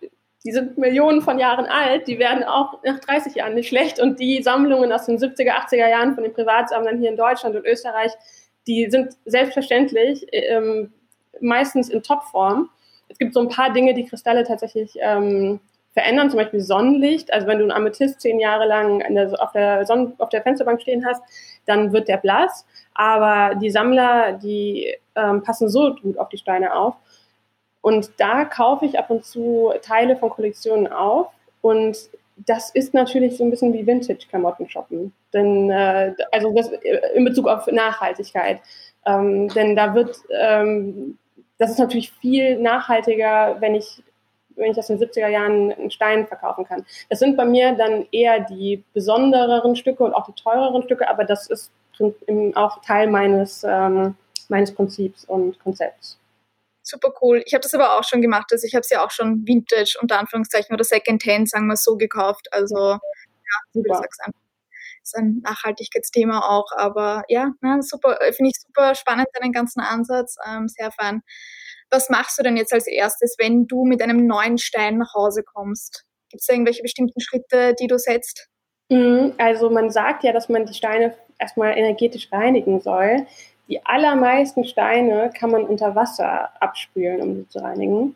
die 0.43 0.51
sind 0.51 0.77
Millionen 0.77 1.21
von 1.21 1.39
Jahren 1.39 1.65
alt, 1.65 2.07
die 2.07 2.19
werden 2.19 2.43
auch 2.43 2.81
nach 2.83 2.99
30 2.99 3.35
Jahren 3.35 3.53
nicht 3.53 3.69
schlecht 3.69 3.99
und 3.99 4.19
die 4.19 4.41
Sammlungen 4.41 4.91
aus 4.91 5.05
den 5.05 5.17
70er, 5.17 5.51
80er 5.51 5.89
Jahren 5.89 6.15
von 6.15 6.23
den 6.23 6.33
Privatsammlern 6.33 6.99
hier 6.99 7.09
in 7.09 7.17
Deutschland 7.17 7.55
und 7.55 7.65
Österreich, 7.65 8.11
die 8.67 8.89
sind 8.89 9.13
selbstverständlich 9.25 10.25
ähm, 10.31 10.93
meistens 11.39 11.89
in 11.89 12.03
Topform. 12.03 12.69
Es 13.09 13.17
gibt 13.17 13.33
so 13.33 13.41
ein 13.41 13.49
paar 13.49 13.73
Dinge, 13.73 13.93
die 13.93 14.05
Kristalle 14.05 14.43
tatsächlich 14.43 14.97
ähm, 14.99 15.59
verändern, 15.93 16.29
zum 16.29 16.39
Beispiel 16.39 16.61
Sonnenlicht. 16.61 17.33
Also 17.33 17.47
wenn 17.47 17.57
du 17.57 17.65
einen 17.65 17.71
Amethyst 17.71 18.21
zehn 18.21 18.39
Jahre 18.39 18.65
lang 18.65 19.03
der, 19.13 19.41
auf, 19.41 19.51
der 19.51 19.85
Sonnen, 19.85 20.13
auf 20.19 20.29
der 20.29 20.41
Fensterbank 20.41 20.81
stehen 20.81 21.05
hast, 21.05 21.21
dann 21.71 21.91
wird 21.93 22.07
der 22.07 22.17
blass. 22.17 22.65
Aber 22.93 23.55
die 23.55 23.69
Sammler, 23.69 24.33
die 24.33 24.93
ähm, 25.15 25.41
passen 25.41 25.69
so 25.69 25.95
gut 25.95 26.17
auf 26.17 26.29
die 26.29 26.37
Steine 26.37 26.75
auf. 26.75 26.95
Und 27.81 28.11
da 28.17 28.45
kaufe 28.45 28.85
ich 28.85 28.99
ab 28.99 29.09
und 29.09 29.25
zu 29.25 29.73
Teile 29.81 30.15
von 30.15 30.29
Kollektionen 30.29 30.87
auf. 30.91 31.27
Und 31.61 31.97
das 32.37 32.71
ist 32.71 32.93
natürlich 32.93 33.37
so 33.37 33.43
ein 33.43 33.49
bisschen 33.49 33.73
wie 33.73 33.85
Vintage-Klamotten 33.85 34.69
shoppen. 34.69 35.13
Denn, 35.33 35.69
äh, 35.69 36.13
also 36.31 36.53
das, 36.53 36.71
äh, 36.71 36.99
in 37.15 37.23
Bezug 37.25 37.47
auf 37.47 37.67
Nachhaltigkeit. 37.67 38.59
Ähm, 39.05 39.47
denn 39.49 39.75
da 39.75 39.95
wird, 39.95 40.17
ähm, 40.29 41.17
das 41.57 41.71
ist 41.71 41.79
natürlich 41.79 42.11
viel 42.11 42.59
nachhaltiger, 42.59 43.57
wenn 43.59 43.75
ich 43.75 44.03
wenn 44.55 44.71
ich 44.71 44.77
aus 44.77 44.87
den 44.87 44.99
70er 44.99 45.27
Jahren 45.27 45.71
einen 45.71 45.91
Stein 45.91 46.27
verkaufen 46.27 46.65
kann. 46.65 46.85
Das 47.09 47.19
sind 47.19 47.37
bei 47.37 47.45
mir 47.45 47.73
dann 47.73 48.07
eher 48.11 48.39
die 48.41 48.83
besondereren 48.93 49.75
Stücke 49.75 50.03
und 50.03 50.13
auch 50.13 50.25
die 50.25 50.41
teureren 50.41 50.83
Stücke, 50.83 51.09
aber 51.09 51.23
das 51.23 51.47
ist 51.47 51.71
auch 52.55 52.81
Teil 52.81 53.09
meines, 53.09 53.63
ähm, 53.63 54.15
meines 54.49 54.73
Prinzips 54.73 55.25
und 55.25 55.59
Konzepts. 55.59 56.17
Super 56.83 57.13
cool. 57.21 57.43
Ich 57.45 57.53
habe 57.53 57.61
das 57.61 57.73
aber 57.73 57.97
auch 57.97 58.03
schon 58.03 58.21
gemacht. 58.21 58.47
Also 58.51 58.65
ich 58.65 58.73
habe 58.73 58.81
es 58.81 58.89
ja 58.89 59.05
auch 59.05 59.11
schon 59.11 59.45
Vintage 59.45 59.97
unter 60.01 60.19
Anführungszeichen 60.19 60.73
oder 60.73 60.83
Secondhand, 60.83 61.49
sagen 61.49 61.67
wir 61.67 61.77
so, 61.77 61.95
gekauft. 61.95 62.47
Also 62.51 62.75
ja, 62.75 62.99
wie 63.73 63.83
du 63.83 63.93
sagst, 63.93 64.19
ist 65.03 65.15
ein 65.15 65.41
Nachhaltigkeitsthema 65.43 66.39
auch. 66.39 66.71
Aber 66.75 67.23
ja, 67.27 67.51
na, 67.61 67.81
super, 67.81 68.17
finde 68.35 68.51
ich 68.53 68.61
super 68.61 68.95
spannend, 68.95 69.27
deinen 69.33 69.51
ganzen 69.51 69.81
Ansatz. 69.81 70.37
Ähm, 70.47 70.67
sehr 70.67 70.91
fein. 70.91 71.21
Was 71.91 72.09
machst 72.09 72.39
du 72.39 72.43
denn 72.43 72.55
jetzt 72.55 72.73
als 72.73 72.87
erstes, 72.87 73.35
wenn 73.37 73.67
du 73.67 73.83
mit 73.83 74.01
einem 74.01 74.25
neuen 74.25 74.57
Stein 74.57 74.97
nach 74.97 75.13
Hause 75.13 75.43
kommst? 75.43 76.05
Gibt 76.29 76.41
es 76.41 76.49
irgendwelche 76.49 76.81
bestimmten 76.81 77.19
Schritte, 77.19 77.75
die 77.77 77.87
du 77.87 77.99
setzt? 77.99 78.47
Mhm, 78.89 79.33
also 79.37 79.69
man 79.69 79.91
sagt 79.91 80.23
ja, 80.23 80.31
dass 80.31 80.47
man 80.47 80.65
die 80.65 80.73
Steine 80.73 81.13
erstmal 81.37 81.77
energetisch 81.77 82.31
reinigen 82.31 82.79
soll. 82.79 83.25
Die 83.67 83.85
allermeisten 83.85 84.63
Steine 84.63 85.31
kann 85.37 85.51
man 85.51 85.63
unter 85.63 85.95
Wasser 85.95 86.49
abspülen, 86.61 87.21
um 87.21 87.35
sie 87.35 87.47
zu 87.49 87.59
reinigen. 87.59 88.15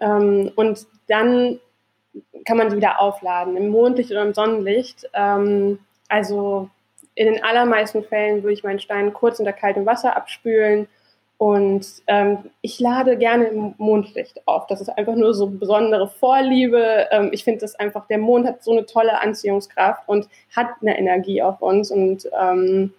Ähm, 0.00 0.50
und 0.56 0.86
dann 1.06 1.60
kann 2.46 2.56
man 2.56 2.70
sie 2.70 2.76
wieder 2.76 3.00
aufladen, 3.00 3.56
im 3.56 3.68
Mondlicht 3.68 4.10
oder 4.10 4.22
im 4.22 4.34
Sonnenlicht. 4.34 5.08
Ähm, 5.12 5.78
also 6.08 6.70
in 7.14 7.26
den 7.26 7.44
allermeisten 7.44 8.02
Fällen 8.02 8.42
würde 8.42 8.54
ich 8.54 8.64
meinen 8.64 8.80
Stein 8.80 9.12
kurz 9.12 9.38
unter 9.38 9.52
kaltem 9.52 9.84
Wasser 9.84 10.16
abspülen 10.16 10.88
und 11.40 11.86
ähm, 12.06 12.50
ich 12.60 12.78
lade 12.80 13.16
gerne 13.16 13.46
im 13.46 13.74
Mondlicht 13.78 14.46
auf. 14.46 14.66
Das 14.66 14.82
ist 14.82 14.90
einfach 14.90 15.14
nur 15.14 15.32
so 15.32 15.46
besondere 15.46 16.06
Vorliebe. 16.06 17.08
Ähm, 17.10 17.30
ich 17.32 17.44
finde 17.44 17.60
das 17.60 17.74
einfach, 17.76 18.06
der 18.08 18.18
Mond 18.18 18.46
hat 18.46 18.62
so 18.62 18.72
eine 18.72 18.84
tolle 18.84 19.18
Anziehungskraft 19.18 20.06
und 20.06 20.28
hat 20.54 20.68
eine 20.82 20.98
Energie 20.98 21.40
auf 21.40 21.62
uns. 21.62 21.90
Und 21.90 22.28
ähm, 22.38 22.92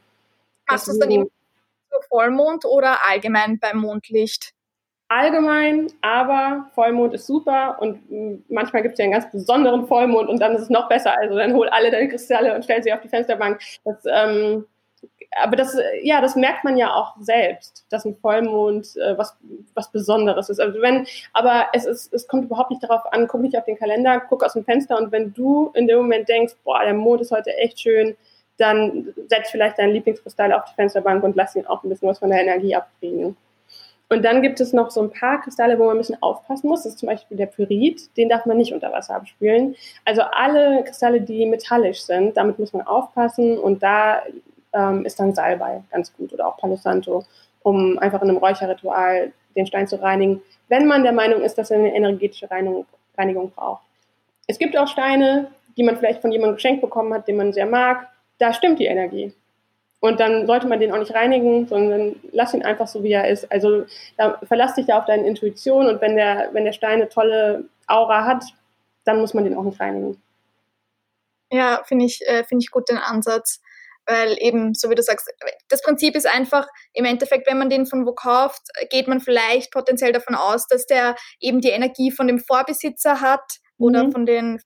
machst 0.67 0.87
du 0.87 0.91
es 0.93 0.97
dann 0.97 1.11
eben 1.11 1.29
für 1.87 2.01
Vollmond 2.09 2.65
oder 2.65 2.97
allgemein 3.07 3.59
beim 3.59 3.77
Mondlicht? 3.77 4.53
Allgemein, 5.07 5.93
aber 6.01 6.65
Vollmond 6.73 7.13
ist 7.13 7.27
super 7.27 7.77
und 7.79 8.01
manchmal 8.49 8.81
gibt 8.81 8.93
es 8.93 8.97
ja 8.97 9.03
einen 9.03 9.13
ganz 9.13 9.29
besonderen 9.29 9.85
Vollmond 9.85 10.29
und 10.29 10.39
dann 10.39 10.55
ist 10.55 10.63
es 10.63 10.69
noch 10.71 10.89
besser. 10.89 11.15
Also 11.15 11.35
dann 11.35 11.53
hol 11.53 11.69
alle 11.69 11.91
deine 11.91 12.09
Kristalle 12.09 12.55
und 12.55 12.63
stell 12.63 12.81
sie 12.81 12.91
auf 12.91 13.01
die 13.01 13.09
Fensterbank. 13.09 13.59
Das 13.85 14.03
ähm, 14.11 14.65
aber 15.39 15.55
das, 15.55 15.77
ja, 16.03 16.19
das 16.19 16.35
merkt 16.35 16.63
man 16.63 16.77
ja 16.77 16.93
auch 16.93 17.15
selbst, 17.19 17.85
dass 17.89 18.05
ein 18.05 18.15
Vollmond 18.15 18.95
äh, 18.97 19.17
was, 19.17 19.35
was 19.73 19.91
Besonderes 19.91 20.49
ist. 20.49 20.59
Also 20.59 20.81
wenn, 20.81 21.07
aber 21.33 21.67
es 21.73 21.85
ist, 21.85 22.13
es 22.13 22.27
kommt 22.27 22.45
überhaupt 22.45 22.69
nicht 22.69 22.83
darauf 22.83 23.11
an, 23.13 23.27
guck 23.27 23.41
nicht 23.41 23.57
auf 23.57 23.65
den 23.65 23.77
Kalender, 23.77 24.21
guck 24.27 24.43
aus 24.43 24.53
dem 24.53 24.65
Fenster 24.65 24.97
und 24.97 25.11
wenn 25.11 25.33
du 25.33 25.71
in 25.73 25.87
dem 25.87 25.99
Moment 25.99 26.27
denkst, 26.27 26.55
boah, 26.63 26.83
der 26.83 26.93
Mond 26.93 27.21
ist 27.21 27.31
heute 27.31 27.55
echt 27.57 27.79
schön, 27.79 28.15
dann 28.57 29.13
setz 29.27 29.49
vielleicht 29.49 29.79
deinen 29.79 29.93
Lieblingskristall 29.93 30.53
auf 30.53 30.65
die 30.65 30.75
Fensterbank 30.75 31.23
und 31.23 31.35
lass 31.35 31.55
ihn 31.55 31.65
auch 31.65 31.83
ein 31.83 31.89
bisschen 31.89 32.09
was 32.09 32.19
von 32.19 32.29
der 32.29 32.41
Energie 32.41 32.75
abkriegen. 32.75 33.37
Und 34.09 34.25
dann 34.25 34.41
gibt 34.41 34.59
es 34.59 34.73
noch 34.73 34.91
so 34.91 35.01
ein 35.01 35.09
paar 35.09 35.39
Kristalle, 35.39 35.79
wo 35.79 35.85
man 35.85 35.95
ein 35.95 35.99
bisschen 35.99 36.21
aufpassen 36.21 36.67
muss. 36.67 36.83
Das 36.83 36.93
ist 36.93 36.99
zum 36.99 37.07
Beispiel 37.07 37.37
der 37.37 37.45
Pyrit, 37.45 38.15
den 38.17 38.27
darf 38.27 38.45
man 38.45 38.57
nicht 38.57 38.73
unter 38.73 38.91
Wasser 38.91 39.15
abspülen. 39.15 39.77
Also 40.03 40.21
alle 40.23 40.83
Kristalle, 40.83 41.21
die 41.21 41.45
metallisch 41.45 42.01
sind, 42.01 42.35
damit 42.35 42.59
muss 42.59 42.73
man 42.73 42.85
aufpassen 42.85 43.57
und 43.57 43.81
da 43.81 44.21
ähm, 44.73 45.05
ist 45.05 45.19
dann 45.19 45.33
Salbei 45.33 45.83
ganz 45.91 46.13
gut 46.13 46.33
oder 46.33 46.47
auch 46.47 46.57
Palo 46.57 46.75
Santo, 46.75 47.25
um 47.63 47.99
einfach 47.99 48.21
in 48.21 48.29
einem 48.29 48.37
Räucherritual 48.37 49.31
den 49.55 49.65
Stein 49.65 49.87
zu 49.87 50.01
reinigen, 50.01 50.41
wenn 50.69 50.87
man 50.87 51.03
der 51.03 51.11
Meinung 51.11 51.41
ist, 51.41 51.57
dass 51.57 51.71
er 51.71 51.79
eine 51.79 51.93
energetische 51.93 52.49
Reinigung, 52.49 52.85
Reinigung 53.17 53.51
braucht. 53.51 53.83
Es 54.47 54.57
gibt 54.57 54.77
auch 54.77 54.87
Steine, 54.87 55.51
die 55.77 55.83
man 55.83 55.97
vielleicht 55.97 56.21
von 56.21 56.31
jemandem 56.31 56.55
geschenkt 56.55 56.81
bekommen 56.81 57.13
hat, 57.13 57.27
den 57.27 57.37
man 57.37 57.53
sehr 57.53 57.65
mag. 57.65 58.07
Da 58.39 58.53
stimmt 58.53 58.79
die 58.79 58.85
Energie. 58.85 59.33
Und 59.99 60.19
dann 60.19 60.47
sollte 60.47 60.67
man 60.67 60.79
den 60.79 60.91
auch 60.91 60.97
nicht 60.97 61.13
reinigen, 61.13 61.67
sondern 61.67 62.15
lass 62.31 62.55
ihn 62.55 62.63
einfach 62.63 62.87
so, 62.87 63.03
wie 63.03 63.11
er 63.11 63.27
ist. 63.27 63.51
Also 63.51 63.85
da 64.17 64.39
verlass 64.43 64.73
dich 64.73 64.87
da 64.87 64.97
auf 64.97 65.05
deine 65.05 65.27
Intuition 65.27 65.87
und 65.87 66.01
wenn 66.01 66.15
der, 66.15 66.49
wenn 66.53 66.65
der 66.65 66.73
Stein 66.73 67.01
eine 67.01 67.09
tolle 67.09 67.65
Aura 67.85 68.25
hat, 68.25 68.43
dann 69.03 69.21
muss 69.21 69.33
man 69.33 69.43
den 69.43 69.55
auch 69.55 69.63
nicht 69.63 69.79
reinigen. 69.79 70.19
Ja, 71.51 71.81
finde 71.85 72.05
ich, 72.05 72.25
äh, 72.27 72.43
finde 72.43 72.63
ich 72.63 72.71
gut 72.71 72.89
den 72.89 72.97
Ansatz. 72.97 73.61
Weil 74.07 74.35
eben, 74.39 74.73
so 74.73 74.89
wie 74.89 74.95
du 74.95 75.03
sagst, 75.03 75.29
das 75.69 75.81
Prinzip 75.81 76.15
ist 76.15 76.27
einfach, 76.27 76.67
im 76.93 77.05
Endeffekt, 77.05 77.47
wenn 77.47 77.59
man 77.59 77.69
den 77.69 77.85
von 77.85 78.05
wo 78.05 78.13
kauft, 78.13 78.61
geht 78.89 79.07
man 79.07 79.21
vielleicht 79.21 79.71
potenziell 79.71 80.11
davon 80.11 80.35
aus, 80.35 80.67
dass 80.67 80.85
der 80.85 81.15
eben 81.39 81.61
die 81.61 81.69
Energie 81.69 82.11
von 82.11 82.27
dem 82.27 82.39
Vorbesitzer 82.39 83.21
hat 83.21 83.43
mhm. 83.77 83.85
oder 83.85 84.11
von 84.11 84.25
den 84.25 84.59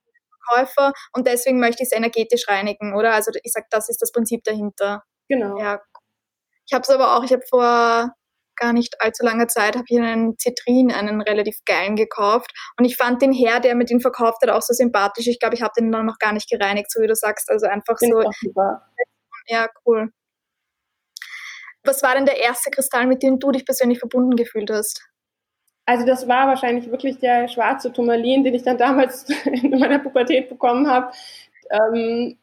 Verkäufer 0.45 0.93
und 1.13 1.27
deswegen 1.27 1.59
möchte 1.59 1.83
ich 1.83 1.89
es 1.91 1.97
energetisch 1.97 2.47
reinigen, 2.47 2.95
oder? 2.95 3.13
Also 3.13 3.31
ich 3.43 3.51
sage, 3.51 3.65
das 3.69 3.89
ist 3.89 4.01
das 4.01 4.11
Prinzip 4.11 4.43
dahinter. 4.43 5.03
Genau. 5.27 5.59
Ja. 5.59 5.81
Ich 6.67 6.73
habe 6.73 6.83
es 6.83 6.89
aber 6.89 7.15
auch, 7.17 7.23
ich 7.23 7.31
habe 7.31 7.43
vor 7.49 8.11
gar 8.57 8.73
nicht 8.73 9.01
allzu 9.01 9.23
langer 9.23 9.47
Zeit, 9.47 9.75
habe 9.75 9.85
ich 9.87 9.99
einen 9.99 10.37
Zitrin, 10.37 10.91
einen 10.91 11.21
relativ 11.21 11.57
geilen 11.65 11.95
gekauft 11.95 12.51
und 12.77 12.85
ich 12.85 12.95
fand 12.95 13.21
den 13.21 13.33
Herr, 13.33 13.59
der 13.59 13.75
mir 13.75 13.85
den 13.85 13.99
verkauft 13.99 14.41
hat, 14.41 14.49
auch 14.49 14.61
so 14.61 14.73
sympathisch. 14.73 15.27
Ich 15.27 15.39
glaube, 15.39 15.55
ich 15.55 15.61
habe 15.61 15.73
den 15.77 15.91
dann 15.91 16.05
noch 16.05 16.19
gar 16.19 16.31
nicht 16.31 16.49
gereinigt, 16.49 16.89
so 16.89 17.01
wie 17.01 17.07
du 17.07 17.15
sagst. 17.15 17.49
Also 17.49 17.67
einfach 17.67 17.97
Bin 17.99 18.11
so 18.11 18.23
ja, 19.47 19.67
cool. 19.85 20.11
Was 21.83 22.01
war 22.01 22.15
denn 22.15 22.25
der 22.25 22.39
erste 22.39 22.71
Kristall, 22.71 23.05
mit 23.05 23.21
dem 23.21 23.39
du 23.39 23.51
dich 23.51 23.65
persönlich 23.65 23.99
verbunden 23.99 24.35
gefühlt 24.35 24.71
hast? 24.71 25.07
Also 25.85 26.05
das 26.05 26.27
war 26.27 26.47
wahrscheinlich 26.47 26.89
wirklich 26.89 27.19
der 27.19 27.47
schwarze 27.47 27.93
Turmalin, 27.93 28.43
den 28.43 28.55
ich 28.55 28.63
dann 28.63 28.77
damals 28.77 29.29
in 29.45 29.79
meiner 29.79 29.99
Pubertät 29.99 30.49
bekommen 30.49 30.89
habe. 30.89 31.11
Ähm, 31.69 32.37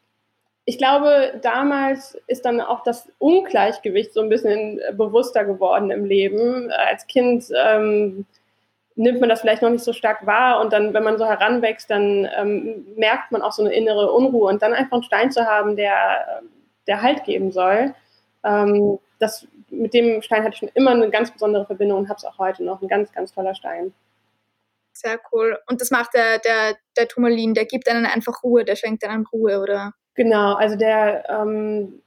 ich 0.65 0.77
glaube, 0.77 1.39
damals 1.41 2.17
ist 2.27 2.45
dann 2.45 2.61
auch 2.61 2.83
das 2.83 3.11
Ungleichgewicht 3.19 4.13
so 4.13 4.21
ein 4.21 4.29
bisschen 4.29 4.79
bewusster 4.93 5.43
geworden 5.43 5.91
im 5.91 6.05
Leben. 6.05 6.71
Als 6.71 7.05
Kind 7.07 7.45
ähm, 7.53 8.25
nimmt 8.95 9.19
man 9.19 9.27
das 9.27 9.41
vielleicht 9.41 9.61
noch 9.61 9.69
nicht 9.69 9.83
so 9.83 9.91
stark 9.91 10.25
wahr 10.25 10.61
und 10.61 10.71
dann, 10.71 10.93
wenn 10.93 11.03
man 11.03 11.17
so 11.17 11.25
heranwächst, 11.25 11.89
dann 11.89 12.29
ähm, 12.37 12.85
merkt 12.95 13.31
man 13.33 13.41
auch 13.41 13.51
so 13.51 13.63
eine 13.63 13.73
innere 13.73 14.11
Unruhe 14.13 14.49
und 14.49 14.61
dann 14.61 14.73
einfach 14.73 14.93
einen 14.93 15.03
Stein 15.03 15.31
zu 15.31 15.45
haben, 15.45 15.75
der 15.75 16.43
der 16.87 17.01
Halt 17.01 17.23
geben 17.23 17.51
soll. 17.51 17.93
Ähm, 18.43 18.99
das, 19.19 19.47
mit 19.69 19.93
dem 19.93 20.21
Stein 20.21 20.43
hatte 20.43 20.53
ich 20.53 20.59
schon 20.59 20.71
immer 20.73 20.91
eine 20.91 21.09
ganz 21.09 21.31
besondere 21.31 21.65
Verbindung 21.65 21.99
und 21.99 22.09
habe 22.09 22.17
es 22.17 22.25
auch 22.25 22.37
heute 22.37 22.63
noch. 22.63 22.81
Ein 22.81 22.87
ganz, 22.87 23.11
ganz 23.11 23.33
toller 23.33 23.55
Stein. 23.55 23.93
Sehr 24.93 25.19
cool. 25.31 25.57
Und 25.67 25.81
das 25.81 25.91
macht 25.91 26.13
der, 26.13 26.39
der, 26.39 26.75
der 26.97 27.07
Turmalin, 27.07 27.53
der 27.53 27.65
gibt 27.65 27.89
einen 27.89 28.05
einfach 28.05 28.43
Ruhe, 28.43 28.63
der 28.63 28.75
schenkt 28.75 29.03
einen 29.03 29.25
Ruhe, 29.25 29.59
oder? 29.59 29.93
Genau, 30.13 30.53
also 30.53 30.75
der, 30.75 31.27
ähm, 31.29 32.01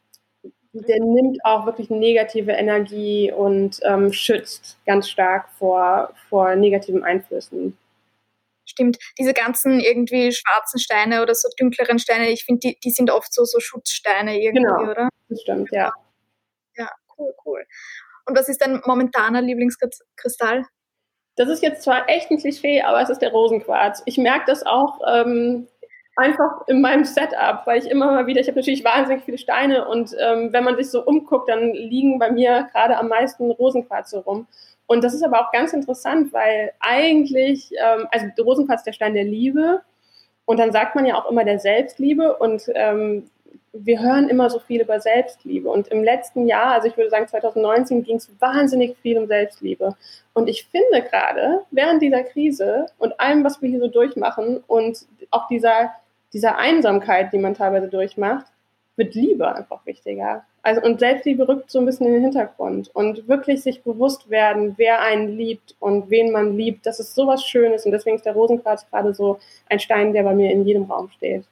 der 0.73 1.01
nimmt 1.01 1.45
auch 1.45 1.67
wirklich 1.67 1.91
negative 1.91 2.53
Energie 2.53 3.33
und 3.33 3.81
ähm, 3.83 4.13
schützt 4.13 4.79
ganz 4.87 5.09
stark 5.09 5.49
vor, 5.59 6.13
vor 6.29 6.55
negativen 6.55 7.03
Einflüssen 7.03 7.77
stimmt. 8.67 8.99
Diese 9.19 9.33
ganzen 9.33 9.81
irgendwie 9.81 10.33
schwarzen 10.33 10.79
Steine 10.79 11.23
oder 11.23 11.35
so 11.35 11.49
dunkleren 11.59 11.99
Steine, 11.99 12.31
ich 12.31 12.45
finde, 12.45 12.61
die, 12.61 12.79
die 12.83 12.91
sind 12.91 13.11
oft 13.11 13.33
so, 13.33 13.45
so 13.45 13.61
Schutzsteine 13.61 14.41
irgendwie, 14.41 14.63
genau, 14.63 14.91
oder? 14.91 15.09
Das 15.29 15.41
stimmt, 15.43 15.71
ja. 15.73 15.93
Ja, 16.77 16.91
cool, 17.19 17.33
cool. 17.45 17.65
Und 18.27 18.37
was 18.37 18.49
ist 18.49 18.61
dein 18.61 18.83
momentaner 18.85 19.41
Lieblingskristall? 19.41 20.65
Das 21.37 21.49
ist 21.49 21.63
jetzt 21.63 21.83
zwar 21.83 22.09
echt 22.09 22.31
ein 22.31 22.39
Klischee, 22.39 22.83
aber 22.83 23.01
es 23.01 23.11
ist 23.11 23.21
der 23.21 23.31
Rosenquarz. 23.31 24.03
Ich 24.07 24.19
merke 24.19 24.45
das 24.47 24.65
auch 24.65 25.01
ähm, 25.07 25.69
einfach 26.17 26.67
in 26.67 26.81
meinem 26.81 27.05
Setup, 27.05 27.67
weil 27.67 27.79
ich 27.79 27.91
immer 27.91 28.07
mal 28.07 28.27
wieder, 28.27 28.41
ich 28.41 28.49
habe 28.49 28.59
natürlich 28.59 28.85
wahnsinnig 28.85 29.25
viele 29.25 29.39
Steine 29.39 29.87
und 29.87 30.17
ähm, 30.19 30.53
wenn 30.53 30.65
man 30.65 30.77
sich 30.77 30.91
so 30.91 31.05
umguckt, 31.05 31.49
dann 31.49 31.73
liegen 31.75 32.19
bei 32.19 32.31
mir 32.31 32.69
gerade 32.73 32.97
am 32.97 33.09
meisten 33.09 33.51
Rosenquarze 33.51 34.19
rum. 34.25 34.49
Und 34.87 35.03
das 35.03 35.15
ist 35.15 35.25
aber 35.25 35.41
auch 35.41 35.53
ganz 35.53 35.73
interessant, 35.73 36.33
weil 36.33 36.73
eigentlich, 36.81 37.73
ähm, 37.73 38.07
also 38.11 38.27
Rosenquarz 38.43 38.81
ist 38.81 38.87
der 38.87 38.93
Stein 38.93 39.15
der 39.15 39.25
Liebe 39.25 39.83
und 40.45 40.59
dann 40.59 40.73
sagt 40.73 40.95
man 40.95 41.07
ja 41.07 41.17
auch 41.17 41.31
immer 41.31 41.45
der 41.45 41.59
Selbstliebe 41.59 42.37
und 42.37 42.71
ähm, 42.75 43.29
wir 43.73 44.01
hören 44.01 44.29
immer 44.29 44.49
so 44.49 44.59
viel 44.59 44.81
über 44.81 45.01
Selbstliebe. 45.01 45.69
Und 45.69 45.89
im 45.89 46.03
letzten 46.03 46.47
Jahr, 46.47 46.73
also 46.73 46.89
ich 46.89 46.97
würde 46.97 47.11
sagen 47.11 47.29
2019, 47.29 48.05
ging 48.05 48.17
es 48.17 48.31
wahnsinnig 48.41 48.97
viel 49.03 49.19
um 49.19 49.27
Selbstliebe. 49.27 49.97
Und 50.33 50.49
ich 50.49 50.67
finde 50.67 51.03
gerade, 51.03 51.63
während 51.71 52.03
dieser 52.03 52.23
Krise 52.23 52.87
und 52.99 53.19
allem, 53.21 53.45
was 53.45 53.61
wir 53.61 53.69
hier 53.69 53.81
so 53.81 53.89
durchmachen 53.89 54.63
und 54.67 55.07
auch 55.31 55.47
dieser, 55.49 55.93
dieser 56.33 56.57
Einsamkeit, 56.57 57.33
die 57.33 57.39
man 57.39 57.55
teilweise 57.55 57.89
durchmacht, 57.89 58.47
wird 58.97 59.15
Liebe 59.15 59.55
einfach 59.55 59.85
wichtiger. 59.87 60.45
Also 60.63 60.81
und 60.83 60.99
Selbstliebe 60.99 61.47
rückt 61.47 61.71
so 61.71 61.79
ein 61.79 61.87
bisschen 61.87 62.07
in 62.07 62.15
den 62.15 62.23
Hintergrund 62.23 62.91
und 62.95 63.29
wirklich 63.29 63.63
sich 63.63 63.83
bewusst 63.83 64.31
werden, 64.31 64.75
wer 64.79 65.01
einen 65.01 65.37
liebt 65.37 65.77
und 65.79 66.11
wen 66.11 66.33
man 66.33 66.57
liebt, 66.57 66.87
das 66.87 66.99
ist 66.99 67.15
sowas 67.15 67.45
Schönes 67.45 67.85
und 67.85 67.93
deswegen 67.93 68.17
ist 68.17 68.25
der 68.25 68.33
Rosenquarz 68.33 68.89
gerade 68.91 69.15
so 69.15 69.39
ein 69.69 69.79
Stein, 69.79 70.13
der 70.13 70.23
bei 70.23 70.35
mir 70.35 70.51
in 70.51 70.65
jedem 70.65 70.85
Raum 70.85 71.11
steht. 71.11 71.45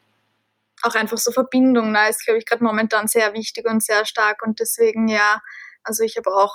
Auch 0.83 0.94
einfach 0.94 1.18
so 1.18 1.30
Verbindung, 1.33 1.94
da 1.94 2.09
ist 2.09 2.24
glaube 2.24 2.38
ich 2.38 2.46
gerade 2.46 2.64
momentan 2.64 3.07
sehr 3.07 3.33
wichtig 3.35 3.66
und 3.70 3.83
sehr 3.83 4.04
stark 4.04 4.44
und 4.44 4.59
deswegen 4.61 5.09
ja, 5.09 5.40
also 5.85 6.02
ich 6.02 6.16
habe 6.16 6.35
auch 6.35 6.54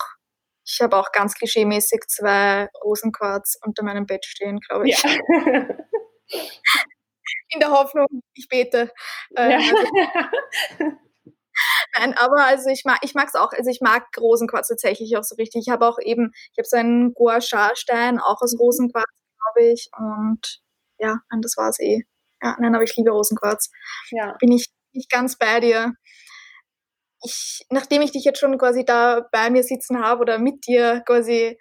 ich 0.65 0.81
habe 0.81 0.97
auch 0.97 1.11
ganz 1.11 1.33
klischeemäßig 1.33 2.01
zwei 2.07 2.69
Rosenquarz 2.83 3.57
unter 3.65 3.83
meinem 3.83 4.05
Bett 4.05 4.25
stehen, 4.25 4.59
glaube 4.59 4.87
ich. 4.89 5.01
Ja. 5.01 5.09
in 7.49 7.59
der 7.59 7.71
Hoffnung, 7.71 8.07
ich 8.33 8.47
bete. 8.49 8.91
Ja. 9.31 9.57
also, 9.57 9.75
Nein, 11.97 12.15
aber 12.17 12.45
also 12.45 12.69
ich 12.69 12.83
mag 12.85 12.99
ich 13.01 13.15
mag's 13.15 13.35
auch, 13.35 13.51
also 13.51 13.69
ich 13.69 13.81
mag 13.81 14.05
Rosenquarz 14.17 14.69
tatsächlich 14.69 15.17
auch 15.17 15.23
so 15.23 15.35
richtig. 15.35 15.63
Ich 15.67 15.71
habe 15.71 15.85
auch 15.85 15.97
eben, 16.01 16.31
ich 16.53 16.57
habe 16.57 16.67
so 16.67 16.77
einen 16.77 17.13
Gua 17.13 17.41
Sha 17.41 17.75
Stein 17.75 18.19
auch 18.19 18.41
aus 18.41 18.53
mhm. 18.53 18.61
Rosenquarz, 18.61 19.05
glaube 19.37 19.71
ich 19.73 19.89
und 19.97 20.61
ja, 20.99 21.17
nein, 21.29 21.41
das 21.41 21.55
war's 21.57 21.79
eh. 21.79 22.03
Ja, 22.41 22.55
nein, 22.59 22.75
aber 22.75 22.83
ich 22.83 22.95
liebe 22.95 23.11
Rosenquarz. 23.11 23.69
Ja. 24.11 24.35
Bin 24.39 24.51
ich 24.51 24.67
nicht 24.93 25.09
ganz 25.09 25.37
bei 25.37 25.59
dir. 25.59 25.93
Ich, 27.23 27.65
nachdem 27.69 28.01
ich 28.01 28.11
dich 28.11 28.23
jetzt 28.23 28.39
schon 28.39 28.57
quasi 28.57 28.85
da 28.85 29.27
bei 29.31 29.49
mir 29.49 29.63
sitzen 29.63 30.01
habe 30.01 30.21
oder 30.21 30.39
mit 30.39 30.65
dir 30.67 31.01
quasi 31.05 31.57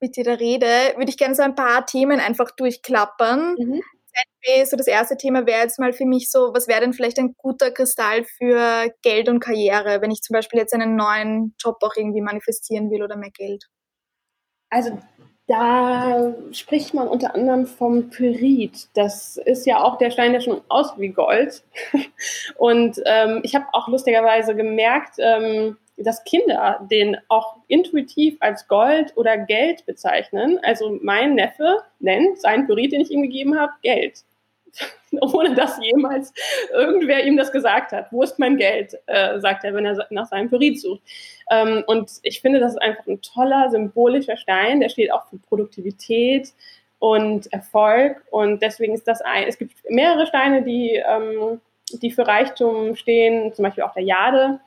mit 0.00 0.16
dir 0.16 0.24
da 0.24 0.34
rede, 0.34 0.94
würde 0.96 1.10
ich 1.10 1.16
gerne 1.16 1.34
so 1.34 1.42
ein 1.42 1.54
paar 1.54 1.86
Themen 1.86 2.20
einfach 2.20 2.50
durchklappern, 2.52 3.54
mhm. 3.58 3.82
So 4.64 4.76
das 4.76 4.86
erste 4.86 5.16
Thema 5.16 5.46
wäre 5.46 5.62
jetzt 5.62 5.78
mal 5.78 5.92
für 5.92 6.06
mich 6.06 6.30
so, 6.30 6.54
was 6.54 6.68
wäre 6.68 6.80
denn 6.80 6.92
vielleicht 6.92 7.18
ein 7.18 7.34
guter 7.36 7.70
Kristall 7.70 8.24
für 8.24 8.90
Geld 9.02 9.28
und 9.28 9.40
Karriere, 9.40 10.00
wenn 10.00 10.10
ich 10.10 10.22
zum 10.22 10.34
Beispiel 10.34 10.60
jetzt 10.60 10.72
einen 10.74 10.96
neuen 10.96 11.54
Job 11.58 11.76
auch 11.82 11.96
irgendwie 11.96 12.22
manifestieren 12.22 12.90
will 12.90 13.02
oder 13.02 13.16
mehr 13.16 13.30
Geld? 13.30 13.66
Also 14.70 14.98
da 15.48 16.34
spricht 16.52 16.92
man 16.92 17.08
unter 17.08 17.34
anderem 17.34 17.66
vom 17.66 18.10
Pyrit. 18.10 18.88
Das 18.94 19.38
ist 19.38 19.66
ja 19.66 19.82
auch 19.82 19.96
der 19.96 20.10
Stein, 20.10 20.32
der 20.32 20.40
schon 20.40 20.60
aussieht 20.68 20.98
wie 20.98 21.08
Gold. 21.08 21.64
Und 22.56 23.00
ähm, 23.06 23.40
ich 23.42 23.54
habe 23.54 23.64
auch 23.72 23.88
lustigerweise 23.88 24.54
gemerkt, 24.54 25.14
ähm, 25.18 25.78
dass 25.98 26.24
Kinder 26.24 26.86
den 26.90 27.16
auch 27.28 27.56
intuitiv 27.66 28.36
als 28.40 28.68
Gold 28.68 29.12
oder 29.16 29.36
Geld 29.36 29.84
bezeichnen. 29.86 30.58
Also 30.62 30.98
mein 31.02 31.34
Neffe 31.34 31.82
nennt 31.98 32.40
seinen 32.40 32.66
Pyrit, 32.66 32.92
den 32.92 33.00
ich 33.00 33.10
ihm 33.10 33.22
gegeben 33.22 33.58
habe, 33.58 33.72
Geld. 33.82 34.22
Ohne 35.20 35.54
dass 35.54 35.78
jemals 35.82 36.32
irgendwer 36.72 37.24
ihm 37.24 37.36
das 37.36 37.50
gesagt 37.50 37.92
hat. 37.92 38.12
Wo 38.12 38.22
ist 38.22 38.38
mein 38.38 38.56
Geld? 38.56 38.94
Äh, 39.06 39.40
sagt 39.40 39.64
er, 39.64 39.74
wenn 39.74 39.86
er 39.86 40.06
nach 40.10 40.26
seinem 40.26 40.50
Pyrit 40.50 40.80
sucht. 40.80 41.00
Ähm, 41.50 41.82
und 41.86 42.10
ich 42.22 42.40
finde, 42.40 42.60
das 42.60 42.72
ist 42.72 42.82
einfach 42.82 43.06
ein 43.06 43.22
toller, 43.22 43.70
symbolischer 43.70 44.36
Stein. 44.36 44.80
Der 44.80 44.88
steht 44.88 45.12
auch 45.12 45.26
für 45.28 45.38
Produktivität 45.38 46.52
und 46.98 47.52
Erfolg. 47.52 48.22
Und 48.30 48.62
deswegen 48.62 48.94
ist 48.94 49.08
das 49.08 49.20
ein. 49.22 49.48
Es 49.48 49.58
gibt 49.58 49.74
mehrere 49.88 50.26
Steine, 50.26 50.62
die, 50.62 50.96
ähm, 50.96 51.60
die 51.90 52.10
für 52.10 52.26
Reichtum 52.26 52.94
stehen, 52.94 53.52
zum 53.54 53.64
Beispiel 53.64 53.84
auch 53.84 53.94
der 53.94 54.04
Jade 54.04 54.60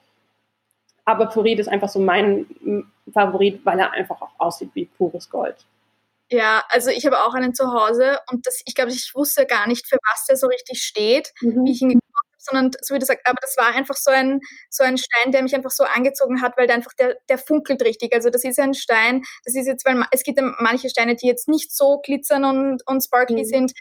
aber 1.06 1.28
Purit 1.28 1.60
ist 1.60 1.68
einfach 1.68 1.90
so 1.90 2.00
mein 2.00 2.46
Favorit, 3.12 3.66
weil 3.66 3.80
er 3.80 3.92
einfach 3.92 4.22
auch 4.22 4.32
aussieht 4.38 4.72
wie 4.74 4.86
pures 4.86 5.30
Gold. 5.30 5.56
Ja, 6.30 6.64
also 6.70 6.90
ich 6.92 7.06
habe 7.06 7.20
auch 7.20 7.34
einen 7.34 7.54
zu 7.54 7.74
Hause 7.74 8.20
und 8.32 8.48
das, 8.48 8.62
ich 8.66 8.74
glaube, 8.74 8.92
ich 8.92 9.14
wusste 9.14 9.46
gar 9.46 9.68
nicht, 9.68 9.88
für 9.88 9.98
was 10.10 10.26
der 10.28 10.38
so 10.38 10.48
richtig 10.48 10.82
steht, 10.82 11.34
mhm. 11.42 11.66
wie 11.66 11.72
ich 11.72 11.82
ihn 11.82 11.90
gekauft 11.90 12.14
habe, 12.16 12.36
sondern 12.38 12.72
so 12.82 12.96
wie 12.96 13.00
du 13.00 13.06
sagst, 13.06 13.28
aber 13.28 13.38
das 13.42 13.58
war 13.58 13.76
einfach 13.76 13.96
so 13.96 14.12
ein, 14.12 14.40
so 14.70 14.84
ein 14.84 14.98
Stein, 14.98 15.34
der 15.34 15.44
mich 15.44 15.54
einfach 15.54 15.72
so 15.72 15.84
angezogen 15.84 16.42
hat, 16.42 16.56
weil 16.56 16.68
der 16.68 16.78
einfach, 16.78 16.94
der, 16.94 17.18
der 17.28 17.38
funkelt 17.38 17.82
richtig. 17.84 18.16
Also 18.16 18.30
das 18.30 18.46
ist 18.46 18.60
ein 18.60 18.74
Stein, 18.74 19.24
das 19.44 19.56
ist 19.56 19.68
jetzt, 19.68 19.86
weil 19.86 20.06
es 20.12 20.24
gibt 20.24 20.40
ja 20.40 20.56
manche 20.60 20.90
Steine, 20.90 21.18
die 21.18 21.28
jetzt 21.28 21.50
nicht 21.50 21.76
so 21.76 22.00
glitzern 22.00 22.46
und, 22.46 22.88
und 22.88 23.04
sparkly 23.04 23.44
mhm. 23.44 23.46
sind, 23.46 23.74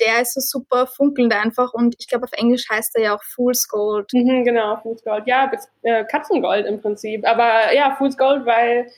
der 0.00 0.22
ist 0.22 0.34
so 0.34 0.40
super 0.40 0.86
funkelnd 0.86 1.34
einfach 1.34 1.72
und 1.74 1.96
ich 1.98 2.08
glaube 2.08 2.24
auf 2.24 2.32
Englisch 2.32 2.68
heißt 2.70 2.96
er 2.96 3.02
ja 3.02 3.16
auch 3.16 3.22
Fool's 3.22 3.68
Gold. 3.68 4.12
Mhm, 4.12 4.44
genau, 4.44 4.76
Fool's 4.76 5.02
Gold. 5.04 5.26
Ja, 5.26 5.50
äh, 5.82 6.04
Katzengold 6.04 6.66
im 6.66 6.80
Prinzip. 6.80 7.26
Aber 7.26 7.72
ja, 7.74 7.94
Fool's 7.96 8.16
Gold, 8.16 8.46
weil 8.46 8.88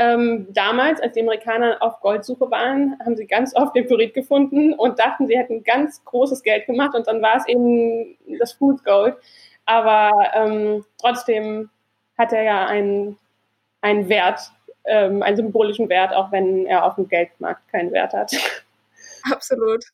ähm, 0.00 0.46
damals, 0.50 1.00
als 1.02 1.12
die 1.12 1.20
Amerikaner 1.20 1.76
auf 1.80 2.00
Goldsuche 2.00 2.50
waren, 2.50 2.96
haben 3.04 3.16
sie 3.16 3.26
ganz 3.26 3.54
oft 3.54 3.76
den 3.76 3.86
Pyrit 3.86 4.14
gefunden 4.14 4.72
und 4.72 4.98
dachten, 4.98 5.26
sie 5.26 5.36
hätten 5.36 5.62
ganz 5.62 6.02
großes 6.06 6.42
Geld 6.42 6.64
gemacht 6.64 6.94
und 6.94 7.06
dann 7.06 7.20
war 7.20 7.36
es 7.36 7.46
eben 7.46 8.16
das 8.38 8.52
Fool's 8.52 8.82
Gold. 8.82 9.16
Aber 9.66 10.10
ähm, 10.32 10.86
trotzdem 10.98 11.68
hat 12.16 12.32
er 12.32 12.42
ja 12.42 12.66
einen, 12.66 13.18
einen 13.82 14.08
Wert, 14.08 14.40
ähm, 14.86 15.22
einen 15.22 15.36
symbolischen 15.36 15.90
Wert, 15.90 16.14
auch 16.14 16.32
wenn 16.32 16.64
er 16.64 16.86
auf 16.86 16.94
dem 16.94 17.06
Geldmarkt 17.06 17.68
keinen 17.68 17.92
Wert 17.92 18.14
hat. 18.14 18.32
Absolut. 19.30 19.84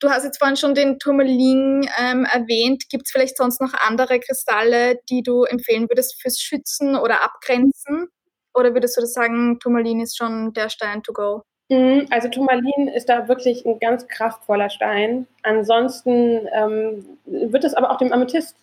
Du 0.00 0.10
hast 0.10 0.24
jetzt 0.24 0.38
vorhin 0.38 0.56
schon 0.56 0.74
den 0.74 0.98
Turmalin 0.98 1.88
ähm, 1.98 2.24
erwähnt. 2.24 2.84
Gibt 2.90 3.06
es 3.06 3.12
vielleicht 3.12 3.36
sonst 3.36 3.60
noch 3.60 3.72
andere 3.86 4.20
Kristalle, 4.20 4.98
die 5.08 5.22
du 5.22 5.44
empfehlen 5.44 5.88
würdest 5.88 6.20
fürs 6.20 6.40
Schützen 6.40 6.96
oder 6.96 7.24
Abgrenzen? 7.24 8.08
Oder 8.54 8.74
würdest 8.74 8.96
du 8.96 9.06
sagen, 9.06 9.58
Turmalin 9.60 10.00
ist 10.00 10.16
schon 10.16 10.52
der 10.52 10.68
Stein 10.68 11.02
to 11.02 11.12
go? 11.12 11.42
Mhm, 11.70 12.06
also 12.10 12.28
Turmalin 12.28 12.88
ist 12.88 13.08
da 13.08 13.28
wirklich 13.28 13.64
ein 13.64 13.78
ganz 13.78 14.06
kraftvoller 14.06 14.68
Stein. 14.68 15.26
Ansonsten 15.42 16.46
ähm, 16.52 17.18
wird 17.24 17.64
es 17.64 17.74
aber 17.74 17.90
auch 17.90 17.98
dem 17.98 18.12
Amethyst 18.12 18.56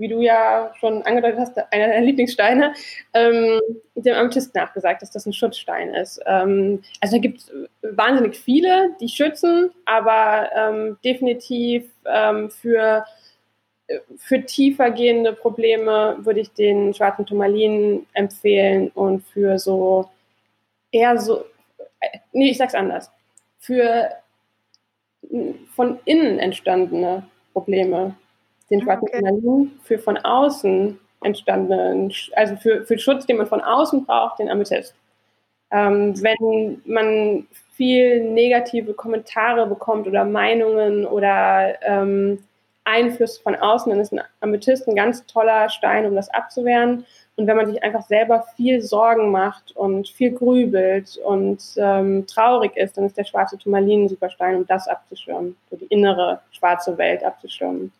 wie 0.00 0.08
du 0.08 0.22
ja 0.22 0.72
schon 0.80 1.02
angedeutet 1.02 1.38
hast, 1.38 1.58
einer 1.72 1.88
deiner 1.88 2.00
Lieblingssteine, 2.00 2.72
ähm, 3.12 3.60
dem 3.94 4.14
Amethyst 4.16 4.54
nachgesagt, 4.54 5.02
dass 5.02 5.10
das 5.10 5.26
ein 5.26 5.34
Schutzstein 5.34 5.94
ist. 5.94 6.20
Ähm, 6.26 6.82
also 7.00 7.16
da 7.16 7.20
gibt 7.20 7.40
es 7.40 7.52
wahnsinnig 7.82 8.36
viele, 8.36 8.96
die 9.00 9.08
schützen, 9.08 9.70
aber 9.84 10.50
ähm, 10.56 10.96
definitiv 11.04 11.84
ähm, 12.06 12.50
für, 12.50 13.04
für 14.16 14.44
tiefer 14.44 14.90
gehende 14.90 15.34
Probleme 15.34 16.16
würde 16.20 16.40
ich 16.40 16.50
den 16.52 16.94
schwarzen 16.94 17.26
Turmalin 17.26 18.06
empfehlen 18.14 18.88
und 18.94 19.20
für 19.26 19.58
so 19.58 20.08
eher 20.90 21.18
so, 21.18 21.44
äh, 22.00 22.18
nee, 22.32 22.50
ich 22.50 22.58
sag's 22.58 22.74
anders, 22.74 23.10
für 23.58 24.08
von 25.76 25.98
innen 26.06 26.38
entstandene 26.38 27.24
Probleme 27.52 28.16
den 28.70 28.82
schwarzen 28.82 29.08
okay. 29.08 29.70
Für 29.82 29.98
von 29.98 30.16
außen 30.16 30.98
entstandenen, 31.22 32.12
also 32.34 32.56
für, 32.56 32.84
für 32.86 32.98
Schutz, 32.98 33.26
den 33.26 33.36
man 33.36 33.46
von 33.46 33.60
außen 33.60 34.06
braucht, 34.06 34.38
den 34.38 34.48
Amethyst. 34.48 34.94
Ähm, 35.70 36.20
wenn 36.22 36.82
man 36.84 37.46
viel 37.74 38.22
negative 38.22 38.94
Kommentare 38.94 39.66
bekommt 39.66 40.06
oder 40.06 40.24
Meinungen 40.24 41.06
oder 41.06 41.74
ähm, 41.82 42.42
Einfluss 42.84 43.38
von 43.38 43.54
außen, 43.54 43.90
dann 43.90 44.00
ist 44.00 44.12
ein 44.12 44.22
Amethyst 44.40 44.88
ein 44.88 44.96
ganz 44.96 45.24
toller 45.26 45.68
Stein, 45.68 46.06
um 46.06 46.14
das 46.14 46.28
abzuwehren. 46.30 47.04
Und 47.36 47.46
wenn 47.46 47.56
man 47.56 47.66
sich 47.66 47.82
einfach 47.82 48.02
selber 48.02 48.44
viel 48.56 48.82
Sorgen 48.82 49.30
macht 49.30 49.74
und 49.76 50.08
viel 50.08 50.32
grübelt 50.32 51.18
und 51.24 51.62
ähm, 51.76 52.26
traurig 52.26 52.76
ist, 52.76 52.96
dann 52.96 53.06
ist 53.06 53.16
der 53.16 53.24
schwarze 53.24 53.56
Turmalin 53.56 54.04
ein 54.04 54.08
super 54.08 54.28
Stein, 54.28 54.56
um 54.56 54.66
das 54.66 54.88
abzuschirmen, 54.88 55.56
so 55.70 55.76
die 55.76 55.86
innere 55.86 56.40
schwarze 56.50 56.98
Welt 56.98 57.22
abzuschirmen. 57.22 57.92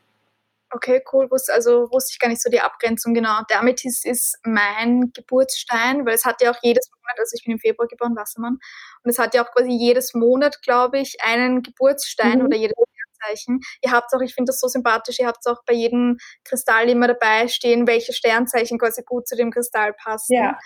Okay, 0.73 1.03
cool. 1.13 1.29
Also 1.49 1.91
wusste 1.91 2.13
ich 2.13 2.19
gar 2.21 2.29
nicht 2.29 2.43
so 2.43 2.49
die 2.49 2.61
Abgrenzung 2.61 3.13
genau. 3.13 3.41
Der 3.51 3.59
Amethyst 3.59 4.07
ist 4.07 4.39
mein 4.45 5.11
Geburtsstein, 5.13 6.07
weil 6.07 6.15
es 6.15 6.25
hat 6.25 6.41
ja 6.41 6.53
auch 6.53 6.59
jedes 6.63 6.89
Monat, 6.91 7.19
also 7.19 7.35
ich 7.37 7.45
bin 7.45 7.55
im 7.55 7.59
Februar 7.59 7.89
geboren, 7.89 8.15
Wassermann, 8.15 8.59
und 9.03 9.11
es 9.11 9.19
hat 9.19 9.35
ja 9.35 9.45
auch 9.45 9.51
quasi 9.51 9.71
jedes 9.71 10.15
Monat, 10.15 10.63
glaube 10.63 11.01
ich, 11.01 11.17
einen 11.23 11.63
Geburtsstein 11.63 12.39
mhm. 12.39 12.47
oder 12.47 12.57
jedes 12.57 12.77
Sternzeichen. 13.21 13.61
Ihr 13.83 13.91
habt 13.91 14.15
auch, 14.15 14.21
ich 14.21 14.35
finde 14.35 14.51
das 14.51 14.61
so 14.61 14.69
sympathisch, 14.69 15.19
ihr 15.19 15.27
habt 15.27 15.45
auch 15.47 15.63
bei 15.67 15.75
jedem 15.75 16.19
Kristall 16.45 16.89
immer 16.89 17.09
dabei 17.09 17.49
stehen, 17.49 17.89
welche 17.89 18.13
Sternzeichen 18.13 18.79
quasi 18.79 19.03
gut 19.05 19.27
zu 19.27 19.35
dem 19.35 19.51
Kristall 19.51 19.93
passen. 19.93 20.35
Ja. 20.35 20.59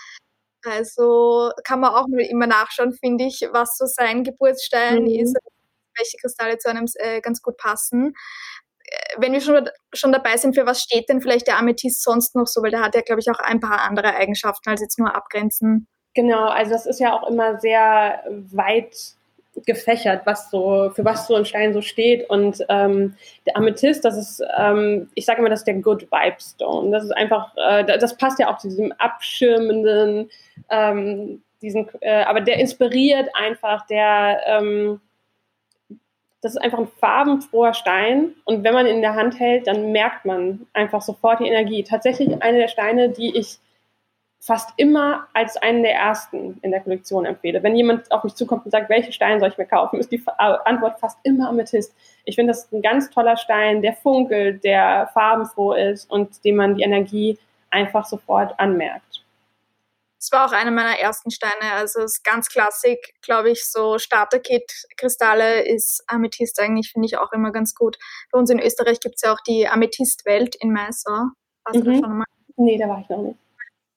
Also 0.66 1.50
kann 1.64 1.80
man 1.80 1.94
auch 1.94 2.06
immer 2.08 2.46
nachschauen, 2.46 2.92
finde 2.92 3.24
ich, 3.24 3.48
was 3.52 3.76
so 3.78 3.86
sein 3.86 4.22
Geburtsstein 4.22 5.04
mhm. 5.04 5.08
ist, 5.08 5.36
welche 5.96 6.16
Kristalle 6.18 6.58
zu 6.58 6.68
einem 6.68 6.86
äh, 6.96 7.20
ganz 7.20 7.40
gut 7.40 7.56
passen 7.56 8.14
wenn 9.18 9.32
wir 9.32 9.40
schon, 9.40 9.68
schon 9.92 10.12
dabei 10.12 10.36
sind, 10.36 10.54
für 10.54 10.66
was 10.66 10.82
steht 10.82 11.08
denn 11.08 11.20
vielleicht 11.20 11.46
der 11.46 11.58
Amethyst 11.58 12.02
sonst 12.02 12.34
noch 12.34 12.46
so? 12.46 12.62
Weil 12.62 12.70
der 12.70 12.82
hat 12.82 12.94
ja, 12.94 13.00
glaube 13.00 13.20
ich, 13.20 13.30
auch 13.30 13.38
ein 13.38 13.60
paar 13.60 13.82
andere 13.82 14.14
Eigenschaften 14.14 14.70
als 14.70 14.80
jetzt 14.80 14.98
nur 14.98 15.14
abgrenzen. 15.14 15.86
Genau, 16.14 16.46
also 16.48 16.70
das 16.72 16.86
ist 16.86 17.00
ja 17.00 17.12
auch 17.12 17.28
immer 17.28 17.58
sehr 17.58 18.22
weit 18.52 18.94
gefächert, 19.66 20.22
was 20.26 20.50
so, 20.50 20.90
für 20.94 21.04
was 21.04 21.26
so 21.26 21.34
ein 21.34 21.44
Stein 21.44 21.72
so 21.72 21.80
steht. 21.80 22.28
Und 22.28 22.64
ähm, 22.68 23.14
der 23.46 23.56
Amethyst, 23.56 24.04
das 24.04 24.16
ist, 24.16 24.42
ähm, 24.58 25.10
ich 25.14 25.24
sage 25.24 25.40
immer, 25.40 25.50
das 25.50 25.60
ist 25.60 25.66
der 25.66 25.74
Good 25.74 26.02
Vibe 26.10 26.36
Stone. 26.40 26.90
Das 26.90 27.04
ist 27.04 27.12
einfach, 27.12 27.52
äh, 27.56 27.84
das 27.84 28.16
passt 28.16 28.38
ja 28.38 28.52
auch 28.52 28.58
zu 28.58 28.68
diesem 28.68 28.92
abschirmenden, 28.92 30.30
ähm, 30.70 31.42
diesen, 31.62 31.88
äh, 32.00 32.24
aber 32.24 32.40
der 32.40 32.58
inspiriert 32.58 33.28
einfach, 33.34 33.86
der, 33.86 34.40
ähm, 34.46 35.00
das 36.44 36.56
ist 36.56 36.60
einfach 36.60 36.78
ein 36.78 36.88
farbenfroher 37.00 37.72
Stein 37.72 38.34
und 38.44 38.64
wenn 38.64 38.74
man 38.74 38.86
ihn 38.86 38.96
in 38.96 39.00
der 39.00 39.14
Hand 39.14 39.40
hält, 39.40 39.66
dann 39.66 39.92
merkt 39.92 40.26
man 40.26 40.66
einfach 40.74 41.00
sofort 41.00 41.40
die 41.40 41.48
Energie. 41.48 41.82
Tatsächlich 41.84 42.42
eine 42.42 42.58
der 42.58 42.68
Steine, 42.68 43.08
die 43.08 43.34
ich 43.34 43.58
fast 44.40 44.74
immer 44.76 45.26
als 45.32 45.56
einen 45.56 45.82
der 45.82 45.94
ersten 45.94 46.58
in 46.60 46.70
der 46.70 46.80
Kollektion 46.80 47.24
empfehle. 47.24 47.62
Wenn 47.62 47.74
jemand 47.74 48.12
auf 48.12 48.24
mich 48.24 48.34
zukommt 48.34 48.66
und 48.66 48.72
sagt, 48.72 48.90
welche 48.90 49.10
Steine 49.10 49.40
soll 49.40 49.48
ich 49.48 49.56
mir 49.56 49.64
kaufen, 49.64 49.98
ist 49.98 50.12
die 50.12 50.22
Antwort 50.36 51.00
fast 51.00 51.18
immer 51.22 51.48
Amethyst. 51.48 51.94
Ich 52.26 52.34
finde, 52.34 52.50
das 52.50 52.64
ist 52.64 52.72
ein 52.74 52.82
ganz 52.82 53.08
toller 53.08 53.38
Stein, 53.38 53.80
der 53.80 53.94
funkelt, 53.94 54.62
der 54.64 55.08
farbenfroh 55.14 55.72
ist 55.72 56.10
und 56.10 56.44
dem 56.44 56.56
man 56.56 56.74
die 56.74 56.82
Energie 56.82 57.38
einfach 57.70 58.04
sofort 58.04 58.60
anmerkt. 58.60 59.13
Es 60.24 60.32
war 60.32 60.46
auch 60.46 60.52
einer 60.52 60.70
meiner 60.70 60.98
ersten 60.98 61.30
Steine. 61.30 61.72
Also 61.74 62.00
es 62.00 62.14
ist 62.14 62.24
ganz 62.24 62.48
klassisch, 62.48 62.96
glaube 63.20 63.50
ich, 63.50 63.66
so 63.66 63.98
Starter-Kit-Kristalle 63.98 65.68
ist 65.68 66.02
Amethyst 66.06 66.58
eigentlich, 66.60 66.92
finde 66.92 67.04
ich 67.04 67.18
auch 67.18 67.30
immer 67.32 67.52
ganz 67.52 67.74
gut. 67.74 67.98
Bei 68.32 68.38
uns 68.38 68.48
in 68.48 68.58
Österreich 68.58 69.00
gibt 69.00 69.16
es 69.16 69.20
ja 69.20 69.34
auch 69.34 69.40
die 69.46 69.68
Amethyst-Welt 69.68 70.56
in 70.56 70.72
Meißau. 70.72 71.10
Warst 71.64 71.78
mhm. 71.78 71.84
du 71.84 71.92
da 71.92 71.98
schon 71.98 72.18
mal? 72.18 72.24
Nee, 72.56 72.78
da 72.78 72.88
war 72.88 73.00
ich 73.02 73.08
noch 73.10 73.18
nicht. 73.18 73.38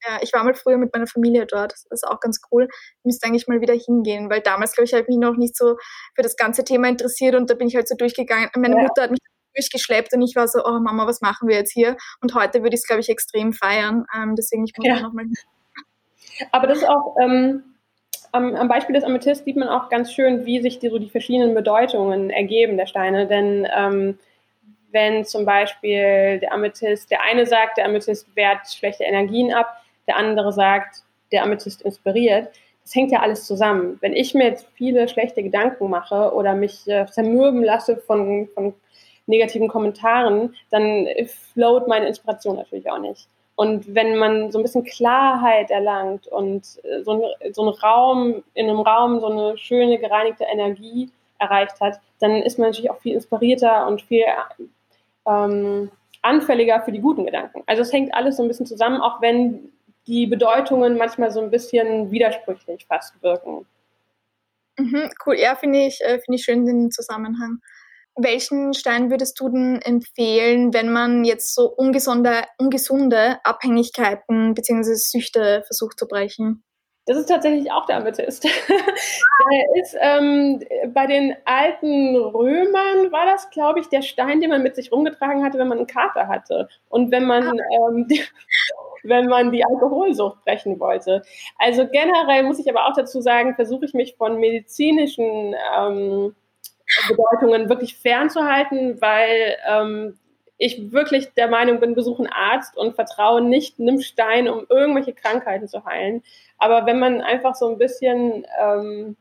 Ja, 0.06 0.18
ich 0.20 0.30
war 0.34 0.44
mal 0.44 0.52
früher 0.52 0.76
mit 0.76 0.92
meiner 0.92 1.06
Familie 1.06 1.46
dort. 1.46 1.72
Das 1.72 1.86
ist 2.02 2.06
auch 2.06 2.20
ganz 2.20 2.42
cool. 2.52 2.68
Ich 2.70 3.04
müsste 3.04 3.26
eigentlich 3.26 3.48
mal 3.48 3.62
wieder 3.62 3.74
hingehen, 3.74 4.28
weil 4.28 4.42
damals, 4.42 4.74
glaube 4.74 4.84
ich, 4.84 4.92
habe 4.92 5.04
ich 5.04 5.08
mich 5.08 5.16
noch 5.16 5.36
nicht 5.36 5.56
so 5.56 5.78
für 6.14 6.22
das 6.22 6.36
ganze 6.36 6.62
Thema 6.62 6.88
interessiert 6.88 7.36
und 7.36 7.48
da 7.48 7.54
bin 7.54 7.68
ich 7.68 7.74
halt 7.74 7.88
so 7.88 7.96
durchgegangen. 7.96 8.50
Meine 8.54 8.76
ja. 8.76 8.82
Mutter 8.82 9.04
hat 9.04 9.10
mich 9.10 9.20
durchgeschleppt 9.54 10.12
und 10.12 10.20
ich 10.20 10.36
war 10.36 10.46
so, 10.46 10.62
oh 10.62 10.78
Mama, 10.78 11.06
was 11.06 11.22
machen 11.22 11.48
wir 11.48 11.56
jetzt 11.56 11.72
hier? 11.72 11.96
Und 12.20 12.34
heute 12.34 12.62
würde 12.62 12.74
ich 12.74 12.82
es, 12.82 12.86
glaube 12.86 13.00
ich, 13.00 13.08
extrem 13.08 13.54
feiern. 13.54 14.04
Ähm, 14.14 14.34
deswegen, 14.36 14.66
ich 14.66 14.74
muss 14.76 14.86
ja. 14.86 15.00
nochmal. 15.00 15.24
Aber 16.52 16.66
das 16.66 16.78
ist 16.78 16.88
auch 16.88 17.16
ähm, 17.20 17.62
am, 18.32 18.54
am, 18.54 18.68
Beispiel 18.68 18.94
des 18.94 19.04
Amethyst 19.04 19.44
sieht 19.44 19.56
man 19.56 19.68
auch 19.68 19.88
ganz 19.88 20.12
schön, 20.12 20.44
wie 20.44 20.60
sich 20.60 20.78
die, 20.78 20.88
so 20.88 20.98
die 20.98 21.10
verschiedenen 21.10 21.54
Bedeutungen 21.54 22.30
ergeben 22.30 22.76
der 22.76 22.86
Steine. 22.86 23.26
Denn 23.26 23.66
ähm, 23.74 24.18
wenn 24.90 25.24
zum 25.24 25.44
Beispiel 25.44 26.38
der 26.40 26.52
Amethyst, 26.52 27.10
der 27.10 27.22
eine 27.22 27.46
sagt, 27.46 27.78
der 27.78 27.86
Amethyst 27.86 28.34
wehrt 28.34 28.68
schlechte 28.68 29.04
Energien 29.04 29.52
ab, 29.52 29.82
der 30.06 30.16
andere 30.16 30.52
sagt, 30.52 31.02
der 31.32 31.42
Amethyst 31.42 31.82
inspiriert, 31.82 32.48
das 32.82 32.94
hängt 32.94 33.10
ja 33.10 33.20
alles 33.20 33.46
zusammen. 33.46 33.98
Wenn 34.00 34.14
ich 34.14 34.32
mir 34.32 34.46
jetzt 34.46 34.66
viele 34.74 35.08
schlechte 35.08 35.42
Gedanken 35.42 35.90
mache 35.90 36.32
oder 36.32 36.54
mich 36.54 36.88
äh, 36.88 37.04
zermürben 37.06 37.62
lasse 37.62 37.98
von, 37.98 38.48
von 38.54 38.72
negativen 39.26 39.68
Kommentaren, 39.68 40.54
dann 40.70 41.06
float 41.52 41.86
meine 41.86 42.06
Inspiration 42.06 42.56
natürlich 42.56 42.90
auch 42.90 42.98
nicht. 42.98 43.28
Und 43.58 43.92
wenn 43.92 44.16
man 44.18 44.52
so 44.52 44.60
ein 44.60 44.62
bisschen 44.62 44.84
Klarheit 44.84 45.72
erlangt 45.72 46.28
und 46.28 46.62
äh, 46.84 47.02
so 47.02 47.10
ein, 47.42 47.52
so 47.52 47.64
ein 47.64 47.68
Raum, 47.70 48.44
in 48.54 48.68
einem 48.68 48.78
Raum 48.78 49.18
so 49.18 49.26
eine 49.26 49.58
schöne, 49.58 49.98
gereinigte 49.98 50.44
Energie 50.44 51.10
erreicht 51.40 51.80
hat, 51.80 51.98
dann 52.20 52.36
ist 52.36 52.60
man 52.60 52.68
natürlich 52.68 52.88
auch 52.88 53.00
viel 53.00 53.14
inspirierter 53.14 53.88
und 53.88 54.00
viel 54.02 54.22
ähm, 55.26 55.90
anfälliger 56.22 56.82
für 56.82 56.92
die 56.92 57.00
guten 57.00 57.24
Gedanken. 57.24 57.64
Also 57.66 57.82
es 57.82 57.92
hängt 57.92 58.14
alles 58.14 58.36
so 58.36 58.44
ein 58.44 58.48
bisschen 58.48 58.66
zusammen, 58.66 59.00
auch 59.00 59.20
wenn 59.22 59.72
die 60.06 60.28
Bedeutungen 60.28 60.96
manchmal 60.96 61.32
so 61.32 61.40
ein 61.40 61.50
bisschen 61.50 62.12
widersprüchlich 62.12 62.86
fast 62.86 63.20
wirken. 63.24 63.66
Mhm, 64.78 65.10
cool, 65.26 65.36
ja, 65.36 65.56
finde 65.56 65.84
ich, 65.84 66.00
äh, 66.02 66.20
find 66.20 66.38
ich 66.38 66.44
schön 66.44 66.64
den 66.64 66.92
Zusammenhang. 66.92 67.58
Welchen 68.20 68.74
Stein 68.74 69.10
würdest 69.10 69.38
du 69.40 69.48
denn 69.48 69.80
empfehlen, 69.82 70.74
wenn 70.74 70.90
man 70.90 71.24
jetzt 71.24 71.54
so 71.54 71.68
ungesunde, 71.68 72.42
ungesunde 72.58 73.38
Abhängigkeiten 73.44 74.54
bzw. 74.54 74.94
Süchte 74.94 75.62
versucht 75.66 75.98
zu 75.98 76.06
brechen? 76.08 76.64
Das 77.08 77.16
ist 77.16 77.26
tatsächlich 77.26 77.72
auch 77.72 77.86
der 77.86 77.96
Amethyst. 77.96 78.44
der 79.50 79.82
ist 79.82 79.96
ähm, 79.98 80.60
bei 80.92 81.06
den 81.06 81.34
alten 81.46 82.16
Römern 82.16 83.10
war 83.10 83.24
das, 83.24 83.48
glaube 83.48 83.80
ich, 83.80 83.88
der 83.88 84.02
Stein, 84.02 84.42
den 84.42 84.50
man 84.50 84.62
mit 84.62 84.76
sich 84.76 84.92
rumgetragen 84.92 85.42
hatte, 85.42 85.58
wenn 85.58 85.68
man 85.68 85.78
einen 85.78 85.86
Kater 85.86 86.28
hatte 86.28 86.68
und 86.90 87.10
wenn 87.10 87.24
man 87.24 87.58
ah. 87.58 87.88
ähm, 87.88 88.06
die, 88.10 88.22
wenn 89.04 89.26
man 89.26 89.52
die 89.52 89.64
Alkoholsucht 89.64 90.44
brechen 90.44 90.78
wollte. 90.80 91.22
Also 91.56 91.86
generell 91.86 92.42
muss 92.42 92.58
ich 92.58 92.68
aber 92.68 92.86
auch 92.86 92.94
dazu 92.94 93.22
sagen, 93.22 93.54
versuche 93.54 93.86
ich 93.86 93.94
mich 93.94 94.16
von 94.16 94.38
medizinischen 94.38 95.54
ähm, 95.78 96.34
Bedeutungen 97.08 97.68
wirklich 97.68 97.96
fernzuhalten, 97.96 99.00
weil 99.00 99.56
ähm, 99.68 100.18
ich 100.58 100.92
wirklich 100.92 101.32
der 101.34 101.48
Meinung 101.48 101.80
bin, 101.80 101.94
besuche 101.94 102.24
einen 102.24 102.32
Arzt 102.32 102.76
und 102.76 102.94
vertraue 102.96 103.40
nicht 103.42 103.78
einem 103.78 104.00
Stein, 104.00 104.48
um 104.48 104.66
irgendwelche 104.68 105.12
Krankheiten 105.12 105.68
zu 105.68 105.84
heilen. 105.84 106.22
Aber 106.58 106.86
wenn 106.86 106.98
man 106.98 107.20
einfach 107.20 107.54
so 107.54 107.68
ein 107.68 107.78
bisschen 107.78 108.46
ähm, 108.60 109.16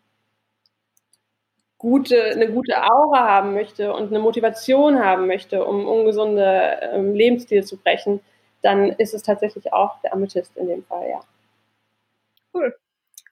gute, 1.80 2.24
eine 2.32 2.52
gute 2.52 2.74
Aura 2.84 3.28
haben 3.28 3.54
möchte 3.54 3.94
und 3.94 4.08
eine 4.10 4.20
Motivation 4.20 5.00
haben 5.04 5.28
möchte, 5.28 5.64
um 5.66 5.88
ungesunde 5.88 6.80
ähm, 6.94 7.14
Lebensstil 7.16 7.64
zu 7.64 7.78
brechen, 7.78 8.20
dann 8.62 8.90
ist 8.92 9.14
es 9.14 9.24
tatsächlich 9.24 9.74
auch 9.74 10.00
der 10.02 10.14
Amethyst 10.14 10.56
in 10.58 10.68
dem 10.68 10.84
Fall, 10.84 11.08
ja. 11.10 11.22
Cool. 12.54 12.74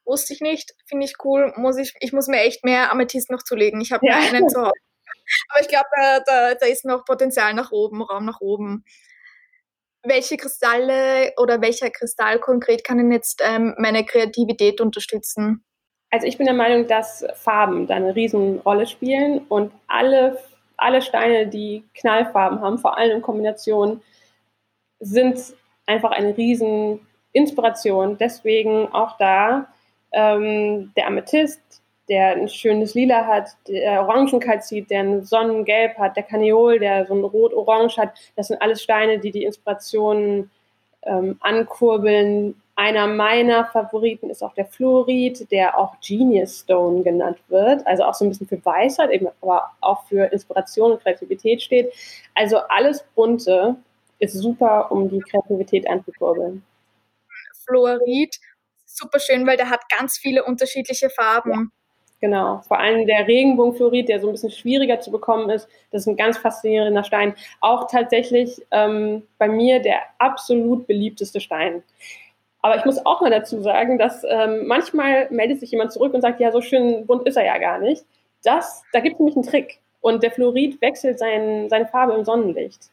Wusste 0.05 0.33
ich 0.33 0.41
nicht, 0.41 0.75
finde 0.85 1.05
ich 1.05 1.15
cool. 1.23 1.53
Muss 1.55 1.77
ich, 1.77 1.93
ich 1.99 2.13
muss 2.13 2.27
mir 2.27 2.41
echt 2.41 2.63
mehr 2.63 2.91
Amethyst 2.91 3.31
noch 3.31 3.43
zulegen. 3.43 3.81
Ich 3.81 3.91
habe 3.91 4.05
ja. 4.05 4.17
einen 4.17 4.47
zu 4.49 4.61
Hause. 4.61 4.71
Aber 5.49 5.61
ich 5.61 5.67
glaube, 5.67 5.87
da, 5.95 6.19
da, 6.19 6.55
da 6.55 6.65
ist 6.67 6.85
noch 6.85 7.05
Potenzial 7.05 7.53
nach 7.53 7.71
oben, 7.71 8.01
Raum 8.01 8.25
nach 8.25 8.41
oben. 8.41 8.85
Welche 10.03 10.37
Kristalle 10.37 11.33
oder 11.37 11.61
welcher 11.61 11.89
Kristall 11.89 12.39
konkret 12.39 12.83
kann 12.83 12.97
denn 12.97 13.11
jetzt 13.11 13.41
ähm, 13.43 13.73
meine 13.79 14.05
Kreativität 14.05 14.79
unterstützen? 14.79 15.63
Also 16.11 16.27
ich 16.27 16.37
bin 16.37 16.45
der 16.45 16.55
Meinung, 16.55 16.87
dass 16.87 17.25
Farben 17.33 17.87
da 17.87 17.95
eine 17.95 18.15
Riesenrolle 18.15 18.85
spielen 18.85 19.39
und 19.49 19.73
alle, 19.87 20.39
alle 20.77 21.01
Steine, 21.01 21.47
die 21.47 21.83
Knallfarben 21.95 22.61
haben, 22.61 22.77
vor 22.77 22.97
allem 22.97 23.17
in 23.17 23.21
Kombination, 23.21 24.01
sind 24.99 25.39
einfach 25.87 26.11
eine 26.11 26.37
riesen 26.37 27.05
Inspiration. 27.33 28.17
Deswegen 28.17 28.87
auch 28.93 29.17
da 29.17 29.67
ähm, 30.15 30.91
der 30.95 31.07
Amethyst, 31.07 31.61
der 32.09 32.31
ein 32.35 32.47
schönes 32.47 32.93
Lila 32.93 33.25
hat, 33.25 33.49
der 33.67 34.01
Orangenkalzit, 34.01 34.89
der 34.89 35.01
ein 35.01 35.25
Sonnengelb 35.25 35.97
hat, 35.97 36.15
der 36.15 36.23
Kaniol, 36.23 36.79
der 36.79 37.05
so 37.05 37.13
ein 37.13 37.23
Rot-Orange 37.23 37.97
hat. 37.97 38.13
Das 38.35 38.47
sind 38.47 38.61
alles 38.61 38.81
Steine, 38.81 39.19
die 39.19 39.31
die 39.31 39.43
Inspirationen 39.43 40.49
ähm, 41.03 41.37
ankurbeln. 41.41 42.61
Einer 42.75 43.07
meiner 43.07 43.65
Favoriten 43.65 44.29
ist 44.29 44.43
auch 44.43 44.53
der 44.53 44.65
Fluorid, 44.65 45.49
der 45.51 45.77
auch 45.77 45.95
Genius 46.05 46.59
Stone 46.59 47.03
genannt 47.03 47.39
wird. 47.47 47.85
Also 47.87 48.03
auch 48.03 48.13
so 48.13 48.25
ein 48.25 48.29
bisschen 48.29 48.47
für 48.47 48.63
Weisheit, 48.63 49.11
eben 49.11 49.27
aber 49.41 49.71
auch 49.81 50.05
für 50.05 50.25
Inspiration 50.25 50.91
und 50.91 51.01
Kreativität 51.01 51.61
steht. 51.61 51.93
Also 52.33 52.57
alles 52.69 53.03
Bunte 53.15 53.75
ist 54.19 54.33
super, 54.33 54.91
um 54.91 55.09
die 55.09 55.19
Kreativität 55.19 55.89
anzukurbeln. 55.89 56.63
Fluorid, 57.65 58.37
super 58.97 59.19
schön, 59.19 59.45
weil 59.45 59.57
der 59.57 59.69
hat 59.69 59.89
ganz 59.89 60.17
viele 60.17 60.43
unterschiedliche 60.43 61.09
Farben. 61.09 61.51
Ja. 61.51 61.65
Genau, 62.21 62.61
vor 62.67 62.79
allem 62.79 63.05
der 63.05 63.27
Regenbogenfluorid, 63.27 64.07
der 64.09 64.19
so 64.19 64.27
ein 64.27 64.31
bisschen 64.31 64.49
schwieriger 64.49 64.99
zu 64.99 65.11
bekommen 65.11 65.49
ist, 65.49 65.67
das 65.91 66.01
ist 66.01 66.07
ein 66.07 66.15
ganz 66.15 66.37
faszinierender 66.37 67.03
Stein. 67.03 67.35
Auch 67.59 67.87
tatsächlich 67.87 68.65
ähm, 68.71 69.27
bei 69.37 69.47
mir 69.47 69.79
der 69.81 69.99
absolut 70.17 70.87
beliebteste 70.87 71.39
Stein. 71.41 71.83
Aber 72.61 72.77
ich 72.77 72.85
muss 72.85 73.05
auch 73.05 73.21
mal 73.21 73.29
dazu 73.29 73.61
sagen, 73.61 73.99
dass 73.99 74.23
ähm, 74.27 74.65
manchmal 74.65 75.27
meldet 75.29 75.59
sich 75.59 75.69
jemand 75.69 75.91
zurück 75.91 76.13
und 76.15 76.21
sagt, 76.21 76.39
ja, 76.39 76.51
so 76.51 76.61
schön 76.61 77.05
bunt 77.05 77.27
ist 77.27 77.35
er 77.35 77.45
ja 77.45 77.59
gar 77.59 77.77
nicht. 77.77 78.03
Das, 78.43 78.81
da 78.91 79.01
gibt 79.01 79.15
es 79.15 79.19
nämlich 79.19 79.35
einen 79.35 79.45
Trick. 79.45 79.79
Und 80.01 80.23
der 80.23 80.31
Fluorid 80.31 80.81
wechselt 80.81 81.19
sein, 81.19 81.69
seine 81.69 81.85
Farbe 81.85 82.13
im 82.13 82.25
Sonnenlicht. 82.25 82.89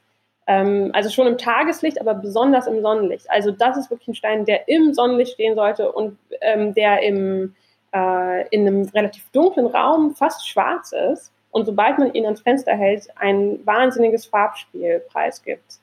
Ähm, 0.47 0.91
also 0.93 1.09
schon 1.11 1.27
im 1.27 1.39
Tageslicht, 1.39 2.01
aber 2.01 2.15
besonders 2.15 2.67
im 2.67 2.83
Sonnenlicht. 2.83 3.31
Also 3.31 3.51
das 3.53 3.77
ist 3.77 3.91
wirklich 3.91 4.09
ein 4.09 4.15
Stein, 4.15 4.45
der 4.45 4.69
im 4.69 4.93
Sonnenlicht 4.93 5.35
stehen 5.35 5.55
sollte 5.55 5.93
und 5.93 6.19
ähm, 6.41 6.75
der 6.75 7.03
im, 7.03 7.55
äh, 7.95 8.49
in 8.49 8.67
einem 8.67 8.89
relativ 8.89 9.31
dunklen 9.31 9.67
Raum 9.67 10.15
fast 10.15 10.49
schwarz 10.49 10.93
ist. 10.93 11.33
Und 11.51 11.67
sobald 11.67 11.99
man 11.99 12.13
ihn 12.15 12.25
ans 12.25 12.41
Fenster 12.41 12.75
hält, 12.75 13.09
ein 13.17 13.65
wahnsinniges 13.67 14.27
Farbspiel 14.27 15.01
preisgibt. 15.01 15.81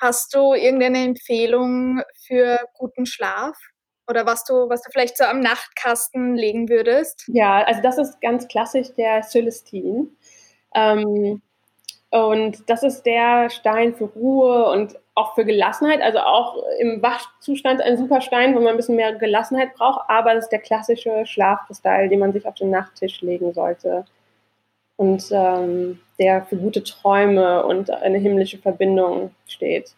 Hast 0.00 0.32
du 0.34 0.54
irgendeine 0.54 1.04
Empfehlung 1.04 2.02
für 2.26 2.58
guten 2.74 3.04
Schlaf? 3.04 3.56
Oder 4.08 4.26
was 4.26 4.44
du, 4.44 4.68
was 4.68 4.82
du 4.82 4.90
vielleicht 4.92 5.18
so 5.18 5.24
am 5.24 5.40
Nachtkasten 5.40 6.36
legen 6.36 6.68
würdest? 6.68 7.24
Ja, 7.26 7.64
also 7.64 7.82
das 7.82 7.98
ist 7.98 8.20
ganz 8.20 8.46
klassisch 8.48 8.94
der 8.96 9.22
Celestin. 9.22 10.16
Ähm, 10.74 11.42
und 12.10 12.68
das 12.70 12.82
ist 12.82 13.02
der 13.02 13.50
Stein 13.50 13.94
für 13.94 14.04
Ruhe 14.04 14.70
und 14.70 14.98
auch 15.14 15.34
für 15.34 15.44
Gelassenheit, 15.44 16.00
also 16.00 16.18
auch 16.20 16.56
im 16.78 17.02
Wachzustand 17.02 17.82
ein 17.82 17.98
super 17.98 18.20
Stein, 18.20 18.54
wo 18.54 18.60
man 18.60 18.68
ein 18.68 18.76
bisschen 18.76 18.96
mehr 18.96 19.14
Gelassenheit 19.14 19.74
braucht, 19.74 20.08
aber 20.08 20.34
das 20.34 20.44
ist 20.44 20.52
der 20.52 20.60
klassische 20.60 21.26
Schlafkristall, 21.26 22.08
den 22.08 22.20
man 22.20 22.32
sich 22.32 22.46
auf 22.46 22.54
den 22.54 22.70
Nachttisch 22.70 23.20
legen 23.20 23.52
sollte. 23.52 24.06
Und 24.96 25.28
ähm, 25.30 26.00
der 26.18 26.44
für 26.46 26.56
gute 26.56 26.82
Träume 26.82 27.64
und 27.64 27.90
eine 27.90 28.18
himmlische 28.18 28.58
Verbindung 28.58 29.34
steht. 29.46 29.94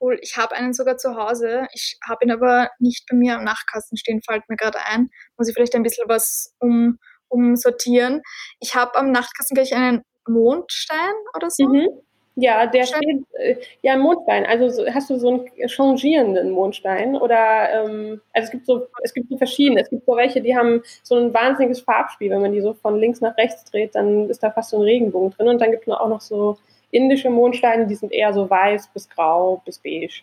Cool, 0.00 0.18
ich 0.22 0.36
habe 0.36 0.54
einen 0.54 0.72
sogar 0.72 0.96
zu 0.96 1.16
Hause. 1.16 1.66
Ich 1.74 1.98
habe 2.08 2.24
ihn 2.24 2.30
aber 2.30 2.70
nicht 2.78 3.06
bei 3.08 3.16
mir 3.16 3.36
am 3.36 3.44
Nachtkasten 3.44 3.98
stehen, 3.98 4.22
fällt 4.22 4.48
mir 4.48 4.56
gerade 4.56 4.78
ein. 4.86 5.10
Muss 5.36 5.48
ich 5.48 5.54
vielleicht 5.54 5.74
ein 5.74 5.82
bisschen 5.82 6.08
was 6.08 6.54
um, 6.58 6.98
umsortieren. 7.28 8.22
Ich 8.60 8.74
habe 8.74 8.96
am 8.96 9.10
Nachtkasten 9.12 9.54
gleich 9.54 9.74
einen 9.74 10.02
Mondstein 10.26 11.14
oder 11.36 11.50
so. 11.50 11.66
Mhm. 11.68 11.88
Ja, 12.34 12.66
der 12.66 12.84
steht, 12.84 13.26
äh, 13.34 13.56
ja, 13.82 13.96
Mondstein. 13.96 14.46
Also 14.46 14.86
hast 14.86 15.10
du 15.10 15.18
so 15.18 15.28
einen 15.28 15.68
changierenden 15.68 16.50
Mondstein 16.50 17.14
oder, 17.14 17.84
ähm, 17.84 18.22
also 18.32 18.46
es 18.46 18.50
gibt 18.50 18.66
so, 18.66 18.86
es 19.02 19.12
gibt 19.12 19.28
so 19.28 19.36
verschiedene. 19.36 19.82
Es 19.82 19.90
gibt 19.90 20.06
so 20.06 20.16
welche, 20.16 20.40
die 20.40 20.56
haben 20.56 20.82
so 21.02 21.16
ein 21.16 21.34
wahnsinniges 21.34 21.80
Farbspiel. 21.82 22.30
Wenn 22.30 22.40
man 22.40 22.52
die 22.52 22.62
so 22.62 22.72
von 22.72 22.98
links 22.98 23.20
nach 23.20 23.36
rechts 23.36 23.64
dreht, 23.64 23.94
dann 23.94 24.30
ist 24.30 24.42
da 24.42 24.50
fast 24.50 24.70
so 24.70 24.78
ein 24.78 24.82
Regenbogen 24.82 25.32
drin. 25.32 25.48
Und 25.48 25.60
dann 25.60 25.72
gibt 25.72 25.86
es 25.86 25.92
auch 25.92 26.08
noch 26.08 26.22
so 26.22 26.56
indische 26.90 27.28
Mondsteine, 27.30 27.86
die 27.86 27.94
sind 27.94 28.12
eher 28.12 28.32
so 28.32 28.48
weiß 28.48 28.88
bis 28.88 29.08
grau 29.10 29.60
bis 29.64 29.78
beige. 29.78 30.22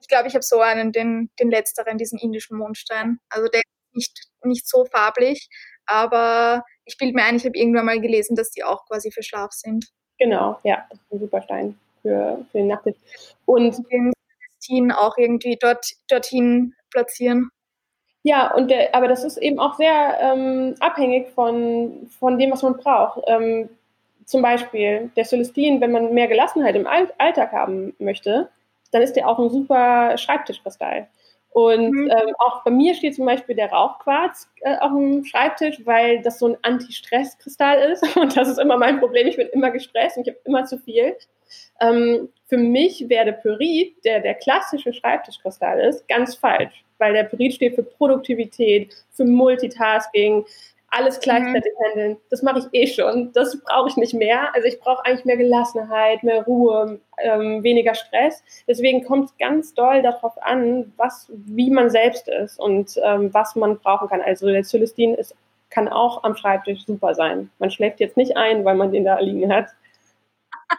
Ich 0.00 0.08
glaube, 0.08 0.28
ich 0.28 0.34
habe 0.34 0.44
so 0.44 0.60
einen, 0.60 0.92
den, 0.92 1.30
den 1.40 1.50
letzteren, 1.50 1.98
diesen 1.98 2.18
indischen 2.18 2.56
Mondstein. 2.56 3.18
Also 3.28 3.48
der 3.48 3.60
ist 3.60 3.94
nicht, 3.94 4.28
nicht 4.44 4.68
so 4.68 4.84
farblich, 4.84 5.48
aber 5.86 6.64
ich 6.84 6.98
bilde 6.98 7.14
mir 7.14 7.24
ein, 7.24 7.36
ich 7.36 7.44
habe 7.44 7.56
irgendwann 7.56 7.86
mal 7.86 8.00
gelesen, 8.00 8.36
dass 8.36 8.50
die 8.50 8.64
auch 8.64 8.86
quasi 8.86 9.10
für 9.10 9.22
Schlaf 9.22 9.52
sind. 9.52 9.86
Genau, 10.18 10.58
ja, 10.62 10.86
das 10.90 10.98
ist 10.98 11.12
ein 11.12 11.20
super 11.20 11.42
Stein 11.42 11.78
für, 12.02 12.44
für 12.50 12.58
den 12.58 12.68
Nachttisch. 12.68 12.96
Und 13.44 13.76
den 13.90 14.12
Celestin 14.60 14.92
auch 14.92 15.16
irgendwie 15.16 15.56
dort, 15.60 15.86
dorthin 16.08 16.74
platzieren. 16.90 17.50
Ja, 18.22 18.52
und 18.54 18.70
der, 18.70 18.94
aber 18.94 19.08
das 19.08 19.22
ist 19.22 19.36
eben 19.36 19.60
auch 19.60 19.76
sehr 19.76 20.18
ähm, 20.20 20.74
abhängig 20.80 21.28
von, 21.28 22.08
von 22.18 22.38
dem, 22.38 22.50
was 22.50 22.62
man 22.62 22.76
braucht. 22.76 23.22
Ähm, 23.28 23.68
zum 24.24 24.42
Beispiel 24.42 25.10
der 25.16 25.24
Celestin, 25.24 25.80
wenn 25.80 25.92
man 25.92 26.12
mehr 26.12 26.26
Gelassenheit 26.26 26.74
im 26.74 26.88
Alltag 26.88 27.52
haben 27.52 27.94
möchte, 27.98 28.48
dann 28.90 29.02
ist 29.02 29.14
der 29.14 29.28
auch 29.28 29.38
ein 29.38 29.50
super 29.50 30.18
Schreibtischkristall. 30.18 31.06
Und 31.56 31.90
mhm. 31.90 32.10
ähm, 32.10 32.34
auch 32.38 32.62
bei 32.64 32.70
mir 32.70 32.94
steht 32.94 33.14
zum 33.14 33.24
Beispiel 33.24 33.56
der 33.56 33.72
Rauchquarz 33.72 34.46
äh, 34.60 34.76
auf 34.76 34.92
dem 34.92 35.24
Schreibtisch, 35.24 35.80
weil 35.86 36.20
das 36.20 36.38
so 36.38 36.48
ein 36.48 36.58
Anti-Stress-Kristall 36.60 37.92
ist. 37.92 38.02
Und 38.16 38.36
das 38.36 38.48
ist 38.48 38.58
immer 38.58 38.76
mein 38.76 39.00
Problem. 39.00 39.26
Ich 39.26 39.38
bin 39.38 39.48
immer 39.48 39.70
gestresst 39.70 40.18
und 40.18 40.28
ich 40.28 40.34
habe 40.34 40.40
immer 40.44 40.66
zu 40.66 40.76
viel. 40.78 41.16
Ähm, 41.80 42.28
für 42.44 42.58
mich 42.58 43.08
wäre 43.08 43.24
der 43.24 43.32
Pyrit, 43.32 44.04
der 44.04 44.20
der 44.20 44.34
klassische 44.34 44.92
Schreibtischkristall 44.92 45.80
ist, 45.80 46.06
ganz 46.08 46.34
falsch, 46.34 46.84
weil 46.98 47.14
der 47.14 47.24
Pyrit 47.24 47.54
steht 47.54 47.74
für 47.74 47.84
Produktivität, 47.84 48.94
für 49.12 49.24
Multitasking, 49.24 50.44
alles 50.96 51.20
gleichzeitig 51.20 51.72
mhm. 51.78 51.84
handeln. 51.84 52.16
Das 52.30 52.42
mache 52.42 52.60
ich 52.60 52.66
eh 52.72 52.86
schon. 52.86 53.32
Das 53.32 53.60
brauche 53.62 53.88
ich 53.88 53.96
nicht 53.96 54.14
mehr. 54.14 54.54
Also 54.54 54.66
ich 54.66 54.80
brauche 54.80 55.04
eigentlich 55.04 55.24
mehr 55.24 55.36
Gelassenheit, 55.36 56.22
mehr 56.22 56.44
Ruhe, 56.44 57.00
ähm, 57.18 57.62
weniger 57.62 57.94
Stress. 57.94 58.42
Deswegen 58.66 59.04
kommt 59.04 59.30
es 59.30 59.38
ganz 59.38 59.74
doll 59.74 60.02
darauf 60.02 60.40
an, 60.42 60.92
was, 60.96 61.30
wie 61.30 61.70
man 61.70 61.90
selbst 61.90 62.28
ist 62.28 62.58
und 62.58 62.98
ähm, 63.02 63.32
was 63.32 63.56
man 63.56 63.78
brauchen 63.78 64.08
kann. 64.08 64.22
Also 64.22 64.46
der 64.46 64.64
Celestin 64.64 65.14
ist, 65.14 65.34
kann 65.70 65.88
auch 65.88 66.24
am 66.24 66.36
Schreibtisch 66.36 66.86
super 66.86 67.14
sein. 67.14 67.50
Man 67.58 67.70
schläft 67.70 68.00
jetzt 68.00 68.16
nicht 68.16 68.36
ein, 68.36 68.64
weil 68.64 68.76
man 68.76 68.92
den 68.92 69.04
da 69.04 69.18
liegen 69.18 69.52
hat. 69.52 69.68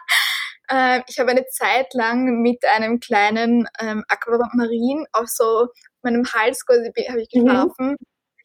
Äh, 0.70 1.00
ich 1.08 1.18
habe 1.18 1.30
eine 1.30 1.46
Zeit 1.46 1.94
lang 1.94 2.42
mit 2.42 2.62
einem 2.76 3.00
kleinen 3.00 3.66
ähm, 3.80 4.04
Aquamarin 4.06 5.06
auf 5.12 5.26
so 5.26 5.68
meinem 6.02 6.26
Hals 6.30 6.66
quasi 6.66 6.92
habe 7.08 7.22
ich 7.22 7.28
mhm. 7.32 7.46
geschlafen. 7.46 7.90
Mhm 7.92 7.96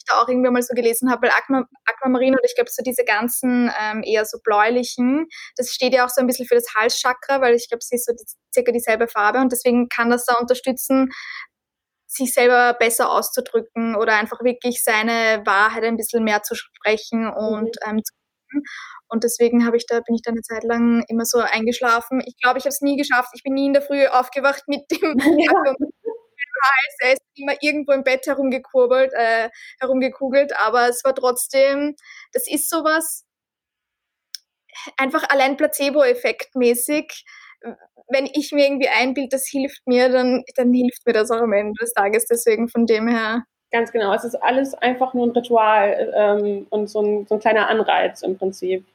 ich 0.03 0.13
da 0.13 0.21
auch 0.21 0.27
irgendwann 0.27 0.53
mal 0.53 0.61
so 0.61 0.73
gelesen 0.73 1.09
habe, 1.09 1.23
weil 1.23 1.31
Aqua, 1.31 1.65
Aquamarin 1.85 2.33
oder 2.33 2.43
ich 2.45 2.55
glaube 2.55 2.69
so 2.71 2.83
diese 2.83 3.03
ganzen 3.03 3.71
ähm, 3.79 4.03
eher 4.03 4.25
so 4.25 4.37
bläulichen, 4.43 5.27
das 5.55 5.69
steht 5.69 5.93
ja 5.93 6.05
auch 6.05 6.09
so 6.09 6.21
ein 6.21 6.27
bisschen 6.27 6.47
für 6.47 6.55
das 6.55 6.73
Halschakra, 6.75 7.41
weil 7.41 7.55
ich 7.55 7.69
glaube, 7.69 7.83
sie 7.83 7.95
ist 7.95 8.05
so 8.05 8.13
die, 8.13 8.25
circa 8.53 8.71
dieselbe 8.71 9.07
Farbe 9.07 9.39
und 9.39 9.51
deswegen 9.51 9.87
kann 9.89 10.09
das 10.09 10.25
da 10.25 10.35
unterstützen, 10.35 11.11
sich 12.07 12.31
selber 12.31 12.75
besser 12.75 13.11
auszudrücken 13.11 13.95
oder 13.95 14.15
einfach 14.15 14.43
wirklich 14.43 14.83
seine 14.83 15.41
Wahrheit 15.45 15.83
ein 15.83 15.97
bisschen 15.97 16.23
mehr 16.23 16.43
zu 16.43 16.53
sprechen 16.55 17.27
und 17.27 17.75
mhm. 17.85 17.89
ähm, 17.89 18.03
zu 18.03 18.13
und 19.07 19.23
deswegen 19.23 19.65
habe 19.65 19.77
ich 19.77 19.85
da, 19.87 19.99
bin 19.99 20.15
ich 20.15 20.21
da 20.21 20.31
eine 20.31 20.41
Zeit 20.41 20.63
lang 20.63 21.03
immer 21.07 21.25
so 21.25 21.39
eingeschlafen. 21.39 22.21
Ich 22.25 22.35
glaube, 22.41 22.59
ich 22.59 22.65
habe 22.65 22.69
es 22.69 22.81
nie 22.81 22.97
geschafft. 22.97 23.29
Ich 23.33 23.43
bin 23.43 23.53
nie 23.53 23.67
in 23.67 23.73
der 23.73 23.81
Früh 23.81 24.05
aufgewacht 24.07 24.63
mit 24.67 24.81
dem 24.91 25.17
ja. 25.39 25.75
Hals, 26.63 26.95
er 26.99 27.13
ist 27.13 27.21
immer 27.35 27.53
irgendwo 27.61 27.91
im 27.91 28.03
Bett 28.03 28.25
herumgekurbelt, 28.25 29.11
äh, 29.13 29.49
herumgekugelt, 29.79 30.53
aber 30.59 30.89
es 30.89 31.03
war 31.03 31.13
trotzdem, 31.13 31.95
das 32.31 32.47
ist 32.47 32.69
sowas, 32.69 33.25
einfach 34.97 35.29
allein 35.29 35.57
Placebo-Effekt 35.57 36.55
mäßig. 36.55 37.25
Wenn 38.09 38.25
ich 38.33 38.51
mir 38.51 38.65
irgendwie 38.65 38.89
einbild, 38.89 39.31
das 39.33 39.47
hilft 39.47 39.85
mir, 39.87 40.09
dann, 40.09 40.43
dann 40.55 40.73
hilft 40.73 41.05
mir 41.05 41.13
das 41.13 41.31
auch 41.31 41.41
am 41.41 41.53
Ende 41.53 41.73
des 41.81 41.93
Tages. 41.93 42.25
Deswegen 42.25 42.67
von 42.67 42.85
dem 42.85 43.07
her. 43.07 43.43
Ganz 43.71 43.91
genau. 43.91 44.13
Es 44.13 44.23
ist 44.23 44.35
alles 44.35 44.73
einfach 44.73 45.13
nur 45.13 45.27
ein 45.27 45.31
Ritual 45.31 46.13
ähm, 46.15 46.67
und 46.69 46.87
so 46.87 47.01
ein, 47.01 47.25
so 47.27 47.35
ein 47.35 47.39
kleiner 47.41 47.69
Anreiz 47.69 48.21
im 48.21 48.37
Prinzip. 48.37 48.85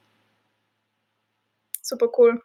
Super 1.81 2.07
cool 2.17 2.41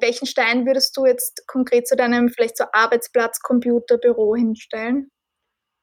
welchen 0.00 0.26
Stein 0.26 0.66
würdest 0.66 0.96
du 0.96 1.06
jetzt 1.06 1.46
konkret 1.46 1.86
zu 1.86 1.96
deinem 1.96 2.28
vielleicht 2.28 2.56
so 2.56 2.64
Arbeitsplatz, 2.72 3.40
Computer, 3.40 3.98
Büro 3.98 4.34
hinstellen? 4.34 5.10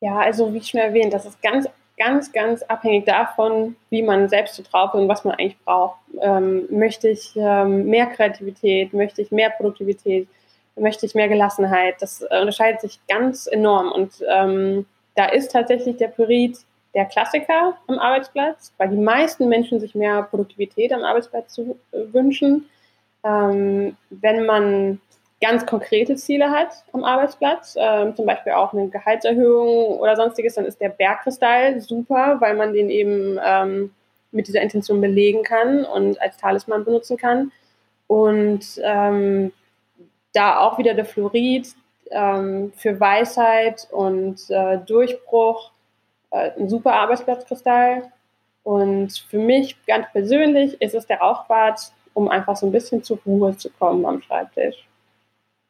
Ja, 0.01 0.17
also 0.17 0.53
wie 0.53 0.61
schon 0.61 0.79
erwähnt, 0.79 1.13
das 1.13 1.25
ist 1.25 1.41
ganz 1.41 1.67
ganz, 1.97 2.31
ganz 2.31 2.61
abhängig 2.63 3.05
davon, 3.05 3.75
wie 3.89 4.03
man 4.03 4.29
selbst 4.29 4.55
so 4.55 4.63
drauf 4.63 4.93
ist 4.93 5.01
und 5.01 5.07
was 5.07 5.25
man 5.25 5.35
eigentlich 5.35 5.59
braucht. 5.65 5.99
Ähm, 6.21 6.67
möchte 6.69 7.09
ich 7.09 7.35
ähm, 7.35 7.85
mehr 7.85 8.05
Kreativität, 8.05 8.93
möchte 8.93 9.21
ich 9.21 9.31
mehr 9.31 9.49
Produktivität, 9.49 10.27
möchte 10.75 11.05
ich 11.05 11.15
mehr 11.15 11.27
Gelassenheit. 11.27 11.95
Das 11.99 12.21
äh, 12.21 12.39
unterscheidet 12.39 12.81
sich 12.81 12.99
ganz 13.07 13.47
enorm. 13.47 13.91
Und 13.91 14.23
ähm, 14.29 14.85
da 15.15 15.25
ist 15.25 15.51
tatsächlich 15.51 15.97
der 15.97 16.09
Pyrit 16.09 16.59
der 16.93 17.05
Klassiker 17.05 17.77
am 17.87 17.99
Arbeitsplatz, 17.99 18.73
weil 18.77 18.89
die 18.89 18.97
meisten 18.97 19.49
Menschen 19.49 19.79
sich 19.79 19.95
mehr 19.95 20.23
Produktivität 20.23 20.93
am 20.93 21.03
Arbeitsplatz 21.03 21.53
zu, 21.53 21.77
äh, 21.91 22.13
wünschen. 22.13 22.69
Ähm, 23.27 23.97
wenn 24.09 24.45
man 24.45 25.01
ganz 25.41 25.65
konkrete 25.65 26.15
Ziele 26.15 26.49
hat 26.49 26.83
am 26.93 27.03
Arbeitsplatz, 27.03 27.75
ähm, 27.77 28.15
zum 28.15 28.25
Beispiel 28.25 28.53
auch 28.53 28.73
eine 28.73 28.89
Gehaltserhöhung 28.89 29.99
oder 29.99 30.15
sonstiges, 30.15 30.55
dann 30.55 30.65
ist 30.65 30.81
der 30.81 30.89
Bergkristall 30.89 31.79
super, 31.81 32.37
weil 32.39 32.55
man 32.55 32.73
den 32.73 32.89
eben 32.89 33.37
ähm, 33.43 33.91
mit 34.31 34.47
dieser 34.47 34.61
Intention 34.61 35.01
belegen 35.01 35.43
kann 35.43 35.85
und 35.85 36.19
als 36.21 36.37
Talisman 36.37 36.85
benutzen 36.85 37.17
kann. 37.17 37.51
Und 38.07 38.79
ähm, 38.83 39.51
da 40.33 40.59
auch 40.59 40.77
wieder 40.77 40.93
der 40.93 41.05
Fluorid 41.05 41.67
ähm, 42.11 42.71
für 42.75 42.99
Weisheit 42.99 43.87
und 43.91 44.49
äh, 44.49 44.77
Durchbruch, 44.79 45.71
äh, 46.31 46.51
ein 46.57 46.69
super 46.69 46.93
Arbeitsplatzkristall. 46.93 48.11
Und 48.63 49.17
für 49.29 49.39
mich 49.39 49.77
ganz 49.85 50.07
persönlich 50.11 50.81
ist 50.81 50.95
es 50.95 51.05
der 51.05 51.19
Rauchbad, 51.19 51.91
um 52.17 52.29
einfach 52.29 52.55
so 52.55 52.65
ein 52.65 52.71
bisschen 52.71 53.03
zur 53.03 53.19
Ruhe 53.25 53.55
zu 53.57 53.69
kommen 53.69 54.05
am 54.05 54.21
Schreibtisch 54.21 54.87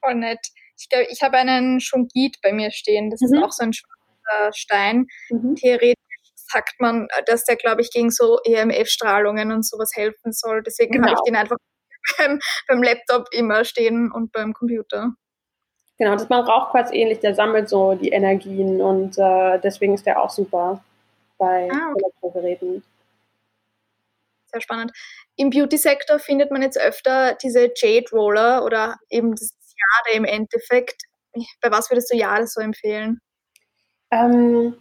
voll 0.07 0.15
nett. 0.15 0.39
Ich 0.79 0.89
glaube, 0.89 1.07
ich 1.09 1.21
habe 1.21 1.37
einen 1.37 1.79
Shungit 1.79 2.39
bei 2.41 2.53
mir 2.53 2.71
stehen. 2.71 3.09
Das 3.09 3.21
mhm. 3.21 3.33
ist 3.33 3.43
auch 3.43 3.51
so 3.51 3.63
ein 3.63 3.73
schwarzer 3.73 4.53
Stein. 4.53 5.07
Mhm. 5.29 5.55
Theoretisch 5.55 5.95
sagt 6.35 6.79
man, 6.79 7.07
dass 7.25 7.43
der, 7.43 7.55
glaube 7.55 7.81
ich, 7.81 7.91
gegen 7.91 8.11
so 8.11 8.39
EMF-Strahlungen 8.45 9.51
und 9.51 9.65
sowas 9.65 9.91
helfen 9.95 10.31
soll. 10.31 10.63
Deswegen 10.63 10.93
genau. 10.93 11.07
habe 11.07 11.15
ich 11.15 11.23
den 11.25 11.35
einfach 11.35 11.57
beim, 12.17 12.39
beim, 12.67 12.83
Laptop 12.83 13.27
immer 13.31 13.65
stehen 13.65 14.11
und 14.11 14.31
beim 14.31 14.53
Computer. 14.53 15.13
Genau, 15.97 16.13
das 16.13 16.23
ist 16.23 16.29
beim 16.29 16.45
Rauchquarz 16.45 16.91
ähnlich. 16.93 17.19
Der 17.19 17.33
sammelt 17.33 17.69
so 17.69 17.95
die 17.95 18.09
Energien 18.09 18.81
und 18.81 19.17
äh, 19.17 19.59
deswegen 19.59 19.95
ist 19.95 20.05
der 20.05 20.21
auch 20.21 20.29
super 20.29 20.83
bei 21.39 21.67
ah, 21.71 21.91
okay. 21.91 22.03
Elektrogeräten. 22.03 22.83
Sehr 24.57 24.61
spannend. 24.61 24.91
Im 25.35 25.51
Beauty-Sektor 25.51 26.17
findet 26.17 26.49
man 26.49 26.63
jetzt 26.63 26.79
öfter 26.79 27.35
diese 27.35 27.69
Jade 27.75 28.09
Roller 28.11 28.65
oder 28.65 28.95
eben 29.09 29.31
das 29.31 29.53
Jade 30.05 30.17
im 30.17 30.25
Endeffekt. 30.25 31.03
Bei 31.61 31.69
was 31.69 31.91
würdest 31.91 32.11
du 32.11 32.17
Jade 32.17 32.47
so 32.47 32.59
empfehlen? 32.59 33.21
Ähm, 34.09 34.75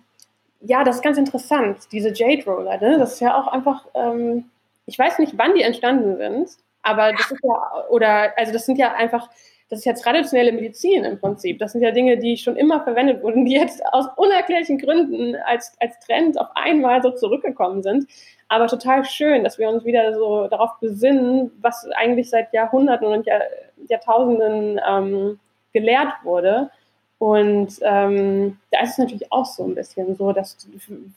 ja, 0.60 0.82
das 0.82 0.96
ist 0.96 1.02
ganz 1.02 1.18
interessant, 1.18 1.92
diese 1.92 2.10
Jade 2.14 2.42
Roller. 2.46 2.78
Ne? 2.78 2.98
Das 2.98 3.14
ist 3.14 3.20
ja 3.20 3.38
auch 3.38 3.48
einfach, 3.48 3.84
ähm, 3.94 4.50
ich 4.86 4.98
weiß 4.98 5.18
nicht, 5.18 5.36
wann 5.36 5.54
die 5.54 5.62
entstanden 5.62 6.16
sind, 6.16 6.48
aber 6.82 7.12
das 7.12 7.30
ist 7.30 7.44
ja, 7.44 7.84
oder, 7.90 8.32
also 8.38 8.52
das 8.54 8.64
sind 8.64 8.78
ja 8.78 8.94
einfach, 8.94 9.28
das 9.68 9.80
ist 9.80 9.84
ja 9.84 9.94
traditionelle 9.94 10.52
Medizin 10.52 11.04
im 11.04 11.18
Prinzip. 11.18 11.58
Das 11.58 11.72
sind 11.72 11.82
ja 11.82 11.90
Dinge, 11.90 12.18
die 12.18 12.36
schon 12.36 12.56
immer 12.56 12.84
verwendet 12.84 13.22
wurden, 13.22 13.44
die 13.44 13.54
jetzt 13.54 13.84
aus 13.92 14.06
unerklärlichen 14.16 14.78
Gründen 14.78 15.34
als, 15.44 15.72
als 15.80 15.98
Trend 16.00 16.38
auf 16.40 16.48
einmal 16.54 17.02
so 17.02 17.10
zurückgekommen 17.10 17.82
sind. 17.82 18.06
Aber 18.48 18.68
total 18.68 19.04
schön, 19.04 19.42
dass 19.42 19.58
wir 19.58 19.68
uns 19.68 19.84
wieder 19.84 20.14
so 20.14 20.46
darauf 20.46 20.78
besinnen, 20.80 21.50
was 21.60 21.88
eigentlich 21.96 22.30
seit 22.30 22.52
Jahrhunderten 22.52 23.08
und 23.08 23.26
Jahr, 23.26 23.40
Jahrtausenden 23.88 24.80
ähm, 24.88 25.40
gelehrt 25.72 26.12
wurde. 26.22 26.70
Und 27.18 27.72
ähm, 27.82 28.58
da 28.70 28.82
ist 28.82 28.92
es 28.92 28.98
natürlich 28.98 29.32
auch 29.32 29.46
so 29.46 29.64
ein 29.64 29.74
bisschen 29.74 30.14
so, 30.14 30.32
dass 30.32 30.56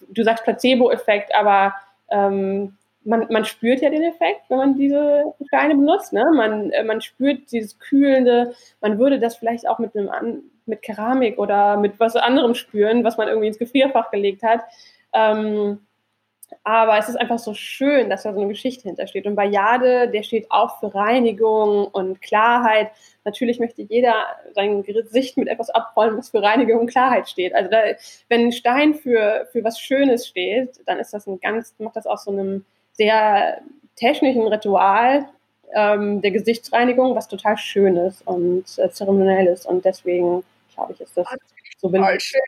du 0.10 0.24
sagst 0.24 0.43
Placebo-Effekt, 0.43 1.36
aber 1.36 1.76
ähm, 2.10 2.78
man, 3.04 3.28
man 3.30 3.45
spürt 3.45 3.82
ja 3.82 3.89
den 3.89 4.04
Effekt, 4.04 4.41
wenn 4.50 4.58
man 4.58 4.76
diese 4.76 5.24
Steine 5.47 5.76
benutzt. 5.76 6.14
Ne? 6.14 6.26
Man, 6.36 6.72
äh, 6.72 6.84
man 6.84 7.02
spürt 7.02 7.52
dieses 7.52 7.80
Kühlende. 7.80 8.54
Man 8.82 9.00
würde 9.00 9.20
das 9.20 9.38
vielleicht 9.38 9.68
auch 9.68 9.80
mit, 9.80 9.95
einem, 9.95 10.43
mit 10.66 10.82
Keramik 10.82 11.38
oder 11.39 11.78
mit 11.78 12.00
was 12.00 12.16
anderem 12.16 12.56
spüren, 12.56 13.04
was 13.04 13.18
man 13.18 13.28
irgendwie 13.28 13.47
ins 13.47 13.60
Gefrierfach 13.60 14.12
gelegt 14.12 14.43
hat. 14.43 14.62
Ähm, 15.14 15.80
aber 16.64 16.97
es 16.97 17.08
ist 17.10 17.16
einfach 17.16 17.39
so 17.39 17.54
schön, 17.54 18.10
dass 18.10 18.24
da 18.24 18.34
so 18.34 18.39
eine 18.39 18.50
Geschichte 18.50 18.84
hintersteht. 18.84 19.28
Und 19.28 19.36
bei 19.36 19.45
Jade, 19.45 20.10
der 20.10 20.24
steht 20.24 20.50
auch 20.50 20.80
für 20.80 20.93
Reinigung 20.93 21.86
und 21.88 22.22
Klarheit. 22.22 22.91
Natürlich 23.24 23.60
möchte 23.60 23.84
jeder 23.84 24.26
sein 24.54 24.84
Gesicht 24.84 25.38
mit 25.38 25.47
etwas 25.47 25.70
abrollen, 25.70 26.18
was 26.18 26.30
für 26.30 26.41
Reinigung 26.41 26.82
und 26.82 26.89
Klarheit 26.89 27.30
steht. 27.30 27.54
Also 27.54 27.70
da, 27.70 27.78
wenn 28.30 28.47
ein 28.47 28.52
Stein 28.52 28.95
für, 28.95 29.47
für 29.52 29.64
was 29.64 29.80
Schönes 29.80 30.28
steht, 30.28 30.82
dann 30.88 31.00
ist 31.00 31.14
das 31.14 31.28
ein 31.28 31.39
ganz, 31.39 31.76
macht 31.78 31.95
das 31.95 32.08
aus 32.08 32.24
so 32.26 32.32
einem 32.32 32.66
sehr 33.00 33.62
technischen 33.95 34.47
Ritual 34.47 35.30
ähm, 35.74 36.22
der 36.22 36.32
Gesichtsreinigung, 36.32 37.16
was 37.16 37.28
total 37.28 37.58
schön 37.58 37.95
ist 37.95 38.26
und 38.28 38.66
äh, 38.78 38.89
zeremoniell 38.91 39.47
ist. 39.47 39.66
Und 39.66 39.86
deswegen, 39.86 40.43
glaube 40.74 40.93
ich, 40.93 41.02
ist 41.02 41.16
das, 41.16 41.28
das 41.30 41.39
so 41.78 41.89
Voll 41.89 42.20
schön 42.20 42.41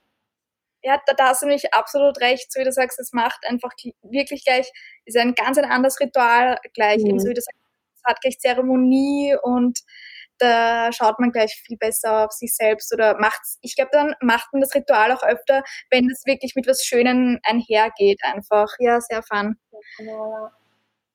ja, 0.83 0.99
da, 1.05 1.13
da 1.13 1.27
hast 1.27 1.41
du 1.41 1.45
nämlich 1.45 1.73
absolut 1.73 2.19
recht, 2.21 2.51
so 2.51 2.59
wie 2.59 2.63
du 2.63 2.71
sagst, 2.71 2.99
es 2.99 3.13
macht 3.13 3.45
einfach 3.47 3.71
wirklich 4.01 4.43
gleich, 4.43 4.71
ist 5.05 5.17
ein 5.17 5.35
ganz 5.35 5.57
ein 5.57 5.65
anderes 5.65 5.99
Ritual 5.99 6.57
gleich, 6.73 7.03
mhm. 7.03 7.19
so 7.19 7.29
wie 7.29 7.33
du 7.33 7.41
sagst, 7.41 7.59
es 7.95 8.03
hat 8.03 8.21
gleich 8.21 8.39
Zeremonie 8.39 9.35
und 9.43 9.79
da 10.41 10.91
schaut 10.91 11.19
man 11.19 11.31
gleich 11.31 11.53
viel 11.65 11.77
besser 11.77 12.25
auf 12.25 12.31
sich 12.31 12.55
selbst 12.55 12.93
oder 12.93 13.17
macht's, 13.19 13.57
ich 13.61 13.75
glaube, 13.75 13.91
dann 13.93 14.15
macht 14.21 14.51
man 14.51 14.61
das 14.61 14.73
Ritual 14.73 15.11
auch 15.11 15.23
öfter, 15.23 15.63
wenn 15.89 16.09
es 16.09 16.25
wirklich 16.25 16.55
mit 16.55 16.67
was 16.67 16.83
Schönem 16.83 17.39
einhergeht 17.43 18.19
einfach. 18.23 18.67
Ja, 18.79 18.99
sehr 19.01 19.23
fun. 19.23 19.55
Genau. 19.97 20.49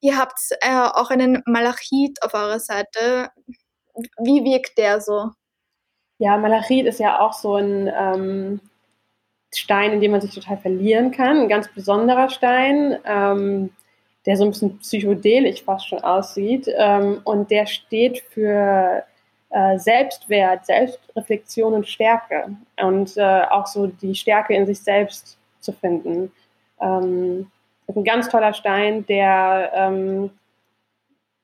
Ihr 0.01 0.17
habt 0.17 0.39
äh, 0.61 0.69
auch 0.69 1.09
einen 1.09 1.41
Malachit 1.45 2.21
auf 2.21 2.33
eurer 2.33 2.59
Seite. 2.59 3.29
Wie 4.19 4.43
wirkt 4.43 4.77
der 4.77 5.01
so? 5.01 5.31
Ja, 6.19 6.37
Malachit 6.37 6.85
ist 6.85 6.99
ja 6.99 7.19
auch 7.19 7.33
so 7.33 7.55
ein 7.55 7.91
ähm, 7.93 8.61
Stein, 9.53 9.93
in 9.93 10.01
dem 10.01 10.11
man 10.11 10.21
sich 10.21 10.33
total 10.33 10.57
verlieren 10.57 11.11
kann. 11.11 11.41
Ein 11.41 11.49
ganz 11.49 11.67
besonderer 11.73 12.29
Stein, 12.29 12.97
ähm, 13.05 13.71
der 14.25 14.37
so 14.37 14.43
ein 14.43 14.51
bisschen 14.51 14.79
psychedelisch 14.79 15.63
fast 15.63 15.87
schon 15.87 15.99
aussieht. 15.99 16.67
Ähm, 16.75 17.21
und 17.23 17.49
der 17.49 17.65
steht 17.65 18.19
für 18.29 19.03
äh, 19.49 19.77
Selbstwert, 19.77 20.65
Selbstreflexion 20.65 21.73
und 21.73 21.87
Stärke. 21.87 22.55
Und 22.81 23.17
äh, 23.17 23.43
auch 23.49 23.67
so 23.67 23.87
die 23.87 24.15
Stärke 24.15 24.53
in 24.53 24.65
sich 24.65 24.81
selbst 24.81 25.37
zu 25.59 25.71
finden. 25.71 26.31
Ähm, 26.81 27.51
ein 27.95 28.03
ganz 28.03 28.29
toller 28.29 28.53
Stein, 28.53 29.05
der 29.05 29.71
ähm, 29.73 30.29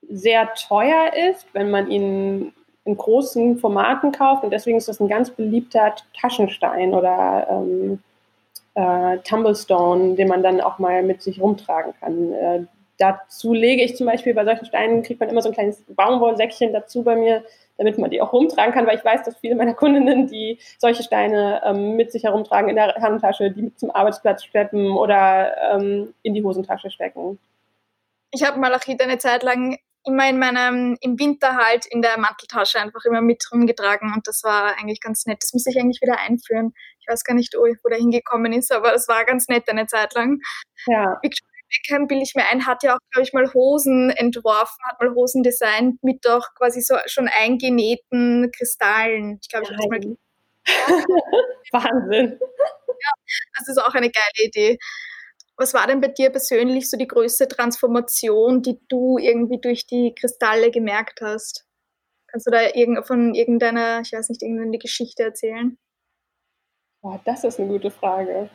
sehr 0.10 0.54
teuer 0.54 1.12
ist, 1.30 1.47
wenn 1.54 1.72
man 1.72 1.89
ihn 1.89 2.54
in 2.86 2.97
großen 2.97 3.58
Formaten 3.60 4.12
kauft 4.12 4.43
und 4.43 4.51
deswegen 4.51 4.78
ist 4.78 4.89
das 4.89 4.99
ein 4.99 5.08
ganz 5.08 5.30
beliebter 5.30 5.95
Taschenstein 6.20 6.93
oder 6.93 7.47
ähm, 7.49 7.99
äh, 8.76 9.20
Tumblestone, 9.20 10.16
den 10.16 10.28
man 10.28 10.43
dann 10.43 10.60
auch 10.60 10.80
mal 10.80 11.01
mit 11.04 11.22
sich 11.22 11.39
rumtragen 11.39 11.93
kann. 11.99 12.34
Äh, 12.34 12.66
dazu 13.04 13.54
lege 13.54 13.84
ich 13.84 13.97
zum 13.97 14.08
Beispiel 14.08 14.34
bei 14.34 14.45
solchen 14.45 14.66
Steinen, 14.66 15.04
kriegt 15.04 15.20
man 15.20 15.28
immer 15.28 15.41
so 15.41 15.49
ein 15.49 15.54
kleines 15.54 15.84
Baumwollsäckchen 15.89 16.72
dazu 16.72 17.04
bei 17.04 17.18
mir, 17.18 17.43
damit 17.78 17.97
man 17.97 18.10
die 18.10 18.22
auch 18.22 18.32
rumtragen 18.32 18.74
kann, 18.74 18.88
weil 18.88 18.97
ich 18.97 19.04
weiß, 19.04 19.24
dass 19.24 19.36
viele 19.38 19.56
meiner 19.56 19.74
Kundinnen, 19.74 20.28
die 20.28 20.58
solche 20.78 21.04
Steine 21.04 21.62
ähm, 21.66 21.97
mit 21.97 22.14
sich 22.14 22.24
herumtragen 22.24 22.70
in 22.70 22.78
der 22.78 22.95
Handtasche, 22.95 23.51
die 23.51 23.64
mit 23.64 23.78
zum 23.78 23.91
Arbeitsplatz 23.91 24.45
schleppen 24.45 24.91
oder 24.91 25.74
ähm, 25.74 26.14
in 26.24 26.34
die 26.34 26.43
Hosentasche 26.43 26.89
stecken. 26.91 27.39
Ich 28.32 28.43
habe 28.43 28.60
Malachit 28.60 29.01
eine 29.01 29.18
Zeit 29.18 29.43
lang 29.43 29.78
immer 30.06 30.30
in 30.30 30.39
meinem, 30.39 30.97
im 31.01 31.20
Winter 31.20 31.58
halt 31.58 31.86
in 31.86 32.01
der 32.01 32.18
Manteltasche 32.18 32.80
einfach 32.80 33.04
immer 33.06 33.22
mit 33.22 33.43
rumgetragen 33.51 34.14
und 34.14 34.28
das 34.28 34.43
war 34.43 34.78
eigentlich 34.78 35.01
ganz 35.01 35.26
nett. 35.26 35.39
Das 35.41 35.54
muss 35.54 35.66
ich 35.66 35.78
eigentlich 35.78 36.01
wieder 36.01 36.20
einführen. 36.20 36.74
Ich 36.99 37.08
weiß 37.08 37.24
gar 37.26 37.34
nicht, 37.34 37.54
wo 37.54 37.89
der 37.89 37.97
hingekommen 37.97 38.54
ist, 38.54 38.72
aber 38.72 38.93
es 38.93 39.10
war 39.10 39.26
ganz 39.26 39.49
nett 39.49 39.70
eine 39.70 39.88
Zeit 39.88 40.14
lang. 40.14 40.39
Ja. 40.88 41.20
Victoria 41.22 41.53
Beckham, 41.74 42.07
bilde 42.07 42.24
ich 42.24 42.36
mir 42.36 42.45
ein, 42.47 42.65
hat 42.65 42.84
ja 42.84 42.95
auch, 42.95 42.99
glaube 43.11 43.26
ich, 43.26 43.34
mal 43.34 43.53
Hosen 43.53 44.09
entworfen, 44.11 44.78
hat 44.89 44.99
mal 44.99 45.13
Hosen 45.13 45.43
designt 45.43 46.03
mit 46.03 46.26
doch 46.26 46.53
quasi 46.55 46.82
so 46.82 46.95
schon 47.05 47.28
eingenähten 47.28 48.51
Kristallen. 48.55 49.39
Ich 49.41 49.49
glaube, 49.49 49.65
ich 49.65 49.71
habe 49.71 49.78
das 49.78 49.88
mal 49.88 50.17
Wahnsinn. 51.71 52.39
Ja, 52.39 53.11
das 53.57 53.67
ist 53.67 53.78
auch 53.80 53.93
eine 53.93 54.09
geile 54.09 54.47
Idee. 54.47 54.78
Was 55.57 55.74
war 55.74 55.86
denn 55.88 56.01
bei 56.01 56.07
dir 56.07 56.30
persönlich 56.30 56.89
so 56.89 56.97
die 56.97 57.07
größte 57.07 57.47
Transformation, 57.47 58.61
die 58.61 58.80
du 58.88 59.17
irgendwie 59.17 59.59
durch 59.59 59.86
die 59.86 60.15
Kristalle 60.15 60.71
gemerkt 60.71 61.21
hast? 61.21 61.65
Kannst 62.28 62.47
du 62.47 62.51
da 62.51 62.59
von 63.03 63.36
irgendeiner, 63.36 64.01
ich 64.01 64.13
weiß 64.13 64.30
nicht, 64.30 64.41
irgendeine 64.41 64.80
Geschichte 64.80 65.24
erzählen? 65.24 65.78
Boah, 67.01 67.21
das 67.26 67.43
ist 67.43 67.59
eine 67.59 67.69
gute 67.69 67.91
Frage. 67.91 68.49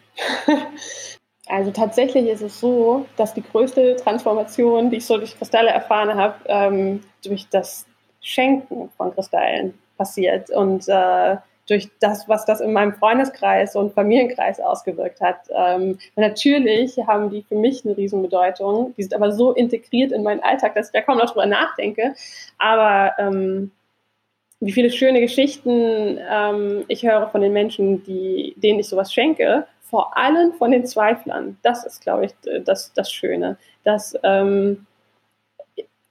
Also 1.48 1.70
tatsächlich 1.70 2.26
ist 2.26 2.42
es 2.42 2.60
so, 2.60 3.06
dass 3.16 3.34
die 3.34 3.42
größte 3.42 3.96
Transformation, 3.96 4.90
die 4.90 4.98
ich 4.98 5.06
so 5.06 5.16
durch 5.16 5.36
Kristalle 5.36 5.70
erfahren 5.70 6.14
habe, 6.14 6.34
ähm, 6.46 7.00
durch 7.24 7.48
das 7.48 7.86
Schenken 8.20 8.90
von 8.96 9.14
Kristallen 9.14 9.74
passiert. 9.96 10.50
Und 10.50 10.88
äh, 10.88 11.36
durch 11.68 11.90
das, 12.00 12.28
was 12.28 12.46
das 12.46 12.60
in 12.60 12.72
meinem 12.72 12.94
Freundeskreis 12.94 13.76
und 13.76 13.92
Familienkreis 13.92 14.58
ausgewirkt 14.58 15.20
hat. 15.20 15.36
Ähm, 15.54 15.98
natürlich 16.16 16.96
haben 17.06 17.30
die 17.30 17.42
für 17.42 17.56
mich 17.56 17.84
eine 17.84 17.96
Riesenbedeutung. 17.96 18.94
Die 18.96 19.02
sind 19.02 19.14
aber 19.14 19.32
so 19.32 19.52
integriert 19.52 20.12
in 20.12 20.22
meinen 20.22 20.40
Alltag, 20.40 20.74
dass 20.74 20.86
ich 20.86 20.92
da 20.92 21.02
kaum 21.02 21.18
noch 21.18 21.30
drüber 21.30 21.46
nachdenke. 21.46 22.14
Aber 22.56 23.12
ähm, 23.18 23.70
wie 24.60 24.72
viele 24.72 24.90
schöne 24.90 25.20
Geschichten 25.20 26.18
ähm, 26.28 26.84
ich 26.88 27.06
höre 27.06 27.28
von 27.28 27.42
den 27.42 27.52
Menschen, 27.52 28.02
die, 28.02 28.54
denen 28.56 28.80
ich 28.80 28.88
sowas 28.88 29.12
schenke, 29.12 29.66
vor 29.88 30.16
allem 30.16 30.52
von 30.54 30.70
den 30.70 30.86
Zweiflern. 30.86 31.58
Das 31.62 31.84
ist, 31.84 32.02
glaube 32.02 32.26
ich, 32.26 32.32
das, 32.64 32.92
das 32.92 33.10
Schöne. 33.10 33.56
Dass, 33.84 34.14
ähm, 34.22 34.86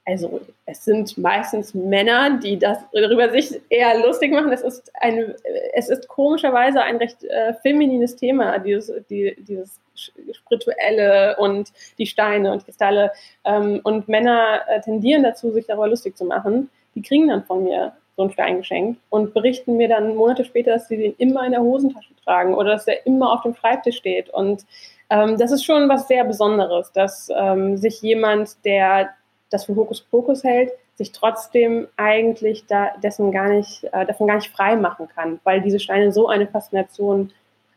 also 0.04 0.40
es 0.64 0.84
sind 0.84 1.18
meistens 1.18 1.74
Männer, 1.74 2.38
die 2.38 2.58
das 2.58 2.78
darüber 2.92 3.30
sich 3.30 3.60
eher 3.68 3.98
lustig 4.00 4.32
machen. 4.32 4.50
Es 4.52 4.62
ist, 4.62 4.90
ein, 5.00 5.34
es 5.74 5.88
ist 5.88 6.08
komischerweise 6.08 6.82
ein 6.82 6.96
recht 6.96 7.22
äh, 7.24 7.54
feminines 7.62 8.16
Thema, 8.16 8.58
dieses, 8.58 8.90
die, 9.08 9.36
dieses 9.38 9.78
Spirituelle 9.94 11.36
und 11.38 11.72
die 11.98 12.06
Steine 12.06 12.52
und 12.52 12.64
Kristalle. 12.64 13.12
Ähm, 13.44 13.80
und 13.84 14.08
Männer 14.08 14.62
äh, 14.68 14.80
tendieren 14.80 15.22
dazu, 15.22 15.52
sich 15.52 15.66
darüber 15.66 15.88
lustig 15.88 16.16
zu 16.16 16.24
machen. 16.24 16.70
Die 16.94 17.02
kriegen 17.02 17.28
dann 17.28 17.44
von 17.44 17.64
mir 17.64 17.92
so 18.18 18.22
einen 18.22 18.32
Stein 18.32 18.58
geschenkt 18.58 19.00
und 19.10 19.32
berichten 19.32 19.76
mir 19.76 19.88
dann 19.88 20.16
Monate 20.16 20.44
später, 20.44 20.72
dass 20.72 20.88
sie 20.88 20.96
den 20.96 21.14
immer 21.18 21.46
in 21.46 21.52
der 21.52 21.62
Hosentasche 21.62 22.14
tragen 22.24 22.52
oder 22.52 22.72
dass 22.72 22.88
er 22.88 23.06
immer 23.06 23.32
auf 23.32 23.42
dem 23.42 23.54
Schreibtisch 23.54 23.96
steht. 23.96 24.28
Und 24.30 24.66
ähm, 25.08 25.38
das 25.38 25.52
ist 25.52 25.64
schon 25.64 25.88
was 25.88 26.08
sehr 26.08 26.24
Besonderes, 26.24 26.90
dass 26.92 27.30
ähm, 27.34 27.76
sich 27.76 28.02
jemand, 28.02 28.56
der 28.64 29.10
das 29.50 29.66
für 29.66 29.76
Hokuspokus 29.76 30.42
hält, 30.42 30.72
sich 30.96 31.12
trotzdem 31.12 31.86
eigentlich 31.96 32.66
da, 32.66 32.90
dessen 33.00 33.30
gar 33.30 33.50
nicht, 33.50 33.84
äh, 33.92 34.04
davon 34.04 34.26
gar 34.26 34.36
nicht 34.36 34.50
frei 34.50 34.74
machen 34.74 35.06
kann, 35.14 35.38
weil 35.44 35.60
diese 35.60 35.78
Steine 35.78 36.10
so 36.10 36.26
eine 36.26 36.48
Faszination 36.48 37.30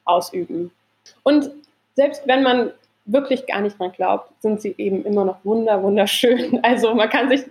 ausüben. 0.05 0.71
Und 1.21 1.51
selbst 1.93 2.27
wenn 2.27 2.41
man 2.41 2.71
wirklich 3.05 3.45
gar 3.45 3.61
nicht 3.61 3.79
dran 3.79 3.91
glaubt, 3.91 4.31
sind 4.41 4.59
sie 4.59 4.73
eben 4.79 5.05
immer 5.05 5.23
noch 5.23 5.45
wunder, 5.45 5.83
wunderschön. 5.83 6.59
Also 6.63 6.95
man 6.95 7.09
kann 7.09 7.29
sich 7.29 7.43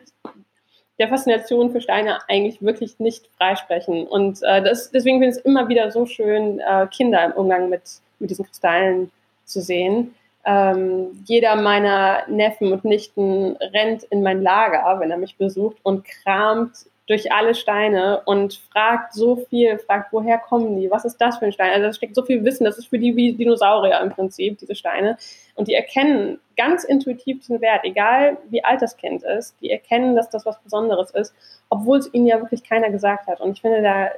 der 1.01 1.09
Faszination 1.09 1.73
für 1.73 1.81
Steine 1.81 2.19
eigentlich 2.29 2.63
wirklich 2.63 3.01
nicht 3.01 3.27
freisprechen. 3.39 4.07
Und 4.07 4.43
äh, 4.43 4.63
das, 4.63 4.91
deswegen 4.91 5.19
finde 5.19 5.31
ich 5.31 5.39
es 5.39 5.45
immer 5.45 5.69
wieder 5.69 5.91
so 5.91 6.05
schön, 6.05 6.61
äh, 6.61 6.87
Kinder 6.89 7.25
im 7.25 7.33
Umgang 7.33 7.71
mit, 7.71 7.83
mit 8.19 8.29
diesen 8.29 8.45
Kristallen 8.45 9.11
zu 9.47 9.63
sehen. 9.63 10.15
Ähm, 10.45 11.25
jeder 11.25 11.57
meiner 11.57 12.29
Neffen 12.29 12.73
und 12.73 12.85
Nichten 12.85 13.57
rennt 13.57 14.05
in 14.05 14.23
mein 14.23 14.43
Lager, 14.43 15.01
wenn 15.01 15.11
er 15.11 15.17
mich 15.17 15.37
besucht 15.37 15.79
und 15.83 16.05
kramt 16.05 16.87
durch 17.11 17.33
alle 17.33 17.57
Steine 17.57 18.23
und 18.25 18.55
fragt 18.73 19.15
so 19.15 19.35
viel, 19.35 19.81
fragt, 19.81 20.13
woher 20.13 20.39
kommen 20.39 20.77
die, 20.77 20.93
was 20.93 21.05
ist 21.05 21.17
das 21.17 21.39
für 21.39 21.47
ein 21.47 21.53
Stein? 21.53 21.73
Also 21.73 21.89
da 21.89 21.93
steckt 21.93 22.15
so 22.15 22.23
viel 22.23 22.45
Wissen, 22.45 22.63
das 22.63 22.79
ist 22.79 22.87
für 22.87 23.01
die 23.01 23.17
wie 23.17 23.33
Dinosaurier 23.33 23.99
im 24.01 24.11
Prinzip, 24.11 24.59
diese 24.59 24.77
Steine. 24.77 25.19
Und 25.57 25.67
die 25.67 25.75
erkennen 25.75 26.39
ganz 26.57 26.85
intuitiv 26.85 27.41
diesen 27.41 27.61
Wert, 27.61 27.81
egal 27.83 28.37
wie 28.51 28.63
alt 28.63 28.81
das 28.81 28.97
Kind 28.97 29.25
ist, 29.25 29.57
die 29.61 29.73
erkennen, 29.73 30.15
dass 30.15 30.31
das 30.31 30.47
was 30.47 30.61
Besonderes 30.61 31.11
ist, 31.11 31.35
obwohl 31.69 31.99
es 31.99 32.15
ihnen 32.15 32.29
ja 32.29 32.39
wirklich 32.39 32.63
keiner 32.63 32.91
gesagt 32.91 33.27
hat. 33.27 33.41
Und 33.41 33.55
ich 33.55 33.61
finde, 33.61 33.83
da 33.83 34.11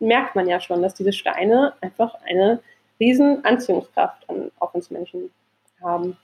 merkt 0.00 0.34
man 0.34 0.48
ja 0.48 0.58
schon, 0.58 0.82
dass 0.82 0.94
diese 0.94 1.12
Steine 1.12 1.74
einfach 1.80 2.16
eine 2.28 2.58
riesen 2.98 3.44
Anziehungskraft 3.44 4.28
an, 4.28 4.50
auf 4.58 4.74
uns 4.74 4.90
Menschen 4.90 5.30
haben. 5.80 6.16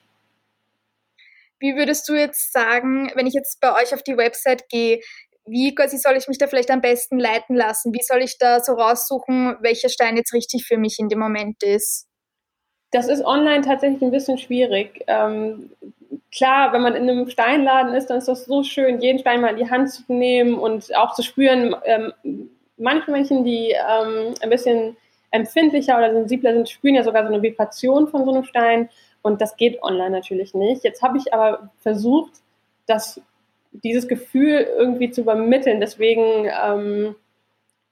Wie 1.59 1.75
würdest 1.75 2.07
du 2.09 2.15
jetzt 2.15 2.53
sagen, 2.53 3.11
wenn 3.15 3.27
ich 3.27 3.33
jetzt 3.33 3.61
bei 3.61 3.75
euch 3.81 3.95
auf 3.95 4.03
die 4.03 4.19
Website 4.19 4.69
gehe, 4.69 5.01
wie 5.47 5.75
quasi 5.75 5.99
soll 5.99 6.17
ich 6.17 6.29
mich 6.29 6.39
da 6.39 6.47
vielleicht 6.47 6.71
am 6.71 6.81
besten 6.81 7.19
leiten 7.19 7.57
lassen? 7.57 7.93
Wie 7.93 8.03
soll 8.03 8.23
ich 8.23 8.39
da 8.39 8.61
so 8.61 8.73
raussuchen, 8.73 9.57
welcher 9.61 9.89
Stein 9.89 10.17
jetzt 10.17 10.33
richtig 10.33 10.67
für 10.67 10.77
mich 10.77 10.97
in 10.99 11.09
dem 11.09 11.19
Moment 11.19 11.63
ist? 11.63 12.07
Das 12.91 13.09
ist 13.09 13.25
online 13.25 13.63
tatsächlich 13.63 14.03
ein 14.03 14.11
bisschen 14.11 14.39
schwierig. 14.39 15.05
Ähm, 15.07 15.71
klar, 16.33 16.73
wenn 16.73 16.83
man 16.83 16.95
in 16.95 17.09
einem 17.09 17.29
Steinladen 17.29 17.95
ist, 17.95 18.09
dann 18.09 18.19
ist 18.19 18.29
das 18.29 18.45
so 18.45 18.63
schön, 18.63 19.01
jeden 19.01 19.19
Stein 19.19 19.41
mal 19.41 19.51
in 19.51 19.57
die 19.57 19.71
Hand 19.71 19.91
zu 19.91 20.03
nehmen 20.09 20.59
und 20.59 20.95
auch 20.97 21.15
zu 21.15 21.23
spüren. 21.23 21.75
Ähm, 21.85 22.13
manche 22.77 23.11
Menschen, 23.11 23.45
die 23.45 23.71
ähm, 23.71 24.35
ein 24.41 24.51
bisschen 24.51 24.97
empfindlicher 25.31 25.97
oder 25.97 26.13
sensibler 26.13 26.53
sind, 26.55 26.69
spüren 26.69 26.95
ja 26.95 27.03
sogar 27.03 27.27
so 27.27 27.33
eine 27.33 27.43
Vibration 27.43 28.09
von 28.09 28.25
so 28.25 28.33
einem 28.33 28.45
Stein. 28.45 28.89
Und 29.23 29.41
das 29.41 29.57
geht 29.57 29.83
online 29.83 30.11
natürlich 30.11 30.55
nicht. 30.55 30.85
Jetzt 30.85 31.03
habe 31.03 31.19
ich 31.19 31.35
aber 31.35 31.71
versucht, 31.81 32.33
das 32.87 33.21
dieses 33.83 34.09
Gefühl 34.09 34.67
irgendwie 34.79 35.11
zu 35.11 35.23
übermitteln. 35.23 35.81
Deswegen 35.81 36.49
ähm, 36.65 37.15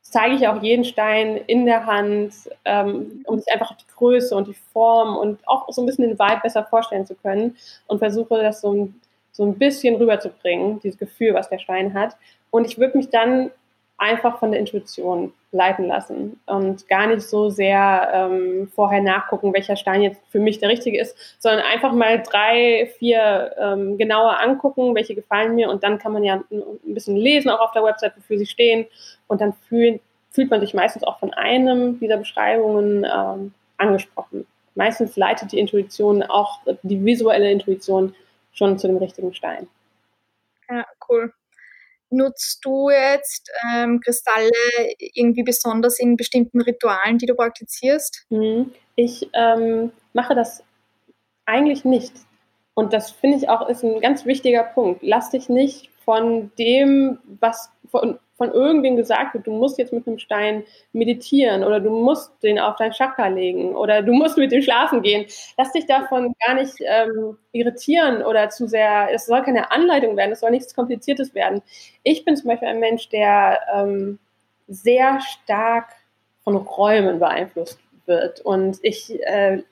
zeige 0.02 0.36
ich 0.36 0.46
auch 0.46 0.62
jeden 0.62 0.84
Stein 0.84 1.36
in 1.46 1.66
der 1.66 1.86
Hand, 1.86 2.34
ähm, 2.64 3.22
um 3.26 3.38
sich 3.38 3.52
einfach 3.52 3.76
die 3.76 3.86
Größe 3.96 4.34
und 4.36 4.48
die 4.48 4.56
Form 4.72 5.16
und 5.16 5.40
auch 5.48 5.66
so 5.72 5.82
ein 5.82 5.86
bisschen 5.86 6.08
den 6.08 6.18
Vibe 6.18 6.40
besser 6.42 6.64
vorstellen 6.64 7.06
zu 7.06 7.14
können 7.14 7.56
und 7.86 7.98
versuche 7.98 8.40
das 8.40 8.60
so 8.60 8.72
ein, 8.72 9.00
so 9.32 9.44
ein 9.44 9.58
bisschen 9.58 9.96
rüberzubringen, 9.96 10.80
dieses 10.80 10.98
Gefühl, 10.98 11.34
was 11.34 11.48
der 11.48 11.58
Stein 11.58 11.94
hat. 11.94 12.16
Und 12.50 12.66
ich 12.66 12.78
würde 12.78 12.96
mich 12.96 13.10
dann 13.10 13.50
einfach 14.04 14.38
von 14.38 14.50
der 14.50 14.60
Intuition 14.60 15.32
leiten 15.50 15.86
lassen 15.86 16.38
und 16.46 16.86
gar 16.88 17.06
nicht 17.06 17.22
so 17.22 17.48
sehr 17.48 18.10
ähm, 18.12 18.68
vorher 18.74 19.00
nachgucken, 19.00 19.54
welcher 19.54 19.76
Stein 19.76 20.02
jetzt 20.02 20.20
für 20.28 20.40
mich 20.40 20.58
der 20.58 20.68
richtige 20.68 21.00
ist, 21.00 21.16
sondern 21.38 21.62
einfach 21.62 21.92
mal 21.92 22.22
drei, 22.22 22.92
vier 22.98 23.54
ähm, 23.58 23.96
genauer 23.96 24.40
angucken, 24.40 24.94
welche 24.94 25.14
gefallen 25.14 25.54
mir 25.54 25.70
und 25.70 25.82
dann 25.82 25.98
kann 25.98 26.12
man 26.12 26.22
ja 26.22 26.42
ein 26.52 26.94
bisschen 26.94 27.16
lesen 27.16 27.50
auch 27.50 27.60
auf 27.60 27.72
der 27.72 27.82
Website, 27.84 28.14
wofür 28.16 28.36
sie 28.36 28.46
stehen 28.46 28.86
und 29.26 29.40
dann 29.40 29.54
fühlt, 29.68 30.02
fühlt 30.30 30.50
man 30.50 30.60
sich 30.60 30.74
meistens 30.74 31.02
auch 31.02 31.18
von 31.18 31.32
einem 31.32 31.98
dieser 31.98 32.18
Beschreibungen 32.18 33.04
ähm, 33.04 33.54
angesprochen. 33.78 34.46
Meistens 34.74 35.16
leitet 35.16 35.52
die 35.52 35.58
Intuition 35.58 36.22
auch 36.22 36.60
die 36.82 37.02
visuelle 37.02 37.50
Intuition 37.50 38.14
schon 38.52 38.78
zu 38.78 38.86
dem 38.86 38.98
richtigen 38.98 39.32
Stein. 39.32 39.66
Ja, 40.68 40.84
cool 41.08 41.32
nutzt 42.10 42.64
du 42.64 42.90
jetzt 42.90 43.50
ähm, 43.72 44.00
Kristalle 44.00 44.50
irgendwie 44.98 45.42
besonders 45.42 45.98
in 45.98 46.16
bestimmten 46.16 46.60
Ritualen, 46.60 47.18
die 47.18 47.26
du 47.26 47.34
praktizierst? 47.34 48.26
Mhm. 48.30 48.72
Ich 48.96 49.28
ähm, 49.32 49.92
mache 50.12 50.34
das 50.34 50.62
eigentlich 51.46 51.84
nicht. 51.84 52.12
Und 52.74 52.92
das 52.92 53.10
finde 53.10 53.38
ich 53.38 53.48
auch 53.48 53.68
ist 53.68 53.84
ein 53.84 54.00
ganz 54.00 54.24
wichtiger 54.24 54.64
Punkt. 54.64 55.02
Lass 55.02 55.30
dich 55.30 55.48
nicht 55.48 55.90
von 56.04 56.50
dem, 56.58 57.18
was 57.40 57.70
von, 57.90 58.18
von 58.36 58.50
irgendwem 58.50 58.96
gesagt 58.96 59.34
wird, 59.34 59.46
du 59.46 59.52
musst 59.52 59.78
jetzt 59.78 59.92
mit 59.92 60.06
einem 60.06 60.18
Stein 60.18 60.64
meditieren 60.92 61.62
oder 61.62 61.78
du 61.80 61.90
musst 61.90 62.42
den 62.42 62.58
auf 62.58 62.76
dein 62.76 62.92
Chakra 62.92 63.28
legen 63.28 63.76
oder 63.76 64.02
du 64.02 64.12
musst 64.12 64.36
mit 64.36 64.50
dem 64.50 64.62
schlafen 64.62 65.02
gehen. 65.02 65.26
Lass 65.56 65.72
dich 65.72 65.86
davon 65.86 66.34
gar 66.44 66.54
nicht 66.54 66.74
ähm, 66.80 67.38
irritieren 67.52 68.22
oder 68.22 68.48
zu 68.48 68.66
sehr, 68.66 69.08
es 69.12 69.26
soll 69.26 69.42
keine 69.42 69.70
Anleitung 69.70 70.16
werden, 70.16 70.32
es 70.32 70.40
soll 70.40 70.50
nichts 70.50 70.74
Kompliziertes 70.74 71.34
werden. 71.34 71.62
Ich 72.02 72.24
bin 72.24 72.36
zum 72.36 72.48
Beispiel 72.48 72.68
ein 72.68 72.80
Mensch, 72.80 73.08
der 73.08 73.60
ähm, 73.72 74.18
sehr 74.66 75.20
stark 75.20 75.90
von 76.42 76.56
Räumen 76.56 77.20
beeinflusst 77.20 77.78
wird 78.06 78.40
und 78.40 78.78
ich 78.82 79.20
äh, 79.22 79.62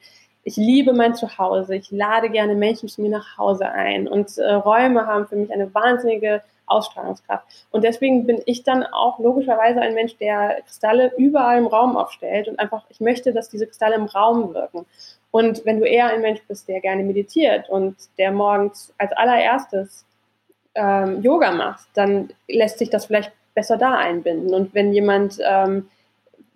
ich 0.45 0.57
liebe 0.57 0.93
mein 0.93 1.15
Zuhause, 1.15 1.77
ich 1.77 1.93
lade 1.93 2.29
gerne 2.29 2.57
Menschen 2.57 2.89
zu 2.89 3.01
mir 3.01 3.11
nach 3.11 3.39
Hause 3.39 3.69
ein 3.69 4.09
und 4.09 4.37
äh, 4.39 4.55
Räume 4.55 5.07
haben 5.07 5.29
für 5.29 5.37
mich 5.37 5.53
eine 5.53 5.73
wahnsinnige 5.73 6.43
Ausstrahlungskraft. 6.67 7.45
Und 7.71 7.85
deswegen 7.85 8.27
bin 8.27 8.41
ich 8.47 8.63
dann 8.63 8.85
auch 8.85 9.19
logischerweise 9.19 9.81
ein 9.81 9.95
Mensch, 9.95 10.17
der 10.17 10.63
Kristalle 10.67 11.13
überall 11.17 11.59
im 11.59 11.67
Raum 11.67 11.97
aufstellt 11.97 12.49
und 12.49 12.59
einfach, 12.59 12.85
ich 12.89 13.01
möchte, 13.01 13.33
dass 13.33 13.49
diese 13.49 13.67
Kristalle 13.67 13.97
im 13.97 14.07
Raum 14.07 14.55
wirken. 14.55 14.87
Und 15.31 15.65
wenn 15.65 15.81
du 15.81 15.87
eher 15.87 16.07
ein 16.07 16.21
Mensch 16.21 16.41
bist, 16.47 16.69
der 16.69 16.81
gerne 16.81 17.03
meditiert 17.03 17.69
und 17.69 17.97
der 18.19 18.33
morgens 18.33 18.95
als 18.99 19.13
allererstes 19.13 20.05
ähm, 20.75 21.23
Yoga 21.23 21.53
macht, 21.53 21.87
dann 21.95 22.31
lässt 22.49 22.79
sich 22.79 22.91
das 22.91 23.07
vielleicht 23.07 23.33
besser 23.55 23.77
da 23.77 23.97
einbinden. 23.97 24.55
Und 24.55 24.75
wenn 24.75 24.93
jemand 24.93 25.39
ähm, 25.45 25.89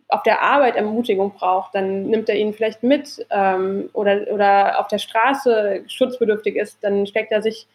auf 0.09 0.23
der 0.23 0.43
Arbeit 0.43 0.77
Ermutigung 0.77 1.33
braucht, 1.33 1.75
dann 1.75 2.07
nimmt 2.07 2.29
er 2.29 2.37
ihn 2.37 2.53
vielleicht 2.53 2.83
mit 2.83 3.27
ähm, 3.31 3.91
oder, 3.93 4.27
oder 4.33 4.79
auf 4.81 4.89
der 4.89 4.99
Straße 4.99 5.83
schutzbedürftig 5.89 6.57
ist, 6.57 6.79
dann 6.83 7.07
steckt 7.07 7.33
er 7.33 7.43
sich 7.43 7.67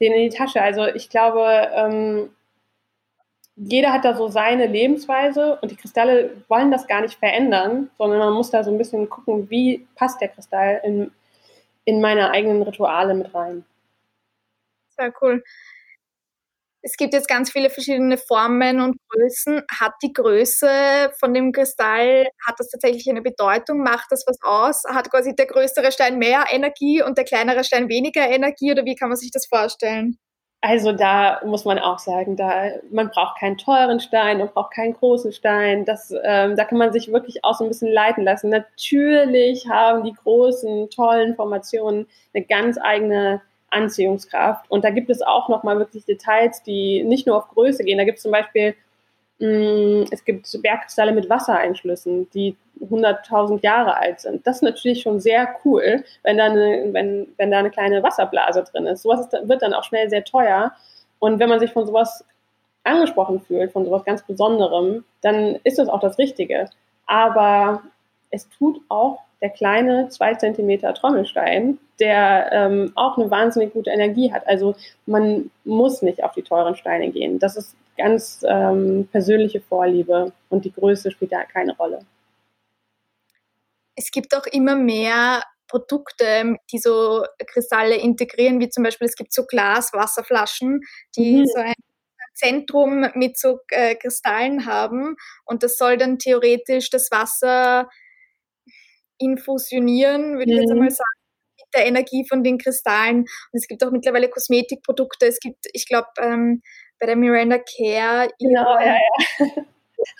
den 0.00 0.12
in 0.12 0.30
die 0.30 0.36
Tasche. 0.36 0.62
Also 0.62 0.86
ich 0.86 1.10
glaube, 1.10 1.70
ähm, 1.74 2.30
jeder 3.56 3.92
hat 3.92 4.04
da 4.04 4.14
so 4.14 4.28
seine 4.28 4.66
Lebensweise 4.66 5.58
und 5.60 5.70
die 5.70 5.76
Kristalle 5.76 6.42
wollen 6.48 6.70
das 6.70 6.86
gar 6.86 7.02
nicht 7.02 7.18
verändern, 7.18 7.90
sondern 7.98 8.18
man 8.18 8.32
muss 8.32 8.50
da 8.50 8.64
so 8.64 8.70
ein 8.70 8.78
bisschen 8.78 9.10
gucken, 9.10 9.50
wie 9.50 9.86
passt 9.96 10.20
der 10.20 10.28
Kristall 10.28 10.80
in, 10.84 11.10
in 11.84 12.00
meine 12.00 12.30
eigenen 12.30 12.62
Rituale 12.62 13.14
mit 13.14 13.34
rein. 13.34 13.64
Sehr 14.96 15.12
cool 15.20 15.42
es 16.82 16.96
gibt 16.96 17.12
jetzt 17.12 17.28
ganz 17.28 17.50
viele 17.52 17.70
verschiedene 17.70 18.16
Formen 18.16 18.80
und 18.80 18.96
Größen. 19.08 19.62
Hat 19.80 19.92
die 20.02 20.12
Größe 20.12 21.10
von 21.18 21.34
dem 21.34 21.52
Kristall, 21.52 22.26
hat 22.46 22.54
das 22.58 22.68
tatsächlich 22.68 23.08
eine 23.10 23.22
Bedeutung? 23.22 23.82
Macht 23.82 24.06
das 24.10 24.24
was 24.26 24.38
aus? 24.42 24.82
Hat 24.88 25.10
quasi 25.10 25.34
der 25.34 25.46
größere 25.46 25.92
Stein 25.92 26.18
mehr 26.18 26.44
Energie 26.50 27.02
und 27.02 27.18
der 27.18 27.24
kleinere 27.24 27.64
Stein 27.64 27.88
weniger 27.88 28.28
Energie 28.28 28.72
oder 28.72 28.84
wie 28.84 28.94
kann 28.94 29.08
man 29.08 29.18
sich 29.18 29.30
das 29.30 29.46
vorstellen? 29.46 30.18
Also 30.62 30.92
da 30.92 31.40
muss 31.44 31.64
man 31.64 31.78
auch 31.78 31.98
sagen, 31.98 32.36
da 32.36 32.72
man 32.90 33.08
braucht 33.08 33.38
keinen 33.38 33.56
teuren 33.56 33.98
Stein, 33.98 34.38
man 34.38 34.50
braucht 34.50 34.74
keinen 34.74 34.92
großen 34.92 35.32
Stein. 35.32 35.86
Das, 35.86 36.12
ähm, 36.22 36.54
da 36.54 36.64
kann 36.64 36.76
man 36.76 36.92
sich 36.92 37.10
wirklich 37.10 37.44
auch 37.44 37.54
so 37.54 37.64
ein 37.64 37.68
bisschen 37.68 37.90
leiten 37.90 38.24
lassen. 38.24 38.50
Natürlich 38.50 39.66
haben 39.70 40.04
die 40.04 40.12
großen 40.12 40.90
tollen 40.90 41.34
Formationen 41.34 42.06
eine 42.34 42.44
ganz 42.44 42.76
eigene 42.78 43.40
Anziehungskraft. 43.70 44.70
Und 44.70 44.84
da 44.84 44.90
gibt 44.90 45.10
es 45.10 45.22
auch 45.22 45.48
noch 45.48 45.62
mal 45.62 45.78
wirklich 45.78 46.04
Details, 46.04 46.62
die 46.62 47.02
nicht 47.04 47.26
nur 47.26 47.36
auf 47.36 47.48
Größe 47.48 47.84
gehen. 47.84 47.98
Da 47.98 48.04
gibt 48.04 48.18
es 48.18 48.22
zum 48.22 48.32
Beispiel 48.32 48.74
Mm, 49.40 50.04
es 50.10 50.22
gibt 50.24 50.46
Bergkristalle 50.62 51.12
mit 51.12 51.30
Wassereinschlüssen, 51.30 52.30
die 52.32 52.56
100.000 52.78 53.62
Jahre 53.62 53.96
alt 53.96 54.20
sind. 54.20 54.46
Das 54.46 54.56
ist 54.56 54.62
natürlich 54.62 55.00
schon 55.00 55.18
sehr 55.18 55.48
cool, 55.64 56.04
wenn 56.22 56.36
da 56.36 56.44
eine, 56.44 56.88
wenn, 56.92 57.26
wenn 57.38 57.50
da 57.50 57.58
eine 57.58 57.70
kleine 57.70 58.02
Wasserblase 58.02 58.64
drin 58.64 58.86
ist. 58.86 59.02
Sowas 59.02 59.20
ist, 59.20 59.48
wird 59.48 59.62
dann 59.62 59.72
auch 59.72 59.84
schnell 59.84 60.10
sehr 60.10 60.24
teuer. 60.24 60.72
Und 61.20 61.38
wenn 61.40 61.48
man 61.48 61.58
sich 61.58 61.72
von 61.72 61.86
sowas 61.86 62.24
angesprochen 62.84 63.40
fühlt, 63.40 63.72
von 63.72 63.86
sowas 63.86 64.04
ganz 64.04 64.22
Besonderem, 64.22 65.04
dann 65.22 65.58
ist 65.64 65.78
das 65.78 65.88
auch 65.88 66.00
das 66.00 66.18
Richtige. 66.18 66.68
Aber 67.06 67.82
es 68.30 68.48
tut 68.48 68.80
auch 68.88 69.20
der 69.40 69.50
kleine 69.50 70.08
2 70.08 70.34
cm 70.34 70.94
Trommelstein, 70.94 71.78
der 71.98 72.50
ähm, 72.52 72.92
auch 72.94 73.16
eine 73.16 73.30
wahnsinnig 73.30 73.72
gute 73.72 73.90
Energie 73.90 74.32
hat. 74.32 74.46
Also 74.46 74.74
man 75.06 75.50
muss 75.64 76.02
nicht 76.02 76.22
auf 76.22 76.32
die 76.32 76.42
teuren 76.42 76.76
Steine 76.76 77.10
gehen. 77.10 77.38
Das 77.38 77.56
ist 77.56 77.74
ganz 77.96 78.44
ähm, 78.46 79.08
persönliche 79.10 79.60
Vorliebe 79.60 80.32
und 80.48 80.64
die 80.64 80.72
Größe 80.72 81.10
spielt 81.10 81.32
da 81.32 81.44
keine 81.44 81.76
Rolle. 81.76 82.00
Es 83.94 84.10
gibt 84.10 84.34
auch 84.34 84.46
immer 84.46 84.76
mehr 84.76 85.42
Produkte, 85.68 86.56
die 86.72 86.78
so 86.78 87.24
Kristalle 87.46 87.96
integrieren, 87.96 88.60
wie 88.60 88.68
zum 88.68 88.84
Beispiel 88.84 89.06
es 89.06 89.14
gibt 89.14 89.32
so 89.32 89.44
Glaswasserflaschen, 89.46 90.80
die 91.16 91.40
mhm. 91.40 91.46
so 91.46 91.60
ein 91.60 91.74
Zentrum 92.34 93.06
mit 93.14 93.38
so 93.38 93.60
äh, 93.68 93.94
Kristallen 93.94 94.66
haben 94.66 95.16
und 95.44 95.62
das 95.62 95.76
soll 95.76 95.98
dann 95.98 96.18
theoretisch 96.18 96.90
das 96.90 97.10
Wasser 97.10 97.88
infusionieren, 99.20 100.38
würde 100.38 100.46
mhm. 100.46 100.52
ich 100.52 100.60
jetzt 100.60 100.70
mhm. 100.70 100.76
einmal 100.76 100.90
sagen, 100.90 101.20
mit 101.58 101.74
der 101.74 101.86
Energie 101.86 102.26
von 102.28 102.42
den 102.42 102.58
Kristallen. 102.58 103.18
Und 103.20 103.28
es 103.52 103.68
gibt 103.68 103.84
auch 103.84 103.90
mittlerweile 103.90 104.28
Kosmetikprodukte. 104.28 105.26
Es 105.26 105.38
gibt, 105.38 105.66
ich 105.72 105.86
glaube, 105.86 106.08
ähm, 106.20 106.62
bei 106.98 107.06
der 107.06 107.16
Miranda 107.16 107.58
Care. 107.58 108.28
Genau, 108.38 108.78
ja, 108.78 108.96
ja. 108.96 109.46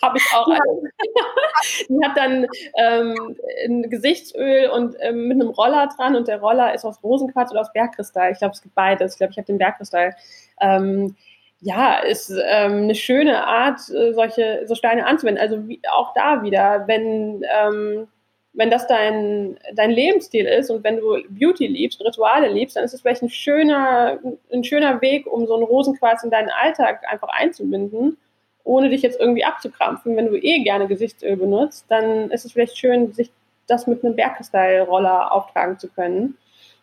Habe 0.03 0.17
ich 0.17 0.25
auch. 0.33 0.47
die 1.89 2.05
hat 2.05 2.15
dann 2.15 2.47
ähm, 2.77 3.35
ein 3.65 3.89
Gesichtsöl 3.89 4.69
und 4.69 4.95
ähm, 4.99 5.27
mit 5.27 5.41
einem 5.41 5.49
Roller 5.49 5.89
dran 5.95 6.15
und 6.15 6.27
der 6.27 6.39
Roller 6.39 6.73
ist 6.73 6.85
aus 6.85 7.03
Rosenquarz 7.03 7.51
oder 7.51 7.61
aus 7.61 7.73
Bergkristall. 7.73 8.31
Ich 8.31 8.37
glaube, 8.37 8.53
es 8.53 8.61
gibt 8.61 8.75
beides. 8.75 9.13
Ich 9.13 9.17
glaube, 9.17 9.31
ich 9.31 9.37
habe 9.37 9.47
den 9.47 9.57
Bergkristall. 9.57 10.15
Ähm, 10.59 11.15
ja, 11.61 11.99
ist 11.99 12.29
ähm, 12.29 12.83
eine 12.83 12.95
schöne 12.95 13.45
Art, 13.45 13.79
äh, 13.89 14.13
solche 14.13 14.63
so 14.65 14.75
Steine 14.75 15.05
anzuwenden. 15.05 15.41
Also 15.41 15.67
wie, 15.67 15.81
auch 15.91 16.13
da 16.13 16.43
wieder, 16.43 16.87
wenn 16.87 17.43
ähm, 17.43 18.07
wenn 18.53 18.69
das 18.69 18.85
dein, 18.87 19.57
dein 19.75 19.91
Lebensstil 19.91 20.45
ist 20.45 20.69
und 20.69 20.83
wenn 20.83 20.97
du 20.97 21.17
Beauty 21.29 21.67
liebst, 21.67 22.01
Rituale 22.01 22.49
liebst, 22.49 22.75
dann 22.75 22.83
ist 22.83 22.93
es 22.93 23.01
vielleicht 23.01 23.21
ein 23.21 23.29
schöner, 23.29 24.19
ein 24.51 24.63
schöner 24.63 25.01
Weg, 25.01 25.25
um 25.25 25.47
so 25.47 25.55
einen 25.55 25.63
Rosenquarz 25.63 26.23
in 26.23 26.31
deinen 26.31 26.49
Alltag 26.49 27.01
einfach 27.09 27.29
einzubinden, 27.29 28.17
ohne 28.63 28.89
dich 28.89 29.01
jetzt 29.03 29.19
irgendwie 29.19 29.45
abzukrampfen. 29.45 30.17
Wenn 30.17 30.27
du 30.27 30.35
eh 30.35 30.59
gerne 30.63 30.87
Gesichtsöl 30.87 31.37
benutzt, 31.37 31.85
dann 31.87 32.29
ist 32.31 32.45
es 32.45 32.51
vielleicht 32.51 32.77
schön, 32.77 33.13
sich 33.13 33.31
das 33.67 33.87
mit 33.87 34.03
einem 34.03 34.15
Bergkristallroller 34.15 35.31
auftragen 35.31 35.79
zu 35.79 35.87
können. 35.87 36.37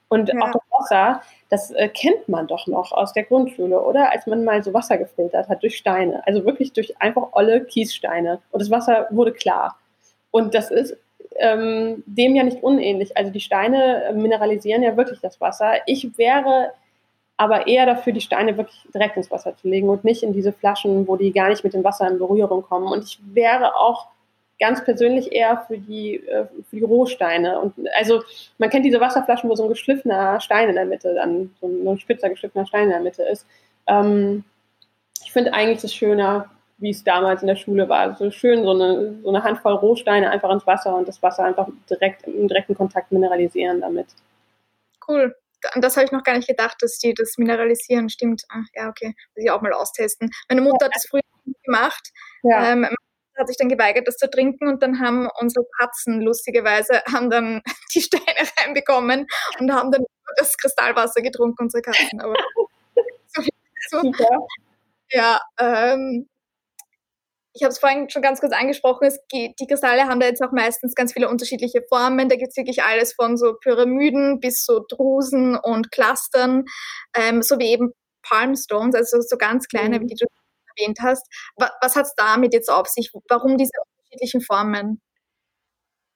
Und 0.08 0.30
ja. 0.30 0.40
auch 0.40 0.52
das 0.52 0.62
Wasser, 0.70 1.22
das 1.50 1.70
äh, 1.72 1.88
kennt 1.88 2.30
man 2.30 2.46
doch 2.46 2.66
noch 2.66 2.92
aus 2.92 3.12
der 3.12 3.24
Grundschule, 3.24 3.78
oder? 3.78 4.10
Als 4.10 4.26
man 4.26 4.42
mal 4.42 4.62
so 4.64 4.72
Wasser 4.72 4.96
gefiltert 4.96 5.50
hat 5.50 5.62
durch 5.62 5.76
Steine. 5.76 6.26
Also 6.26 6.46
wirklich 6.46 6.72
durch 6.72 6.98
einfach 6.98 7.28
olle 7.32 7.62
Kiessteine. 7.62 8.40
Und 8.50 8.62
das 8.62 8.70
Wasser 8.70 9.06
wurde 9.10 9.32
klar. 9.32 9.78
Und 10.30 10.54
das 10.54 10.70
ist 10.70 10.96
ähm, 11.38 12.02
dem 12.06 12.34
ja 12.34 12.42
nicht 12.42 12.62
unähnlich. 12.62 13.16
Also 13.16 13.30
die 13.30 13.40
Steine 13.40 14.12
mineralisieren 14.14 14.82
ja 14.82 14.96
wirklich 14.96 15.20
das 15.20 15.40
Wasser. 15.40 15.74
Ich 15.86 16.18
wäre 16.18 16.72
aber 17.36 17.68
eher 17.68 17.86
dafür, 17.86 18.12
die 18.12 18.20
Steine 18.20 18.56
wirklich 18.56 18.82
direkt 18.92 19.16
ins 19.16 19.30
Wasser 19.30 19.56
zu 19.56 19.68
legen 19.68 19.88
und 19.88 20.04
nicht 20.04 20.24
in 20.24 20.32
diese 20.32 20.52
Flaschen, 20.52 21.06
wo 21.06 21.16
die 21.16 21.32
gar 21.32 21.48
nicht 21.48 21.62
mit 21.62 21.72
dem 21.72 21.84
Wasser 21.84 22.08
in 22.08 22.18
Berührung 22.18 22.62
kommen. 22.62 22.88
Und 22.88 23.04
ich 23.04 23.20
wäre 23.32 23.76
auch 23.76 24.08
ganz 24.58 24.84
persönlich 24.84 25.30
eher 25.30 25.64
für 25.68 25.78
die, 25.78 26.16
äh, 26.16 26.46
für 26.68 26.76
die 26.76 26.82
Rohsteine. 26.82 27.60
Und 27.60 27.74
also 27.96 28.22
man 28.58 28.70
kennt 28.70 28.84
diese 28.84 29.00
Wasserflaschen, 29.00 29.48
wo 29.48 29.54
so 29.54 29.62
ein 29.62 29.68
geschliffener 29.68 30.40
Stein 30.40 30.68
in 30.68 30.74
der 30.74 30.84
Mitte, 30.84 31.14
dann 31.14 31.54
so 31.60 31.66
ein 31.66 31.98
spitzer 32.00 32.28
geschliffener 32.28 32.66
Stein 32.66 32.84
in 32.84 32.90
der 32.90 33.00
Mitte 33.00 33.22
ist. 33.22 33.46
Ähm, 33.86 34.42
ich 35.24 35.32
finde 35.32 35.52
eigentlich 35.52 35.82
das 35.82 35.94
schöner, 35.94 36.50
wie 36.78 36.90
es 36.90 37.04
damals 37.04 37.42
in 37.42 37.48
der 37.48 37.56
Schule 37.56 37.88
war. 37.88 38.16
So 38.16 38.30
schön, 38.30 38.64
so 38.64 38.70
eine, 38.70 39.20
so 39.22 39.28
eine 39.28 39.42
Handvoll 39.42 39.74
Rohsteine 39.74 40.30
einfach 40.30 40.50
ins 40.50 40.66
Wasser 40.66 40.94
und 40.94 41.06
das 41.06 41.22
Wasser 41.22 41.44
einfach 41.44 41.68
direkt 41.90 42.26
im 42.26 42.48
direkten 42.48 42.74
Kontakt 42.74 43.12
mineralisieren 43.12 43.80
damit. 43.80 44.06
Cool. 45.06 45.34
An 45.72 45.82
das 45.82 45.96
habe 45.96 46.06
ich 46.06 46.12
noch 46.12 46.22
gar 46.22 46.36
nicht 46.36 46.48
gedacht, 46.48 46.76
dass 46.80 46.98
die 46.98 47.14
das 47.14 47.36
mineralisieren. 47.36 48.08
Stimmt. 48.08 48.44
Ach, 48.48 48.66
ja, 48.74 48.88
okay. 48.88 49.08
Muss 49.34 49.44
ich 49.44 49.50
auch 49.50 49.60
mal 49.60 49.72
austesten. 49.72 50.30
Meine 50.48 50.60
Mutter 50.60 50.86
hat 50.86 50.94
das 50.94 51.06
früher 51.08 51.22
gemacht. 51.64 52.10
Ja. 52.44 52.72
Ähm, 52.72 52.88
hat 53.36 53.48
sich 53.48 53.56
dann 53.56 53.68
geweigert, 53.68 54.06
das 54.08 54.16
zu 54.16 54.28
trinken 54.28 54.68
und 54.68 54.82
dann 54.82 55.00
haben 55.00 55.28
unsere 55.40 55.64
Katzen 55.78 56.20
lustigerweise 56.20 57.02
haben 57.12 57.30
dann 57.30 57.62
die 57.94 58.00
Steine 58.00 58.24
reinbekommen 58.58 59.26
und 59.58 59.72
haben 59.72 59.92
dann 59.92 60.04
das 60.36 60.56
Kristallwasser 60.56 61.22
getrunken, 61.22 61.62
unsere 61.62 61.82
Katzen. 61.82 62.20
Aber 62.20 62.34
so, 63.28 63.42
so, 63.90 64.00
Super. 64.00 64.46
Ja, 65.10 65.40
ähm, 65.58 66.28
ich 67.58 67.64
habe 67.64 67.72
es 67.72 67.80
vorhin 67.80 68.08
schon 68.08 68.22
ganz 68.22 68.40
kurz 68.40 68.52
angesprochen, 68.52 69.08
es 69.08 69.18
geht, 69.28 69.58
die 69.58 69.66
Kristalle 69.66 70.06
haben 70.06 70.20
da 70.20 70.26
jetzt 70.26 70.42
auch 70.42 70.52
meistens 70.52 70.94
ganz 70.94 71.12
viele 71.12 71.28
unterschiedliche 71.28 71.82
Formen. 71.88 72.28
Da 72.28 72.36
gibt 72.36 72.50
es 72.50 72.56
wirklich 72.56 72.84
alles 72.84 73.14
von 73.14 73.36
so 73.36 73.54
Pyramiden 73.54 74.38
bis 74.38 74.64
so 74.64 74.84
Drusen 74.88 75.56
und 75.56 75.90
Clustern, 75.90 76.66
ähm, 77.16 77.42
sowie 77.42 77.72
eben 77.72 77.92
Palmstones, 78.22 78.94
also 78.94 79.20
so 79.20 79.36
ganz 79.36 79.66
kleine, 79.66 79.98
mhm. 79.98 80.08
wie 80.08 80.14
du 80.14 80.26
erwähnt 80.76 80.98
hast. 81.02 81.26
Was, 81.56 81.72
was 81.80 81.96
hat 81.96 82.06
es 82.06 82.14
damit 82.14 82.52
jetzt 82.54 82.70
auf 82.70 82.86
sich? 82.86 83.10
Warum 83.28 83.58
diese 83.58 83.72
unterschiedlichen 83.96 84.40
Formen? 84.40 85.00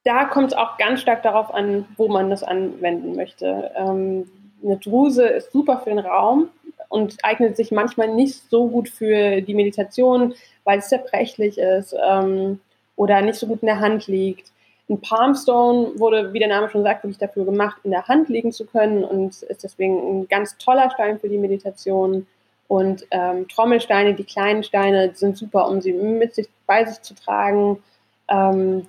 Da 0.04 0.26
kommt 0.26 0.52
es 0.52 0.56
auch 0.56 0.78
ganz 0.78 1.00
stark 1.00 1.24
darauf 1.24 1.52
an, 1.52 1.88
wo 1.96 2.06
man 2.06 2.30
das 2.30 2.44
anwenden 2.44 3.16
möchte. 3.16 3.72
Ähm, 3.74 4.30
eine 4.62 4.76
Druse 4.76 5.26
ist 5.26 5.50
super 5.50 5.80
für 5.80 5.90
den 5.90 5.98
Raum 5.98 6.50
und 6.92 7.16
eignet 7.22 7.56
sich 7.56 7.70
manchmal 7.70 8.08
nicht 8.08 8.50
so 8.50 8.68
gut 8.68 8.90
für 8.90 9.40
die 9.40 9.54
Meditation, 9.54 10.34
weil 10.64 10.78
es 10.78 10.88
zerbrechlich 10.88 11.56
ist 11.56 11.96
ähm, 12.06 12.60
oder 12.96 13.22
nicht 13.22 13.38
so 13.38 13.46
gut 13.46 13.62
in 13.62 13.66
der 13.66 13.80
Hand 13.80 14.08
liegt. 14.08 14.52
Ein 14.90 15.00
Palmstone 15.00 15.92
wurde, 15.98 16.34
wie 16.34 16.38
der 16.38 16.48
Name 16.48 16.68
schon 16.68 16.82
sagt, 16.82 17.02
wirklich 17.02 17.16
dafür 17.16 17.46
gemacht, 17.46 17.78
in 17.82 17.92
der 17.92 18.08
Hand 18.08 18.28
liegen 18.28 18.52
zu 18.52 18.66
können 18.66 19.04
und 19.04 19.42
ist 19.42 19.64
deswegen 19.64 19.96
ein 19.96 20.28
ganz 20.28 20.58
toller 20.58 20.90
Stein 20.90 21.18
für 21.18 21.30
die 21.30 21.38
Meditation. 21.38 22.26
Und 22.68 23.06
ähm, 23.10 23.48
Trommelsteine, 23.48 24.12
die 24.12 24.24
kleinen 24.24 24.62
Steine, 24.62 25.12
sind 25.14 25.38
super, 25.38 25.68
um 25.68 25.80
sie 25.80 25.94
mit 25.94 26.34
sich 26.34 26.48
bei 26.66 26.84
sich 26.84 27.00
zu 27.00 27.14
tragen. 27.14 27.82
Ähm, 28.28 28.86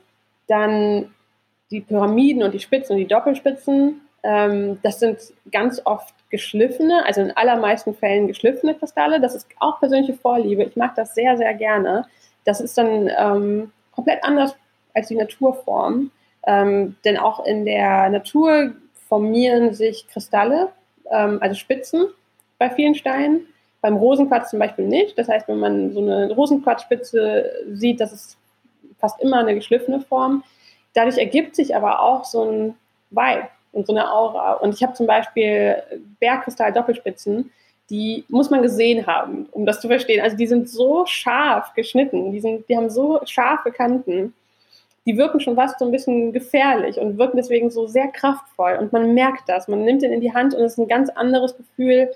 dann 0.47 1.13
die 1.71 1.79
Pyramiden 1.79 2.43
und 2.43 2.53
die 2.53 2.59
Spitzen 2.59 2.93
und 2.93 2.99
die 2.99 3.07
Doppelspitzen. 3.07 4.01
Ähm, 4.23 4.79
das 4.81 4.99
sind 4.99 5.19
ganz 5.51 5.81
oft 5.85 6.13
geschliffene, 6.29 7.05
also 7.05 7.21
in 7.21 7.31
allermeisten 7.31 7.93
Fällen 7.93 8.27
geschliffene 8.27 8.73
Kristalle. 8.73 9.19
Das 9.19 9.35
ist 9.35 9.47
auch 9.59 9.79
persönliche 9.79 10.13
Vorliebe. 10.13 10.63
Ich 10.63 10.75
mag 10.75 10.95
das 10.95 11.13
sehr, 11.13 11.37
sehr 11.37 11.53
gerne. 11.53 12.05
Das 12.45 12.59
ist 12.59 12.77
dann 12.77 13.09
ähm, 13.17 13.71
komplett 13.91 14.23
anders 14.23 14.55
als 14.93 15.09
die 15.09 15.15
Naturform. 15.15 16.11
Ähm, 16.45 16.95
denn 17.05 17.17
auch 17.17 17.45
in 17.45 17.65
der 17.65 18.09
Natur 18.09 18.73
formieren 19.07 19.73
sich 19.73 20.07
Kristalle, 20.07 20.69
ähm, 21.11 21.37
also 21.41 21.55
Spitzen 21.55 22.07
bei 22.57 22.69
vielen 22.69 22.95
Steinen. 22.95 23.47
Beim 23.81 23.97
Rosenquarz 23.97 24.49
zum 24.49 24.59
Beispiel 24.59 24.87
nicht. 24.87 25.17
Das 25.17 25.27
heißt, 25.27 25.47
wenn 25.49 25.59
man 25.59 25.91
so 25.93 25.99
eine 25.99 26.31
Rosenquarzspitze 26.31 27.51
sieht, 27.73 27.99
das 27.99 28.13
ist 28.13 28.37
fast 28.97 29.21
immer 29.21 29.39
eine 29.39 29.55
geschliffene 29.55 29.99
Form. 29.99 30.43
Dadurch 30.93 31.17
ergibt 31.17 31.55
sich 31.55 31.75
aber 31.75 32.01
auch 32.01 32.23
so 32.23 32.43
ein 32.43 32.75
Vibe 33.09 33.49
und 33.73 33.87
so 33.87 33.93
eine 33.93 34.11
Aura. 34.11 34.53
Und 34.53 34.73
ich 34.73 34.83
habe 34.83 34.93
zum 34.93 35.07
Beispiel 35.07 35.83
Bergkristall-Doppelspitzen, 36.19 37.51
die 37.89 38.23
muss 38.29 38.49
man 38.49 38.61
gesehen 38.61 39.05
haben, 39.05 39.47
um 39.51 39.65
das 39.65 39.81
zu 39.81 39.87
verstehen. 39.87 40.21
Also 40.21 40.37
die 40.37 40.47
sind 40.47 40.69
so 40.69 41.05
scharf 41.05 41.73
geschnitten, 41.73 42.31
die, 42.31 42.39
sind, 42.39 42.69
die 42.69 42.77
haben 42.77 42.89
so 42.89 43.19
scharfe 43.25 43.71
Kanten, 43.71 44.33
die 45.05 45.17
wirken 45.17 45.41
schon 45.41 45.55
fast 45.55 45.79
so 45.79 45.85
ein 45.85 45.91
bisschen 45.91 46.31
gefährlich 46.31 46.97
und 46.97 47.17
wirken 47.17 47.35
deswegen 47.35 47.69
so 47.69 47.87
sehr 47.87 48.07
kraftvoll. 48.07 48.77
Und 48.79 48.93
man 48.93 49.13
merkt 49.13 49.49
das. 49.49 49.67
Man 49.67 49.83
nimmt 49.83 50.01
den 50.01 50.13
in 50.13 50.21
die 50.21 50.33
Hand 50.33 50.53
und 50.53 50.61
es 50.61 50.73
ist 50.73 50.77
ein 50.77 50.87
ganz 50.87 51.09
anderes 51.09 51.57
Gefühl 51.57 52.09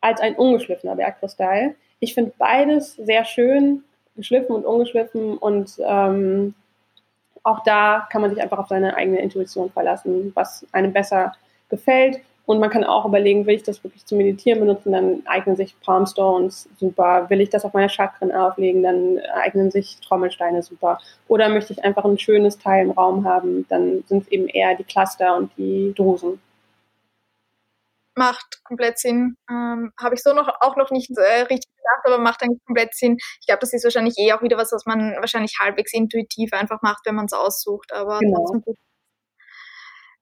als 0.00 0.20
ein 0.20 0.36
ungeschliffener 0.36 0.94
Bergkristall. 0.94 1.74
Ich 1.98 2.14
finde 2.14 2.32
beides 2.38 2.94
sehr 2.94 3.24
schön, 3.24 3.82
geschliffen 4.14 4.54
und 4.54 4.64
ungeschliffen 4.64 5.36
und 5.38 5.72
ähm, 5.80 6.54
auch 7.42 7.62
da 7.64 8.06
kann 8.10 8.20
man 8.20 8.30
sich 8.30 8.42
einfach 8.42 8.58
auf 8.58 8.68
seine 8.68 8.96
eigene 8.96 9.20
Intuition 9.20 9.70
verlassen, 9.70 10.32
was 10.34 10.66
einem 10.72 10.92
besser 10.92 11.32
gefällt. 11.68 12.20
Und 12.44 12.58
man 12.58 12.70
kann 12.70 12.82
auch 12.84 13.04
überlegen, 13.04 13.46
will 13.46 13.54
ich 13.54 13.62
das 13.62 13.82
wirklich 13.84 14.04
zum 14.04 14.18
Meditieren 14.18 14.60
benutzen, 14.60 14.92
dann 14.92 15.22
eignen 15.26 15.54
sich 15.54 15.78
Palm 15.80 16.06
Stones 16.06 16.68
super. 16.78 17.30
Will 17.30 17.40
ich 17.40 17.50
das 17.50 17.64
auf 17.64 17.72
meine 17.72 17.88
Chakren 17.88 18.32
auflegen, 18.32 18.82
dann 18.82 19.20
eignen 19.34 19.70
sich 19.70 19.98
Trommelsteine 20.00 20.62
super. 20.62 20.98
Oder 21.28 21.48
möchte 21.48 21.72
ich 21.72 21.84
einfach 21.84 22.04
ein 22.04 22.18
schönes 22.18 22.58
Teil 22.58 22.84
im 22.86 22.90
Raum 22.90 23.24
haben, 23.24 23.64
dann 23.68 24.02
sind 24.08 24.24
es 24.24 24.28
eben 24.28 24.48
eher 24.48 24.74
die 24.74 24.84
Cluster 24.84 25.36
und 25.36 25.50
die 25.56 25.94
Drusen. 25.96 26.40
Macht 28.14 28.62
komplett 28.64 28.98
Sinn. 28.98 29.36
Ähm, 29.50 29.92
Habe 29.98 30.14
ich 30.14 30.22
so 30.22 30.34
noch 30.34 30.48
auch 30.60 30.76
noch 30.76 30.90
nicht 30.90 31.10
äh, 31.16 31.42
richtig 31.42 31.70
gedacht, 31.76 32.02
aber 32.04 32.18
macht 32.18 32.42
eigentlich 32.42 32.64
komplett 32.66 32.94
Sinn. 32.94 33.16
Ich 33.40 33.46
glaube, 33.46 33.60
das 33.60 33.72
ist 33.72 33.84
wahrscheinlich 33.84 34.14
eh 34.18 34.32
auch 34.32 34.42
wieder 34.42 34.58
was, 34.58 34.72
was 34.72 34.84
man 34.86 35.16
wahrscheinlich 35.16 35.58
halbwegs 35.60 35.92
intuitiv 35.92 36.52
einfach 36.52 36.82
macht, 36.82 37.06
wenn 37.06 37.14
man 37.14 37.26
es 37.26 37.32
aussucht. 37.32 37.92
Aber 37.92 38.18
genau. 38.18 38.44
gut. 38.44 38.76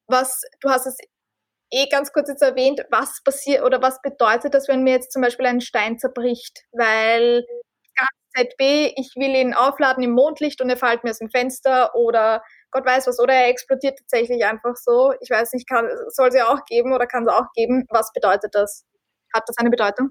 Was, 0.06 0.42
du 0.60 0.70
hast 0.70 0.86
es 0.86 0.96
eh 1.72 1.86
ganz 1.88 2.12
kurz 2.12 2.28
jetzt 2.28 2.42
erwähnt, 2.42 2.84
was 2.90 3.22
passiert 3.22 3.62
oder 3.62 3.80
was 3.80 4.00
bedeutet 4.02 4.54
das, 4.54 4.68
wenn 4.68 4.82
mir 4.82 4.94
jetzt 4.94 5.12
zum 5.12 5.22
Beispiel 5.22 5.46
ein 5.46 5.60
Stein 5.60 5.98
zerbricht? 5.98 6.64
Weil 6.72 7.44
ZB, 8.36 8.92
ich 8.96 9.14
will 9.16 9.34
ihn 9.34 9.54
aufladen 9.54 10.02
im 10.04 10.12
Mondlicht 10.12 10.60
und 10.60 10.70
er 10.70 10.76
fällt 10.76 11.04
mir 11.04 11.10
aus 11.10 11.18
dem 11.18 11.30
Fenster 11.30 11.94
oder 11.94 12.42
Gott 12.70 12.86
weiß 12.86 13.06
was, 13.06 13.20
oder 13.20 13.34
er 13.34 13.48
explodiert 13.48 13.98
tatsächlich 13.98 14.44
einfach 14.44 14.76
so. 14.76 15.12
Ich 15.20 15.30
weiß 15.30 15.52
nicht, 15.52 15.68
soll 16.08 16.28
es 16.28 16.34
ja 16.34 16.48
auch 16.48 16.64
geben 16.66 16.92
oder 16.92 17.06
kann 17.06 17.26
es 17.26 17.32
auch 17.32 17.46
geben. 17.54 17.86
Was 17.90 18.12
bedeutet 18.12 18.54
das? 18.54 18.84
Hat 19.34 19.44
das 19.46 19.58
eine 19.58 19.70
Bedeutung? 19.70 20.10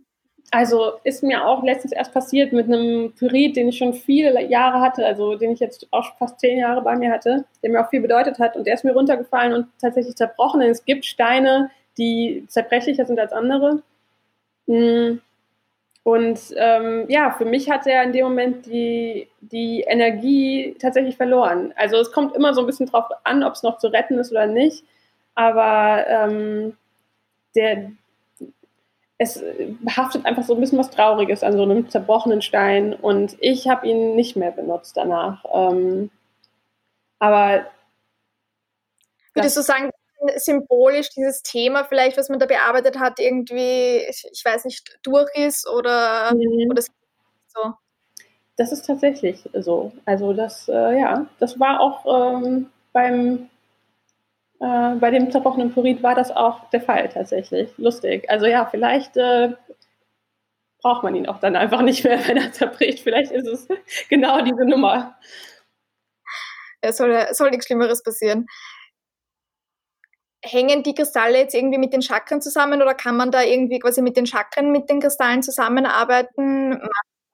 Also 0.52 0.94
ist 1.04 1.22
mir 1.22 1.46
auch 1.46 1.64
letztens 1.64 1.92
erst 1.92 2.14
passiert 2.14 2.54
mit 2.54 2.66
einem 2.66 3.14
Pyrit, 3.14 3.56
den 3.56 3.70
ich 3.70 3.78
schon 3.78 3.94
viele 3.94 4.42
Jahre 4.46 4.82
hatte, 4.82 5.06
also 5.06 5.36
den 5.36 5.52
ich 5.52 5.60
jetzt 5.60 5.88
auch 5.92 6.18
fast 6.18 6.40
zehn 6.40 6.58
Jahre 6.58 6.82
bei 6.82 6.96
mir 6.96 7.12
hatte, 7.12 7.46
der 7.62 7.70
mir 7.70 7.86
auch 7.86 7.90
viel 7.90 8.02
bedeutet 8.02 8.40
hat 8.40 8.56
und 8.56 8.66
der 8.66 8.74
ist 8.74 8.84
mir 8.84 8.94
runtergefallen 8.94 9.54
und 9.54 9.68
tatsächlich 9.80 10.16
zerbrochen. 10.16 10.62
Es 10.62 10.86
gibt 10.86 11.06
Steine, 11.06 11.70
die 11.98 12.46
zerbrechlicher 12.48 13.06
sind 13.06 13.20
als 13.20 13.32
andere. 13.32 13.84
Hm. 14.68 15.22
Und 16.04 16.40
ähm, 16.56 17.06
ja, 17.10 17.32
für 17.32 17.46
mich 17.46 17.70
hat 17.70 17.86
er 17.86 18.04
in 18.04 18.14
dem 18.14 18.26
Moment 18.26 18.66
die, 18.66 19.28
die 19.42 19.82
Energie 19.82 20.76
tatsächlich 20.80 21.18
verloren. 21.18 21.74
Also 21.76 21.98
es 21.98 22.12
kommt 22.12 22.36
immer 22.36 22.54
so 22.54 22.62
ein 22.62 22.66
bisschen 22.66 22.88
drauf 22.88 23.06
an, 23.24 23.44
ob 23.44 23.54
es 23.54 23.64
noch 23.64 23.78
zu 23.78 23.88
retten 23.88 24.18
ist 24.18 24.32
oder 24.32 24.48
nicht. 24.48 24.86
Aber 25.36 26.06
ähm, 26.08 26.78
der, 27.56 27.92
es 29.18 29.44
haftet 29.96 30.26
einfach 30.26 30.44
so 30.44 30.56
ein 30.56 30.62
bisschen 30.62 30.80
was 30.80 30.90
Trauriges 30.90 31.44
an 31.44 31.54
so 31.54 31.64
einem 31.64 31.90
zerbrochenen 31.90 32.42
Stein 32.42 32.94
und 32.94 33.38
ich 33.42 33.68
habe 33.68 33.88
ihn 33.88 34.16
nicht 34.16 34.36
mehr 34.36 34.52
benutzt 34.52 34.96
danach. 34.96 35.44
Ähm, 35.54 36.10
aber 37.20 37.66
würdest 39.34 39.58
du 39.58 39.62
sagen, 39.62 39.90
symbolisch 40.38 41.10
dieses 41.10 41.42
Thema 41.42 41.84
vielleicht, 41.84 42.18
was 42.18 42.30
man 42.30 42.40
da 42.40 42.46
bearbeitet 42.46 43.00
hat, 43.00 43.20
irgendwie, 43.20 43.98
ich 44.10 44.44
weiß 44.44 44.66
nicht, 44.66 45.00
durch 45.04 45.30
ist 45.36 45.68
oder, 45.68 46.34
mhm. 46.34 46.70
oder 46.70 46.82
so? 46.82 47.74
Das 48.58 48.72
ist 48.72 48.86
tatsächlich 48.86 49.50
so. 49.54 49.94
Also 50.06 50.34
das, 50.34 50.68
äh, 50.68 51.00
ja, 51.00 51.28
das 51.40 51.60
war 51.60 51.80
auch 51.80 52.44
ähm, 52.44 52.70
beim 52.92 53.50
äh, 54.60 54.96
bei 54.96 55.10
dem 55.12 55.32
zerbrochenen 55.32 55.74
Purit 55.74 56.04
war 56.04 56.16
das 56.16 56.32
auch 56.32 56.70
der 56.70 56.82
Fall 56.82 57.08
tatsächlich. 57.10 57.70
Lustig. 57.78 58.30
Also 58.30 58.46
ja, 58.46 58.66
vielleicht 58.66 59.16
äh, 59.16 59.54
braucht 60.82 61.04
man 61.04 61.16
ihn 61.16 61.28
auch 61.28 61.40
dann 61.40 61.56
einfach 61.56 61.82
nicht 61.82 62.04
mehr, 62.04 62.20
wenn 62.28 62.38
er 62.38 62.52
zerbricht. 62.52 63.00
Vielleicht 63.00 63.32
ist 63.32 63.48
es 63.48 63.68
genau 64.10 64.42
diese 64.42 64.66
Nummer. 64.66 65.18
Es 66.82 66.98
soll, 66.98 67.28
soll 67.32 67.52
nichts 67.52 67.66
Schlimmeres 67.66 68.04
passieren. 68.04 68.46
Hängen 70.44 70.84
die 70.84 70.96
Kristalle 70.96 71.38
jetzt 71.38 71.56
irgendwie 71.56 71.78
mit 71.78 71.94
den 71.94 72.02
Chakren 72.02 72.42
zusammen 72.42 72.82
oder 72.82 72.94
kann 72.94 73.18
man 73.18 73.32
da 73.32 73.44
irgendwie 73.44 73.80
quasi 73.80 74.02
mit 74.02 74.16
den 74.16 74.26
Chakren 74.26 74.72
mit 74.72 74.90
den 74.90 75.02
Kristallen 75.02 75.44
zusammenarbeiten? 75.44 76.82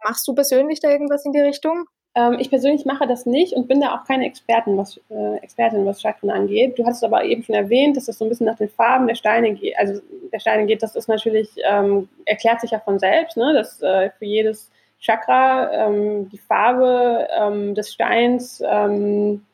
Machst 0.04 0.28
du 0.28 0.34
persönlich 0.34 0.80
da 0.80 0.90
irgendwas 0.90 1.26
in 1.26 1.32
die 1.32 1.40
Richtung? 1.40 1.86
Ähm, 2.16 2.38
ich 2.40 2.50
persönlich 2.50 2.86
mache 2.86 3.08
das 3.08 3.26
nicht 3.26 3.54
und 3.54 3.68
bin 3.68 3.82
da 3.82 3.94
auch 3.94 4.06
keine 4.06 4.26
Expertin, 4.26 4.78
was, 4.78 5.00
äh, 5.10 5.36
Expertin, 5.38 5.86
was 5.86 6.02
Chakren 6.02 6.30
angeht. 6.32 6.80
Du 6.80 6.86
hast 6.86 6.98
es 6.98 7.04
aber 7.04 7.26
eben 7.26 7.44
schon 7.44 7.56
erwähnt, 7.56 7.98
dass 7.98 8.08
es 8.08 8.18
so 8.18 8.26
ein 8.26 8.30
bisschen 8.30 8.46
nach 8.46 8.58
den 8.58 8.70
Farben 8.70 9.08
der 9.08 9.16
Steine 9.16 9.54
geht. 9.54 9.78
Also 9.78 10.02
der 10.32 10.40
Steine 10.40 10.66
geht, 10.66 10.82
das 10.82 10.96
ist 10.96 11.10
natürlich, 11.10 11.50
ähm, 11.70 12.08
erklärt 12.26 12.62
sich 12.62 12.72
ja 12.72 12.80
von 12.80 13.00
selbst, 13.00 13.36
ne? 13.36 13.54
dass 13.54 13.82
äh, 13.82 14.10
für 14.18 14.26
jedes 14.26 14.72
Chakra 15.00 15.72
ähm, 15.72 16.30
die 16.30 16.38
Farbe 16.38 17.28
ähm, 17.38 17.76
des 17.76 17.92
Steins 17.92 18.64
ähm, 18.66 19.46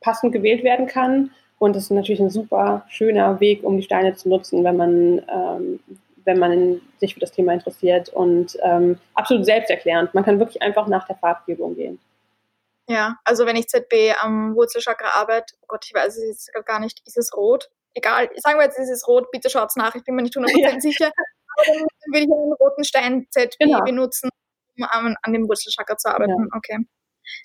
passend 0.00 0.32
gewählt 0.32 0.64
werden 0.64 0.86
kann. 0.86 1.30
Und 1.60 1.76
das 1.76 1.84
ist 1.84 1.90
natürlich 1.90 2.20
ein 2.20 2.30
super 2.30 2.86
schöner 2.88 3.38
Weg, 3.38 3.62
um 3.62 3.76
die 3.76 3.82
Steine 3.82 4.14
zu 4.14 4.30
nutzen, 4.30 4.64
wenn 4.64 4.78
man 4.78 5.22
ähm, 5.28 5.80
wenn 6.24 6.38
man 6.38 6.80
sich 6.98 7.12
für 7.14 7.20
das 7.20 7.32
Thema 7.32 7.52
interessiert 7.52 8.08
und 8.08 8.56
ähm, 8.62 8.98
absolut 9.14 9.44
selbsterklärend. 9.44 10.14
Man 10.14 10.24
kann 10.24 10.38
wirklich 10.38 10.62
einfach 10.62 10.86
nach 10.86 11.06
der 11.06 11.16
Farbgebung 11.16 11.74
gehen. 11.74 11.98
Ja, 12.88 13.18
also 13.24 13.44
wenn 13.44 13.56
ich 13.56 13.68
ZB 13.68 14.14
am 14.20 14.54
Wurzelchakra 14.54 15.20
arbeite, 15.20 15.54
oh 15.60 15.66
Gott, 15.68 15.84
ich 15.84 15.94
weiß 15.94 16.16
es 16.16 16.46
jetzt 16.46 16.66
gar 16.66 16.80
nicht, 16.80 17.02
ist 17.04 17.18
es 17.18 17.36
rot? 17.36 17.70
Egal, 17.92 18.30
sagen 18.36 18.58
wir 18.58 18.64
jetzt, 18.64 18.78
ist 18.78 18.88
es 18.88 19.06
rot, 19.06 19.30
bitte 19.30 19.50
schaut 19.50 19.68
es 19.68 19.76
nach, 19.76 19.94
ich 19.94 20.04
bin 20.04 20.14
mir 20.14 20.22
nicht 20.22 20.36
100% 20.36 20.48
ja. 20.58 20.80
sicher. 20.80 21.06
Aber 21.06 21.66
dann 21.66 21.86
würde 22.12 22.24
ich 22.24 22.32
einen 22.32 22.52
roten 22.54 22.84
Stein 22.84 23.26
ZB 23.28 23.56
genau. 23.58 23.84
benutzen, 23.84 24.30
um 24.78 24.84
an, 24.84 25.14
an 25.22 25.32
dem 25.34 25.46
Wurzelchakra 25.46 25.98
zu 25.98 26.08
arbeiten. 26.08 26.30
Ja. 26.30 26.56
Okay, 26.56 26.78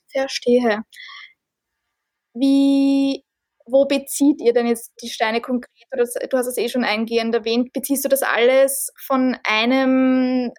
verstehe. 0.07 0.83
Wie 2.33 3.24
wo 3.65 3.85
bezieht 3.85 4.41
ihr 4.41 4.53
denn 4.53 4.67
jetzt 4.67 4.93
die 5.01 5.09
Steine 5.09 5.41
konkret? 5.41 5.69
Du 6.29 6.37
hast 6.37 6.47
es 6.47 6.57
eh 6.57 6.69
schon 6.69 6.83
eingehend 6.83 7.33
erwähnt. 7.33 7.73
Beziehst 7.73 8.05
du 8.05 8.09
das 8.09 8.23
alles 8.23 8.91
von 8.97 9.37
einem 9.43 10.51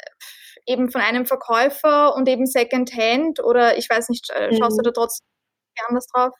eben 0.66 0.90
von 0.90 1.00
einem 1.00 1.26
Verkäufer 1.26 2.14
und 2.16 2.28
eben 2.28 2.46
Secondhand 2.46 3.42
oder 3.42 3.78
ich 3.78 3.88
weiß 3.88 4.08
nicht, 4.08 4.30
äh, 4.30 4.54
schaust 4.56 4.78
mhm. 4.78 4.82
du 4.82 4.90
da 4.90 4.92
trotzdem 4.92 5.26
anders 5.88 6.06
drauf? 6.08 6.32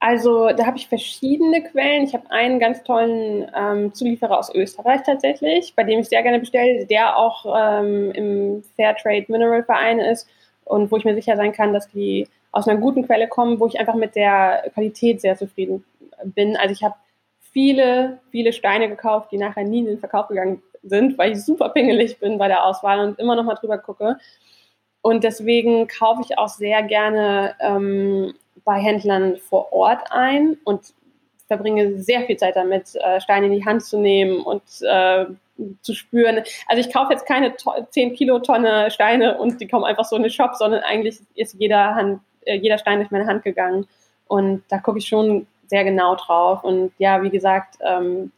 Also 0.00 0.48
da 0.48 0.64
habe 0.64 0.78
ich 0.78 0.88
verschiedene 0.88 1.62
Quellen. 1.62 2.04
Ich 2.04 2.14
habe 2.14 2.30
einen 2.30 2.58
ganz 2.58 2.82
tollen 2.82 3.50
ähm, 3.54 3.92
Zulieferer 3.92 4.38
aus 4.38 4.52
Österreich 4.54 5.02
tatsächlich, 5.04 5.74
bei 5.76 5.84
dem 5.84 6.00
ich 6.00 6.08
sehr 6.08 6.22
gerne 6.22 6.40
bestelle, 6.40 6.86
der 6.86 7.16
auch 7.16 7.44
ähm, 7.54 8.10
im 8.12 8.64
Fairtrade 8.76 9.26
Mineral 9.28 9.62
Verein 9.62 9.98
ist 9.98 10.26
und 10.64 10.90
wo 10.90 10.96
ich 10.96 11.04
mir 11.04 11.14
sicher 11.14 11.36
sein 11.36 11.52
kann, 11.52 11.74
dass 11.74 11.86
die 11.88 12.26
aus 12.52 12.66
einer 12.66 12.80
guten 12.80 13.06
Quelle 13.06 13.28
kommen, 13.28 13.60
wo 13.60 13.66
ich 13.66 13.78
einfach 13.78 13.94
mit 13.94 14.16
der 14.16 14.70
Qualität 14.74 15.20
sehr 15.20 15.36
zufrieden 15.36 15.84
bin. 16.24 16.56
Also 16.56 16.72
ich 16.72 16.82
habe 16.82 16.94
viele, 17.52 18.20
viele 18.30 18.52
Steine 18.52 18.88
gekauft, 18.88 19.32
die 19.32 19.38
nachher 19.38 19.64
nie 19.64 19.80
in 19.80 19.86
den 19.86 19.98
Verkauf 19.98 20.28
gegangen 20.28 20.62
sind, 20.82 21.18
weil 21.18 21.32
ich 21.32 21.44
super 21.44 21.68
pingelig 21.68 22.18
bin 22.18 22.38
bei 22.38 22.48
der 22.48 22.64
Auswahl 22.64 23.00
und 23.00 23.18
immer 23.18 23.36
noch 23.36 23.44
mal 23.44 23.54
drüber 23.54 23.78
gucke. 23.78 24.18
Und 25.02 25.24
deswegen 25.24 25.88
kaufe 25.88 26.22
ich 26.24 26.38
auch 26.38 26.48
sehr 26.48 26.82
gerne 26.82 27.54
ähm, 27.60 28.34
bei 28.64 28.78
Händlern 28.78 29.36
vor 29.38 29.72
Ort 29.72 30.02
ein 30.10 30.58
und 30.64 30.92
verbringe 31.46 31.98
sehr 31.98 32.22
viel 32.22 32.36
Zeit 32.36 32.56
damit, 32.56 32.94
äh, 32.94 33.20
Steine 33.20 33.46
in 33.46 33.52
die 33.52 33.64
Hand 33.64 33.82
zu 33.82 33.98
nehmen 33.98 34.40
und 34.40 34.62
äh, 34.82 35.26
zu 35.82 35.94
spüren. 35.94 36.42
Also 36.68 36.80
ich 36.80 36.92
kaufe 36.92 37.12
jetzt 37.12 37.26
keine 37.26 37.54
10 37.56 38.14
Kilotonne 38.14 38.90
Steine 38.90 39.38
und 39.38 39.60
die 39.60 39.66
kommen 39.66 39.84
einfach 39.84 40.04
so 40.04 40.16
in 40.16 40.22
den 40.22 40.30
Shop, 40.30 40.54
sondern 40.54 40.82
eigentlich 40.82 41.18
ist 41.34 41.56
jeder, 41.58 41.94
Hand, 41.94 42.20
jeder 42.54 42.78
Stein 42.78 42.98
durch 42.98 43.10
meine 43.10 43.26
Hand 43.26 43.42
gegangen. 43.42 43.86
Und 44.26 44.62
da 44.68 44.78
gucke 44.78 44.98
ich 44.98 45.08
schon 45.08 45.46
sehr 45.66 45.84
genau 45.84 46.16
drauf. 46.16 46.64
Und 46.64 46.92
ja, 46.98 47.22
wie 47.22 47.30
gesagt, 47.30 47.76
ähm, 47.80 48.32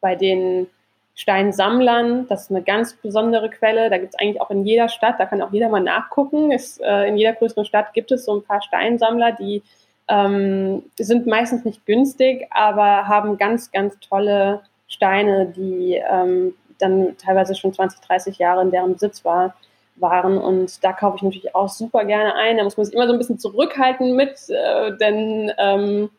bei 0.00 0.14
den 0.14 0.68
Steinsammlern, 1.14 2.26
das 2.28 2.42
ist 2.42 2.50
eine 2.50 2.62
ganz 2.62 2.94
besondere 2.94 3.50
Quelle. 3.50 3.90
Da 3.90 3.98
gibt 3.98 4.14
es 4.14 4.20
eigentlich 4.20 4.40
auch 4.40 4.50
in 4.50 4.64
jeder 4.64 4.88
Stadt, 4.88 5.16
da 5.18 5.26
kann 5.26 5.42
auch 5.42 5.52
jeder 5.52 5.68
mal 5.68 5.80
nachgucken. 5.80 6.52
Es, 6.52 6.78
äh, 6.78 7.08
in 7.08 7.16
jeder 7.16 7.32
größeren 7.32 7.64
Stadt 7.64 7.92
gibt 7.92 8.12
es 8.12 8.24
so 8.24 8.36
ein 8.36 8.44
paar 8.44 8.62
Steinsammler, 8.62 9.32
die 9.32 9.62
ähm, 10.06 10.84
sind 10.98 11.26
meistens 11.26 11.64
nicht 11.64 11.84
günstig, 11.86 12.46
aber 12.50 13.08
haben 13.08 13.36
ganz, 13.36 13.72
ganz 13.72 13.98
tolle 14.00 14.62
Steine, 14.86 15.46
die 15.46 16.00
ähm, 16.08 16.54
dann 16.78 17.16
teilweise 17.18 17.54
schon 17.54 17.72
20, 17.72 18.00
30 18.00 18.38
Jahre 18.38 18.62
in 18.62 18.70
deren 18.70 18.94
Besitz 18.94 19.24
war, 19.24 19.54
waren. 20.00 20.38
Und 20.38 20.82
da 20.84 20.92
kaufe 20.92 21.16
ich 21.16 21.22
natürlich 21.22 21.54
auch 21.54 21.68
super 21.68 22.04
gerne 22.04 22.34
ein. 22.34 22.56
Da 22.56 22.64
muss 22.64 22.76
man 22.76 22.86
sich 22.86 22.94
immer 22.94 23.06
so 23.06 23.12
ein 23.12 23.18
bisschen 23.18 23.38
zurückhalten 23.38 24.16
mit, 24.16 24.48
äh, 24.48 24.96
denn 24.96 25.52
ähm, 25.58 26.10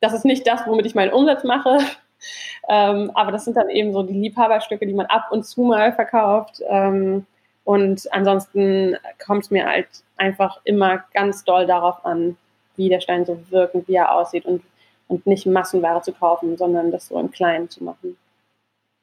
das 0.00 0.12
ist 0.12 0.24
nicht 0.24 0.46
das, 0.46 0.66
womit 0.66 0.86
ich 0.86 0.94
meinen 0.94 1.12
Umsatz 1.12 1.44
mache. 1.44 1.78
Ähm, 2.70 3.12
aber 3.14 3.32
das 3.32 3.44
sind 3.44 3.56
dann 3.56 3.70
eben 3.70 3.92
so 3.92 4.02
die 4.02 4.12
Liebhaberstücke, 4.12 4.84
die 4.86 4.92
man 4.92 5.06
ab 5.06 5.28
und 5.30 5.46
zu 5.46 5.62
mal 5.62 5.92
verkauft. 5.92 6.60
Ähm, 6.68 7.24
und 7.64 8.12
ansonsten 8.12 8.96
kommt 9.24 9.44
es 9.44 9.50
mir 9.50 9.66
halt 9.66 9.88
einfach 10.16 10.60
immer 10.64 11.04
ganz 11.14 11.44
doll 11.44 11.66
darauf 11.66 12.04
an, 12.04 12.36
wie 12.76 12.88
der 12.88 13.00
Stein 13.00 13.24
so 13.24 13.38
wirkt 13.50 13.74
und 13.74 13.88
wie 13.88 13.94
er 13.94 14.14
aussieht 14.14 14.46
und, 14.46 14.62
und 15.06 15.26
nicht 15.26 15.46
Massenware 15.46 16.02
zu 16.02 16.12
kaufen, 16.12 16.56
sondern 16.56 16.90
das 16.90 17.08
so 17.08 17.18
im 17.18 17.30
Kleinen 17.30 17.70
zu 17.70 17.84
machen. 17.84 18.18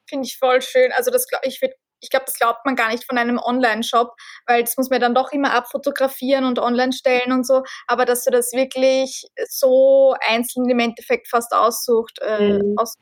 Finde 0.07 0.25
ich 0.25 0.37
voll 0.37 0.61
schön. 0.61 0.91
Also 0.95 1.09
das 1.09 1.25
ich 1.43 1.61
würde 1.61 1.75
ich 2.05 2.11
glaube, 2.11 2.25
das 2.25 2.35
glaubt 2.35 2.65
man 2.65 2.75
gar 2.75 2.89
nicht 2.89 3.03
von 3.03 3.17
einem 3.17 3.39
Online-Shop, 3.39 4.15
weil 4.45 4.63
das 4.63 4.77
muss 4.77 4.89
man 4.89 5.01
dann 5.01 5.15
doch 5.15 5.31
immer 5.31 5.53
abfotografieren 5.53 6.45
und 6.45 6.59
online 6.59 6.93
stellen 6.93 7.31
und 7.31 7.45
so. 7.45 7.63
Aber 7.87 8.05
dass 8.05 8.23
du 8.23 8.31
das 8.31 8.53
wirklich 8.53 9.25
so 9.49 10.15
einzeln 10.27 10.69
im 10.69 10.79
Endeffekt 10.79 11.27
fast 11.27 11.51
aussucht, 11.53 12.19
äh, 12.21 12.59
mhm. 12.59 12.75
aus 12.77 12.95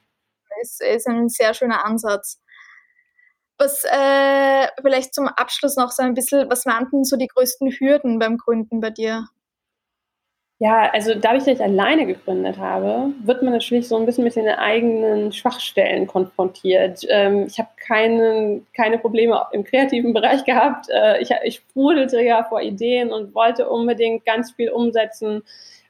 ist, 0.61 0.81
ist 0.81 1.07
ein 1.07 1.29
sehr 1.29 1.53
schöner 1.53 1.85
Ansatz. 1.85 2.39
Was 3.57 3.83
äh, 3.83 4.67
vielleicht 4.81 5.13
zum 5.13 5.27
Abschluss 5.27 5.75
noch 5.75 5.91
so 5.91 6.03
ein 6.03 6.13
bisschen, 6.13 6.49
was 6.49 6.65
waren 6.65 6.89
denn 6.91 7.03
so 7.03 7.17
die 7.17 7.27
größten 7.27 7.71
Hürden 7.71 8.19
beim 8.19 8.37
Gründen 8.37 8.79
bei 8.79 8.89
dir? 8.89 9.27
Ja, 10.63 10.89
also 10.93 11.13
dadurch, 11.13 11.43
dass 11.43 11.55
ich 11.55 11.61
alleine 11.61 12.05
gegründet 12.05 12.57
habe, 12.57 13.11
wird 13.21 13.43
man 13.43 13.51
natürlich 13.51 13.85
so 13.89 13.97
ein 13.97 14.05
bisschen 14.05 14.23
mit 14.23 14.37
den 14.37 14.47
eigenen 14.47 15.33
Schwachstellen 15.33 16.07
konfrontiert. 16.07 17.01
Ähm, 17.09 17.47
ich 17.47 17.59
habe 17.59 17.67
keine, 17.75 18.61
keine 18.73 18.97
Probleme 18.97 19.41
im 19.51 19.65
kreativen 19.65 20.13
Bereich 20.13 20.45
gehabt. 20.45 20.85
Äh, 20.89 21.21
ich, 21.21 21.31
ich 21.43 21.55
sprudelte 21.55 22.21
ja 22.21 22.45
vor 22.45 22.61
Ideen 22.61 23.11
und 23.11 23.35
wollte 23.35 23.67
unbedingt 23.67 24.23
ganz 24.23 24.53
viel 24.53 24.69
umsetzen. 24.69 25.43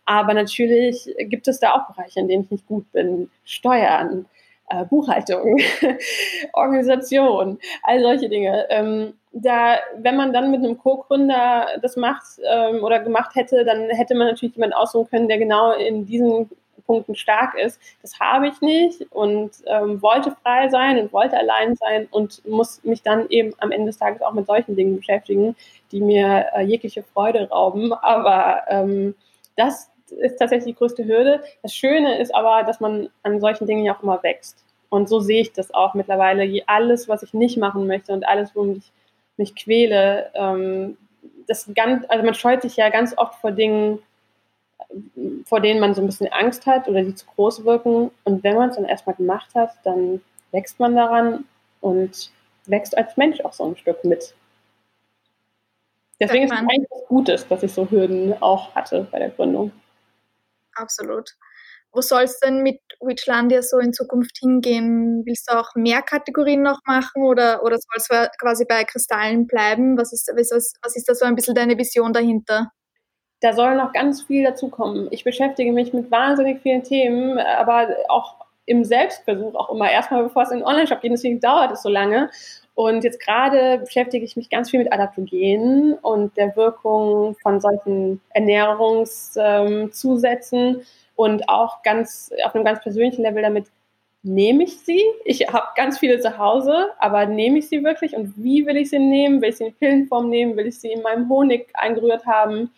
Aber 0.06 0.34
natürlich 0.34 1.08
gibt 1.20 1.48
es 1.48 1.60
da 1.60 1.74
auch 1.74 1.94
Bereiche, 1.94 2.22
in 2.22 2.28
denen 2.28 2.46
ich 2.46 2.50
nicht 2.50 2.66
gut 2.66 2.92
bin. 2.94 3.30
Steuern, 3.46 4.26
äh, 4.72 4.86
Buchhaltung, 4.86 5.60
Organisation, 6.54 7.60
all 7.84 8.02
solche 8.02 8.28
Dinge. 8.28 8.66
Ähm, 8.72 9.14
da, 9.34 9.78
wenn 9.98 10.16
man 10.16 10.32
dann 10.32 10.52
mit 10.52 10.64
einem 10.64 10.78
Co-Gründer 10.78 11.68
das 11.82 11.98
macht 11.98 12.24
ähm, 12.48 12.84
oder 12.84 13.00
gemacht 13.00 13.36
hätte, 13.36 13.66
dann 13.66 13.90
hätte 13.90 14.16
man 14.16 14.28
natürlich 14.28 14.56
jemanden 14.56 14.76
aussuchen 14.76 15.10
können, 15.10 15.28
der 15.28 15.40
genau 15.40 15.72
in 15.72 16.06
diesen 16.06 16.50
Punkten 16.86 17.16
stark 17.16 17.56
ist. 17.58 17.80
Das 18.02 18.20
habe 18.20 18.48
ich 18.48 18.62
nicht 18.62 19.08
und 19.12 19.52
ähm, 19.66 20.02
wollte 20.02 20.36
frei 20.44 20.70
sein 20.70 21.00
und 21.00 21.14
wollte 21.14 21.38
allein 21.38 21.76
sein 21.76 22.08
und 22.12 22.46
muss 22.48 22.84
mich 22.84 23.02
dann 23.02 23.28
eben 23.30 23.54
am 23.60 23.72
Ende 23.72 23.88
des 23.88 23.98
Tages 23.98 24.22
auch 24.22 24.34
mit 24.34 24.46
solchen 24.46 24.76
Dingen 24.76 24.98
beschäftigen, 24.98 25.56
die 25.92 26.02
mir 26.02 26.46
äh, 26.56 26.62
jegliche 26.62 27.04
Freude 27.04 27.50
rauben. 27.50 27.94
Aber 27.94 28.64
ähm, 28.68 29.16
das 29.56 29.90
ist 30.10 30.38
tatsächlich 30.38 30.76
die 30.76 30.78
größte 30.78 31.06
Hürde. 31.06 31.42
Das 31.64 31.74
Schöne 31.74 32.20
ist 32.20 32.36
aber, 32.36 32.64
dass 32.64 32.80
man 32.80 33.10
an 33.24 33.40
solchen 33.40 33.66
Dingen 33.66 33.86
ja 33.86 33.96
auch 33.96 34.04
immer 34.04 34.22
wächst. 34.22 34.64
Und 34.90 35.10
so 35.10 35.20
sehe 35.20 35.42
ich 35.42 35.54
das 35.54 35.74
auch 35.74 35.96
mittlerweile. 35.96 36.62
Alles, 36.68 37.10
was 37.10 37.24
ich 37.24 37.34
nicht 37.34 37.58
machen 37.58 37.88
möchte 37.88 38.14
und 38.14 38.28
alles, 38.28 38.56
womit 38.56 38.78
ich 38.78 38.92
mich 39.38 39.56
quäle, 39.56 40.32
ähm, 40.34 40.98
das 41.48 41.70
ganz, 41.76 42.06
also 42.10 42.24
man 42.24 42.34
scheut 42.34 42.62
sich 42.62 42.78
ja 42.78 42.90
ganz 42.90 43.18
oft 43.18 43.36
vor 43.42 43.52
Dingen, 43.52 44.00
vor 45.46 45.60
denen 45.60 45.80
man 45.80 45.94
so 45.94 46.02
ein 46.02 46.06
bisschen 46.08 46.32
Angst 46.32 46.66
hat 46.66 46.88
oder 46.88 47.02
die 47.02 47.16
zu 47.16 47.26
groß 47.26 47.66
wirken. 47.66 48.12
Und 48.24 48.44
wenn 48.44 48.56
man 48.56 48.70
es 48.70 48.76
dann 48.76 48.86
erstmal 48.86 49.16
gemacht 49.16 49.50
hat, 49.56 49.72
dann 49.84 50.22
wächst 50.52 50.80
man 50.80 50.96
daran 50.96 51.46
und 51.82 52.32
wächst 52.66 52.98
als 52.98 53.18
Mensch 53.18 53.42
auch 53.42 53.54
so 53.54 53.66
ein 53.66 53.78
Stück 53.78 54.04
mit. 54.04 54.36
Deswegen 56.20 56.46
ist 56.46 56.52
es 56.54 56.60
eigentlich 56.60 56.90
was 56.90 57.08
Gutes, 57.08 57.48
dass 57.48 57.64
ich 57.64 57.74
so 57.74 57.90
Hürden 57.90 58.34
auch 58.42 58.74
hatte 58.76 59.08
bei 59.12 59.20
der 59.20 59.30
Gründung. 59.30 59.72
Absolut. 60.76 61.36
Wo 61.94 62.02
soll 62.02 62.24
es 62.24 62.40
denn 62.40 62.64
mit 62.64 62.80
Witchlandia 63.02 63.62
so 63.62 63.78
in 63.78 63.94
Zukunft 63.94 64.40
hingehen? 64.40 65.22
Willst 65.26 65.50
du 65.50 65.60
auch 65.60 65.76
mehr 65.76 66.02
Kategorien 66.02 66.64
noch 66.64 66.80
machen 66.86 67.24
oder, 67.24 67.64
oder 67.64 67.78
soll 67.78 67.98
es 67.98 68.08
quasi 68.40 68.66
bei 68.66 68.84
Kristallen 68.84 69.46
bleiben? 69.46 69.98
Was 69.98 70.12
ist, 70.12 70.32
was, 70.36 70.74
was 70.82 70.96
ist 70.96 71.08
da 71.08 71.14
so 71.14 71.26
ein 71.26 71.36
bisschen 71.36 71.56
deine 71.56 71.78
Vision 71.78 72.12
dahinter? 72.12 72.72
Da 73.42 73.54
soll 73.54 73.76
noch 73.76 73.94
ganz 73.94 74.24
viel 74.24 74.44
dazukommen. 74.44 75.08
Ich 75.12 75.24
beschäftige 75.24 75.72
mich 75.72 75.94
mit 75.94 76.10
wahnsinnig 76.10 76.62
vielen 76.62 76.84
Themen, 76.84 77.38
aber 77.38 77.90
auch 78.08 78.38
im 78.66 78.86
Selbstversuch 78.86 79.54
auch 79.56 79.70
immer 79.70 79.92
erstmal, 79.92 80.24
bevor 80.24 80.44
es 80.44 80.52
in 80.52 80.60
den 80.60 80.66
Online-Shop 80.66 81.02
geht. 81.02 81.12
Deswegen 81.12 81.42
dauert 81.42 81.74
es 81.74 81.84
so 81.84 81.90
lange. 81.90 82.30
Und 82.76 83.04
jetzt 83.04 83.20
gerade 83.20 83.80
beschäftige 83.80 84.26
ich 84.26 84.36
mich 84.36 84.50
ganz 84.50 84.72
viel 84.72 84.80
mit 84.80 84.92
Adaptogenen 84.92 85.94
und 85.96 86.36
der 86.38 86.56
Wirkung 86.56 87.36
von 87.44 87.60
solchen 87.60 88.20
Ernährungszusätzen 88.30 90.82
und 91.16 91.50
auch 91.50 91.84
ganz 91.84 92.32
auf 92.46 92.56
einem 92.56 92.66
ganz 92.66 92.82
persönlichen 92.82 93.24
Level 93.24 93.42
damit 93.42 93.68
nehme 94.24 94.64
ich 94.64 94.80
sie. 94.80 95.04
Ich 95.26 95.48
habe 95.50 95.68
ganz 95.76 96.00
viele 96.00 96.20
zu 96.20 96.38
Hause, 96.38 96.88
aber 97.00 97.26
nehme 97.26 97.60
ich 97.60 97.68
sie 97.68 97.84
wirklich 97.84 98.16
und 98.16 98.34
wie 98.38 98.66
will 98.66 98.78
ich 98.78 98.90
sie 98.90 99.00
nehmen? 99.00 99.42
Will 99.42 99.50
ich 99.50 99.58
sie 99.58 99.66
in 99.66 99.74
Pillenform 99.74 100.30
nehmen? 100.30 100.56
Will 100.56 100.68
ich 100.68 100.80
sie 100.80 100.92
in 100.92 101.02
meinem 101.02 101.28
Honig 101.30 101.68
eingerührt 101.74 102.26
haben? 102.26 102.72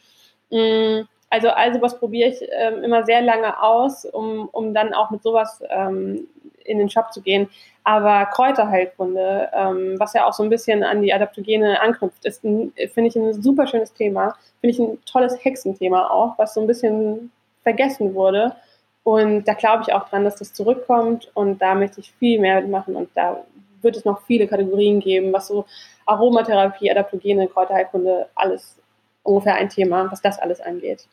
Mm, 0.50 1.02
also, 1.30 1.50
also 1.50 1.82
was 1.82 2.00
probiere 2.00 2.30
ich 2.30 2.42
ähm, 2.52 2.84
immer 2.84 3.04
sehr 3.04 3.22
lange 3.22 3.62
aus, 3.62 4.06
um, 4.06 4.50
um 4.52 4.74
dann 4.74 4.94
auch 4.94 5.12
mit 5.12 5.22
sowas 5.22 5.62
ähm, 5.70 6.28
in 6.64 6.80
den 6.80 6.90
Shop 6.90 7.14
zu 7.14 7.22
gehen. 7.22 7.48
Aber 7.84 8.26
Kräuterheilkunde, 8.26 9.50
ähm, 9.54 9.96
was 10.00 10.14
ja 10.14 10.26
auch 10.26 10.34
so 10.34 10.42
ein 10.42 10.50
bisschen 10.50 10.84
an 10.84 11.04
die 11.04 11.14
Adaptogene 11.14 11.80
anknüpft, 11.80 12.26
ist, 12.26 12.42
finde 12.42 12.72
ich, 13.08 13.16
ein 13.16 13.40
super 13.42 13.68
schönes 13.68 13.94
Thema. 13.94 14.36
Finde 14.62 14.74
ich 14.74 14.80
ein 14.80 14.98
tolles 15.06 15.38
Hexenthema 15.44 16.10
auch, 16.10 16.40
was 16.40 16.56
so 16.56 16.62
ein 16.62 16.68
bisschen 16.68 17.32
vergessen 17.66 18.14
wurde. 18.14 18.56
Und 19.04 19.46
da 19.48 19.54
glaube 19.54 19.84
ich 19.84 19.94
auch 19.94 20.08
dran, 20.10 20.24
dass 20.24 20.38
das 20.38 20.54
zurückkommt 20.54 21.30
und 21.34 21.62
da 21.62 21.76
möchte 21.76 22.00
ich 22.00 22.14
viel 22.14 22.40
mehr 22.40 22.62
machen 22.62 22.96
und 22.96 23.10
da 23.14 23.44
wird 23.82 23.98
es 23.98 24.06
noch 24.06 24.26
viele 24.26 24.48
Kategorien 24.48 25.00
geben, 25.00 25.34
was 25.34 25.48
so 25.48 25.66
Aromatherapie, 26.06 26.90
Adaptogene, 26.90 27.48
Kräuterheilkunde, 27.48 28.30
alles 28.34 28.78
ungefähr 29.24 29.56
ein 29.56 29.70
Thema, 29.70 30.12
was 30.12 30.22
das 30.22 30.40
alles 30.40 30.62
angeht. 30.62 31.08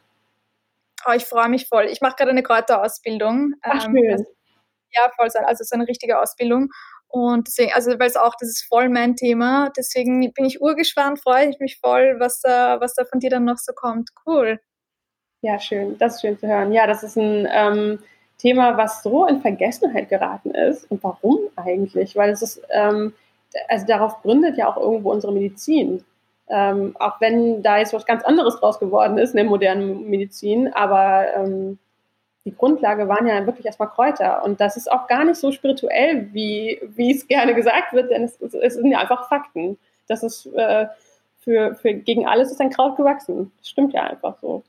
Oh, 1.06 1.12
ich 1.12 1.24
freue 1.24 1.48
mich 1.48 1.66
voll. 1.66 1.86
Ich 1.86 2.00
mache 2.00 2.16
gerade 2.16 2.30
eine 2.30 2.42
Kräuterausbildung. 2.42 3.54
Ach, 3.62 3.84
ähm, 3.86 3.96
schön. 3.96 4.26
Ja, 4.94 5.10
voll 5.16 5.30
sein. 5.30 5.44
Also 5.44 5.64
so 5.64 5.74
eine 5.74 5.88
richtige 5.88 6.20
Ausbildung. 6.20 6.68
Und 7.08 7.46
deswegen, 7.46 7.72
also 7.74 7.90
weil 7.98 8.08
es 8.08 8.16
auch, 8.16 8.34
das 8.40 8.48
ist 8.48 8.64
voll 8.66 8.88
mein 8.88 9.16
Thema. 9.16 9.70
Deswegen 9.76 10.32
bin 10.32 10.44
ich 10.44 10.62
urgespannt, 10.62 11.20
freue 11.20 11.50
ich 11.50 11.58
mich 11.58 11.78
voll, 11.78 12.16
was 12.18 12.40
da, 12.40 12.80
was 12.80 12.94
da 12.94 13.04
von 13.04 13.20
dir 13.20 13.30
dann 13.30 13.44
noch 13.44 13.58
so 13.58 13.72
kommt. 13.74 14.10
Cool. 14.24 14.60
Ja, 15.42 15.58
schön. 15.58 15.98
Das 15.98 16.14
ist 16.14 16.20
schön 16.20 16.38
zu 16.38 16.46
hören. 16.46 16.72
Ja, 16.72 16.86
das 16.86 17.02
ist 17.02 17.16
ein 17.16 17.48
ähm, 17.50 17.98
Thema, 18.38 18.76
was 18.76 19.02
so 19.02 19.26
in 19.26 19.40
Vergessenheit 19.40 20.08
geraten 20.08 20.52
ist. 20.52 20.88
Und 20.90 21.02
warum 21.02 21.40
eigentlich? 21.56 22.14
Weil 22.14 22.30
es 22.30 22.42
ist, 22.42 22.62
ähm, 22.70 23.12
also 23.68 23.84
darauf 23.86 24.22
gründet 24.22 24.56
ja 24.56 24.68
auch 24.68 24.76
irgendwo 24.76 25.10
unsere 25.10 25.32
Medizin. 25.32 26.04
Ähm, 26.48 26.94
auch 27.00 27.20
wenn 27.20 27.62
da 27.62 27.78
jetzt 27.78 27.92
was 27.92 28.06
ganz 28.06 28.22
anderes 28.24 28.56
draus 28.60 28.78
geworden 28.78 29.18
ist 29.18 29.30
in 29.30 29.36
der 29.38 29.46
modernen 29.46 30.08
Medizin, 30.08 30.72
aber 30.74 31.26
ähm, 31.34 31.78
die 32.44 32.54
Grundlage 32.54 33.08
waren 33.08 33.26
ja 33.26 33.46
wirklich 33.46 33.66
erstmal 33.66 33.88
Kräuter. 33.90 34.44
Und 34.44 34.60
das 34.60 34.76
ist 34.76 34.90
auch 34.90 35.06
gar 35.08 35.24
nicht 35.24 35.36
so 35.36 35.50
spirituell, 35.52 36.28
wie, 36.32 36.80
wie 36.94 37.12
es 37.12 37.26
gerne 37.26 37.54
gesagt 37.54 37.92
wird, 37.94 38.10
denn 38.10 38.24
es, 38.24 38.40
es 38.40 38.74
sind 38.74 38.90
ja 38.92 38.98
einfach 38.98 39.28
Fakten. 39.28 39.78
Das 40.08 40.22
ist 40.22 40.46
äh, 40.54 40.86
für, 41.40 41.74
für 41.76 41.94
gegen 41.94 42.26
alles 42.26 42.52
ist 42.52 42.60
ein 42.60 42.70
Kraut 42.70 42.96
gewachsen. 42.96 43.52
Das 43.58 43.68
stimmt 43.68 43.92
ja 43.92 44.04
einfach 44.04 44.36
so. 44.40 44.62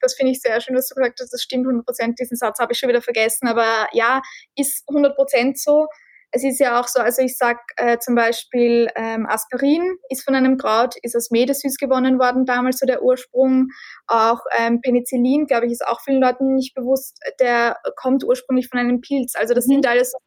Das 0.00 0.14
finde 0.14 0.32
ich 0.32 0.40
sehr 0.40 0.60
schön, 0.60 0.76
was 0.76 0.88
du 0.88 0.94
gesagt 0.94 1.20
hast. 1.20 1.32
Das 1.32 1.42
stimmt 1.42 1.66
100 1.66 1.84
Prozent. 1.84 2.18
Diesen 2.18 2.36
Satz 2.36 2.58
habe 2.58 2.72
ich 2.72 2.78
schon 2.78 2.88
wieder 2.88 3.02
vergessen. 3.02 3.48
Aber 3.48 3.88
ja, 3.92 4.20
ist 4.56 4.84
100 4.88 5.16
Prozent 5.16 5.58
so 5.58 5.86
es 6.30 6.44
ist 6.44 6.60
ja 6.60 6.78
auch 6.78 6.88
so, 6.88 7.00
also 7.00 7.22
ich 7.22 7.36
sage 7.36 7.60
äh, 7.76 7.98
zum 7.98 8.14
Beispiel 8.14 8.88
ähm, 8.96 9.26
Aspirin 9.26 9.96
ist 10.10 10.24
von 10.24 10.34
einem 10.34 10.58
Kraut, 10.58 10.94
ist 11.02 11.16
aus 11.16 11.30
Medesüß 11.30 11.76
gewonnen 11.78 12.18
worden, 12.18 12.44
damals 12.44 12.78
so 12.78 12.86
der 12.86 13.02
Ursprung. 13.02 13.68
Auch 14.06 14.40
ähm, 14.58 14.80
Penicillin, 14.82 15.46
glaube 15.46 15.66
ich, 15.66 15.72
ist 15.72 15.86
auch 15.86 16.00
vielen 16.02 16.20
Leuten 16.20 16.54
nicht 16.54 16.74
bewusst, 16.74 17.18
der 17.40 17.78
kommt 17.96 18.24
ursprünglich 18.24 18.68
von 18.68 18.78
einem 18.78 19.00
Pilz. 19.00 19.34
Also 19.36 19.54
das 19.54 19.66
mhm. 19.66 19.74
sind 19.74 19.86
alles 19.86 20.10
so 20.10 20.18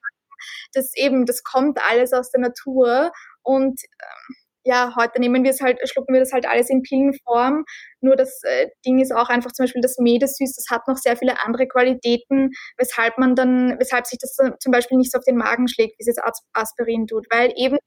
das 0.73 0.91
eben, 0.95 1.27
das 1.27 1.43
kommt 1.43 1.77
alles 1.87 2.13
aus 2.13 2.31
der 2.31 2.41
Natur 2.41 3.11
und 3.43 3.79
ähm, 3.83 4.35
ja, 4.63 4.93
heute 4.95 5.19
nehmen 5.19 5.43
wir 5.43 5.51
es 5.51 5.61
halt, 5.61 5.79
schlucken 5.89 6.13
wir 6.13 6.19
das 6.19 6.33
halt 6.33 6.47
alles 6.47 6.69
in 6.69 6.83
Pillenform. 6.83 7.65
Nur 8.01 8.15
das 8.15 8.41
äh, 8.43 8.67
Ding 8.85 8.99
ist 8.99 9.13
auch 9.13 9.29
einfach 9.29 9.51
zum 9.51 9.63
Beispiel 9.63 9.81
das 9.81 9.97
Medesüß, 9.97 10.55
das 10.55 10.65
hat 10.69 10.87
noch 10.87 10.97
sehr 10.97 11.17
viele 11.17 11.43
andere 11.43 11.67
Qualitäten, 11.67 12.51
weshalb 12.77 13.17
man 13.17 13.35
dann, 13.35 13.77
weshalb 13.79 14.05
sich 14.05 14.19
das 14.19 14.35
zum 14.35 14.71
Beispiel 14.71 14.97
nicht 14.97 15.11
so 15.11 15.17
auf 15.17 15.25
den 15.25 15.37
Magen 15.37 15.67
schlägt, 15.67 15.97
wie 15.97 16.03
es 16.03 16.07
jetzt 16.07 16.21
Aspirin 16.53 17.07
tut, 17.07 17.25
weil 17.31 17.53
eben 17.55 17.77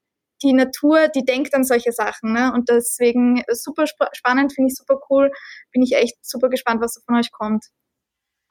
die 0.43 0.53
Natur, 0.53 1.09
die 1.09 1.25
denkt 1.25 1.55
an 1.55 1.65
solche 1.65 1.93
Sachen, 1.93 2.33
ne? 2.33 2.53
Und 2.53 2.69
deswegen 2.69 3.43
super 3.51 3.85
sp 3.89 4.11
spannend, 4.13 4.53
finde 4.53 4.69
ich 4.69 4.77
super 4.77 5.01
cool. 5.09 5.31
Bin 5.73 5.83
ich 5.83 5.95
echt 5.95 6.17
super 6.23 6.49
gespannt, 6.51 6.83
was 6.83 7.03
von 7.07 7.17
euch 7.17 7.33
kommt. 7.33 7.65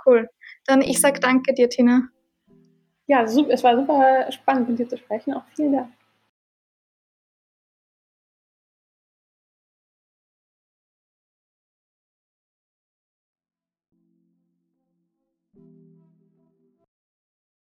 Cool. 0.05 0.27
Dann 0.65 0.81
ich 0.81 0.99
sag 0.99 1.21
danke 1.21 1.53
dir, 1.53 1.69
Tina. 1.69 2.09
Ja, 3.05 3.27
super, 3.27 3.51
es 3.51 3.63
war 3.63 3.77
super 3.77 4.31
spannend, 4.31 4.69
mit 4.69 4.79
dir 4.79 4.87
zu 4.87 4.97
sprechen. 4.97 5.33
Auch 5.33 5.43
vielen 5.55 5.73
Dank. 5.73 5.89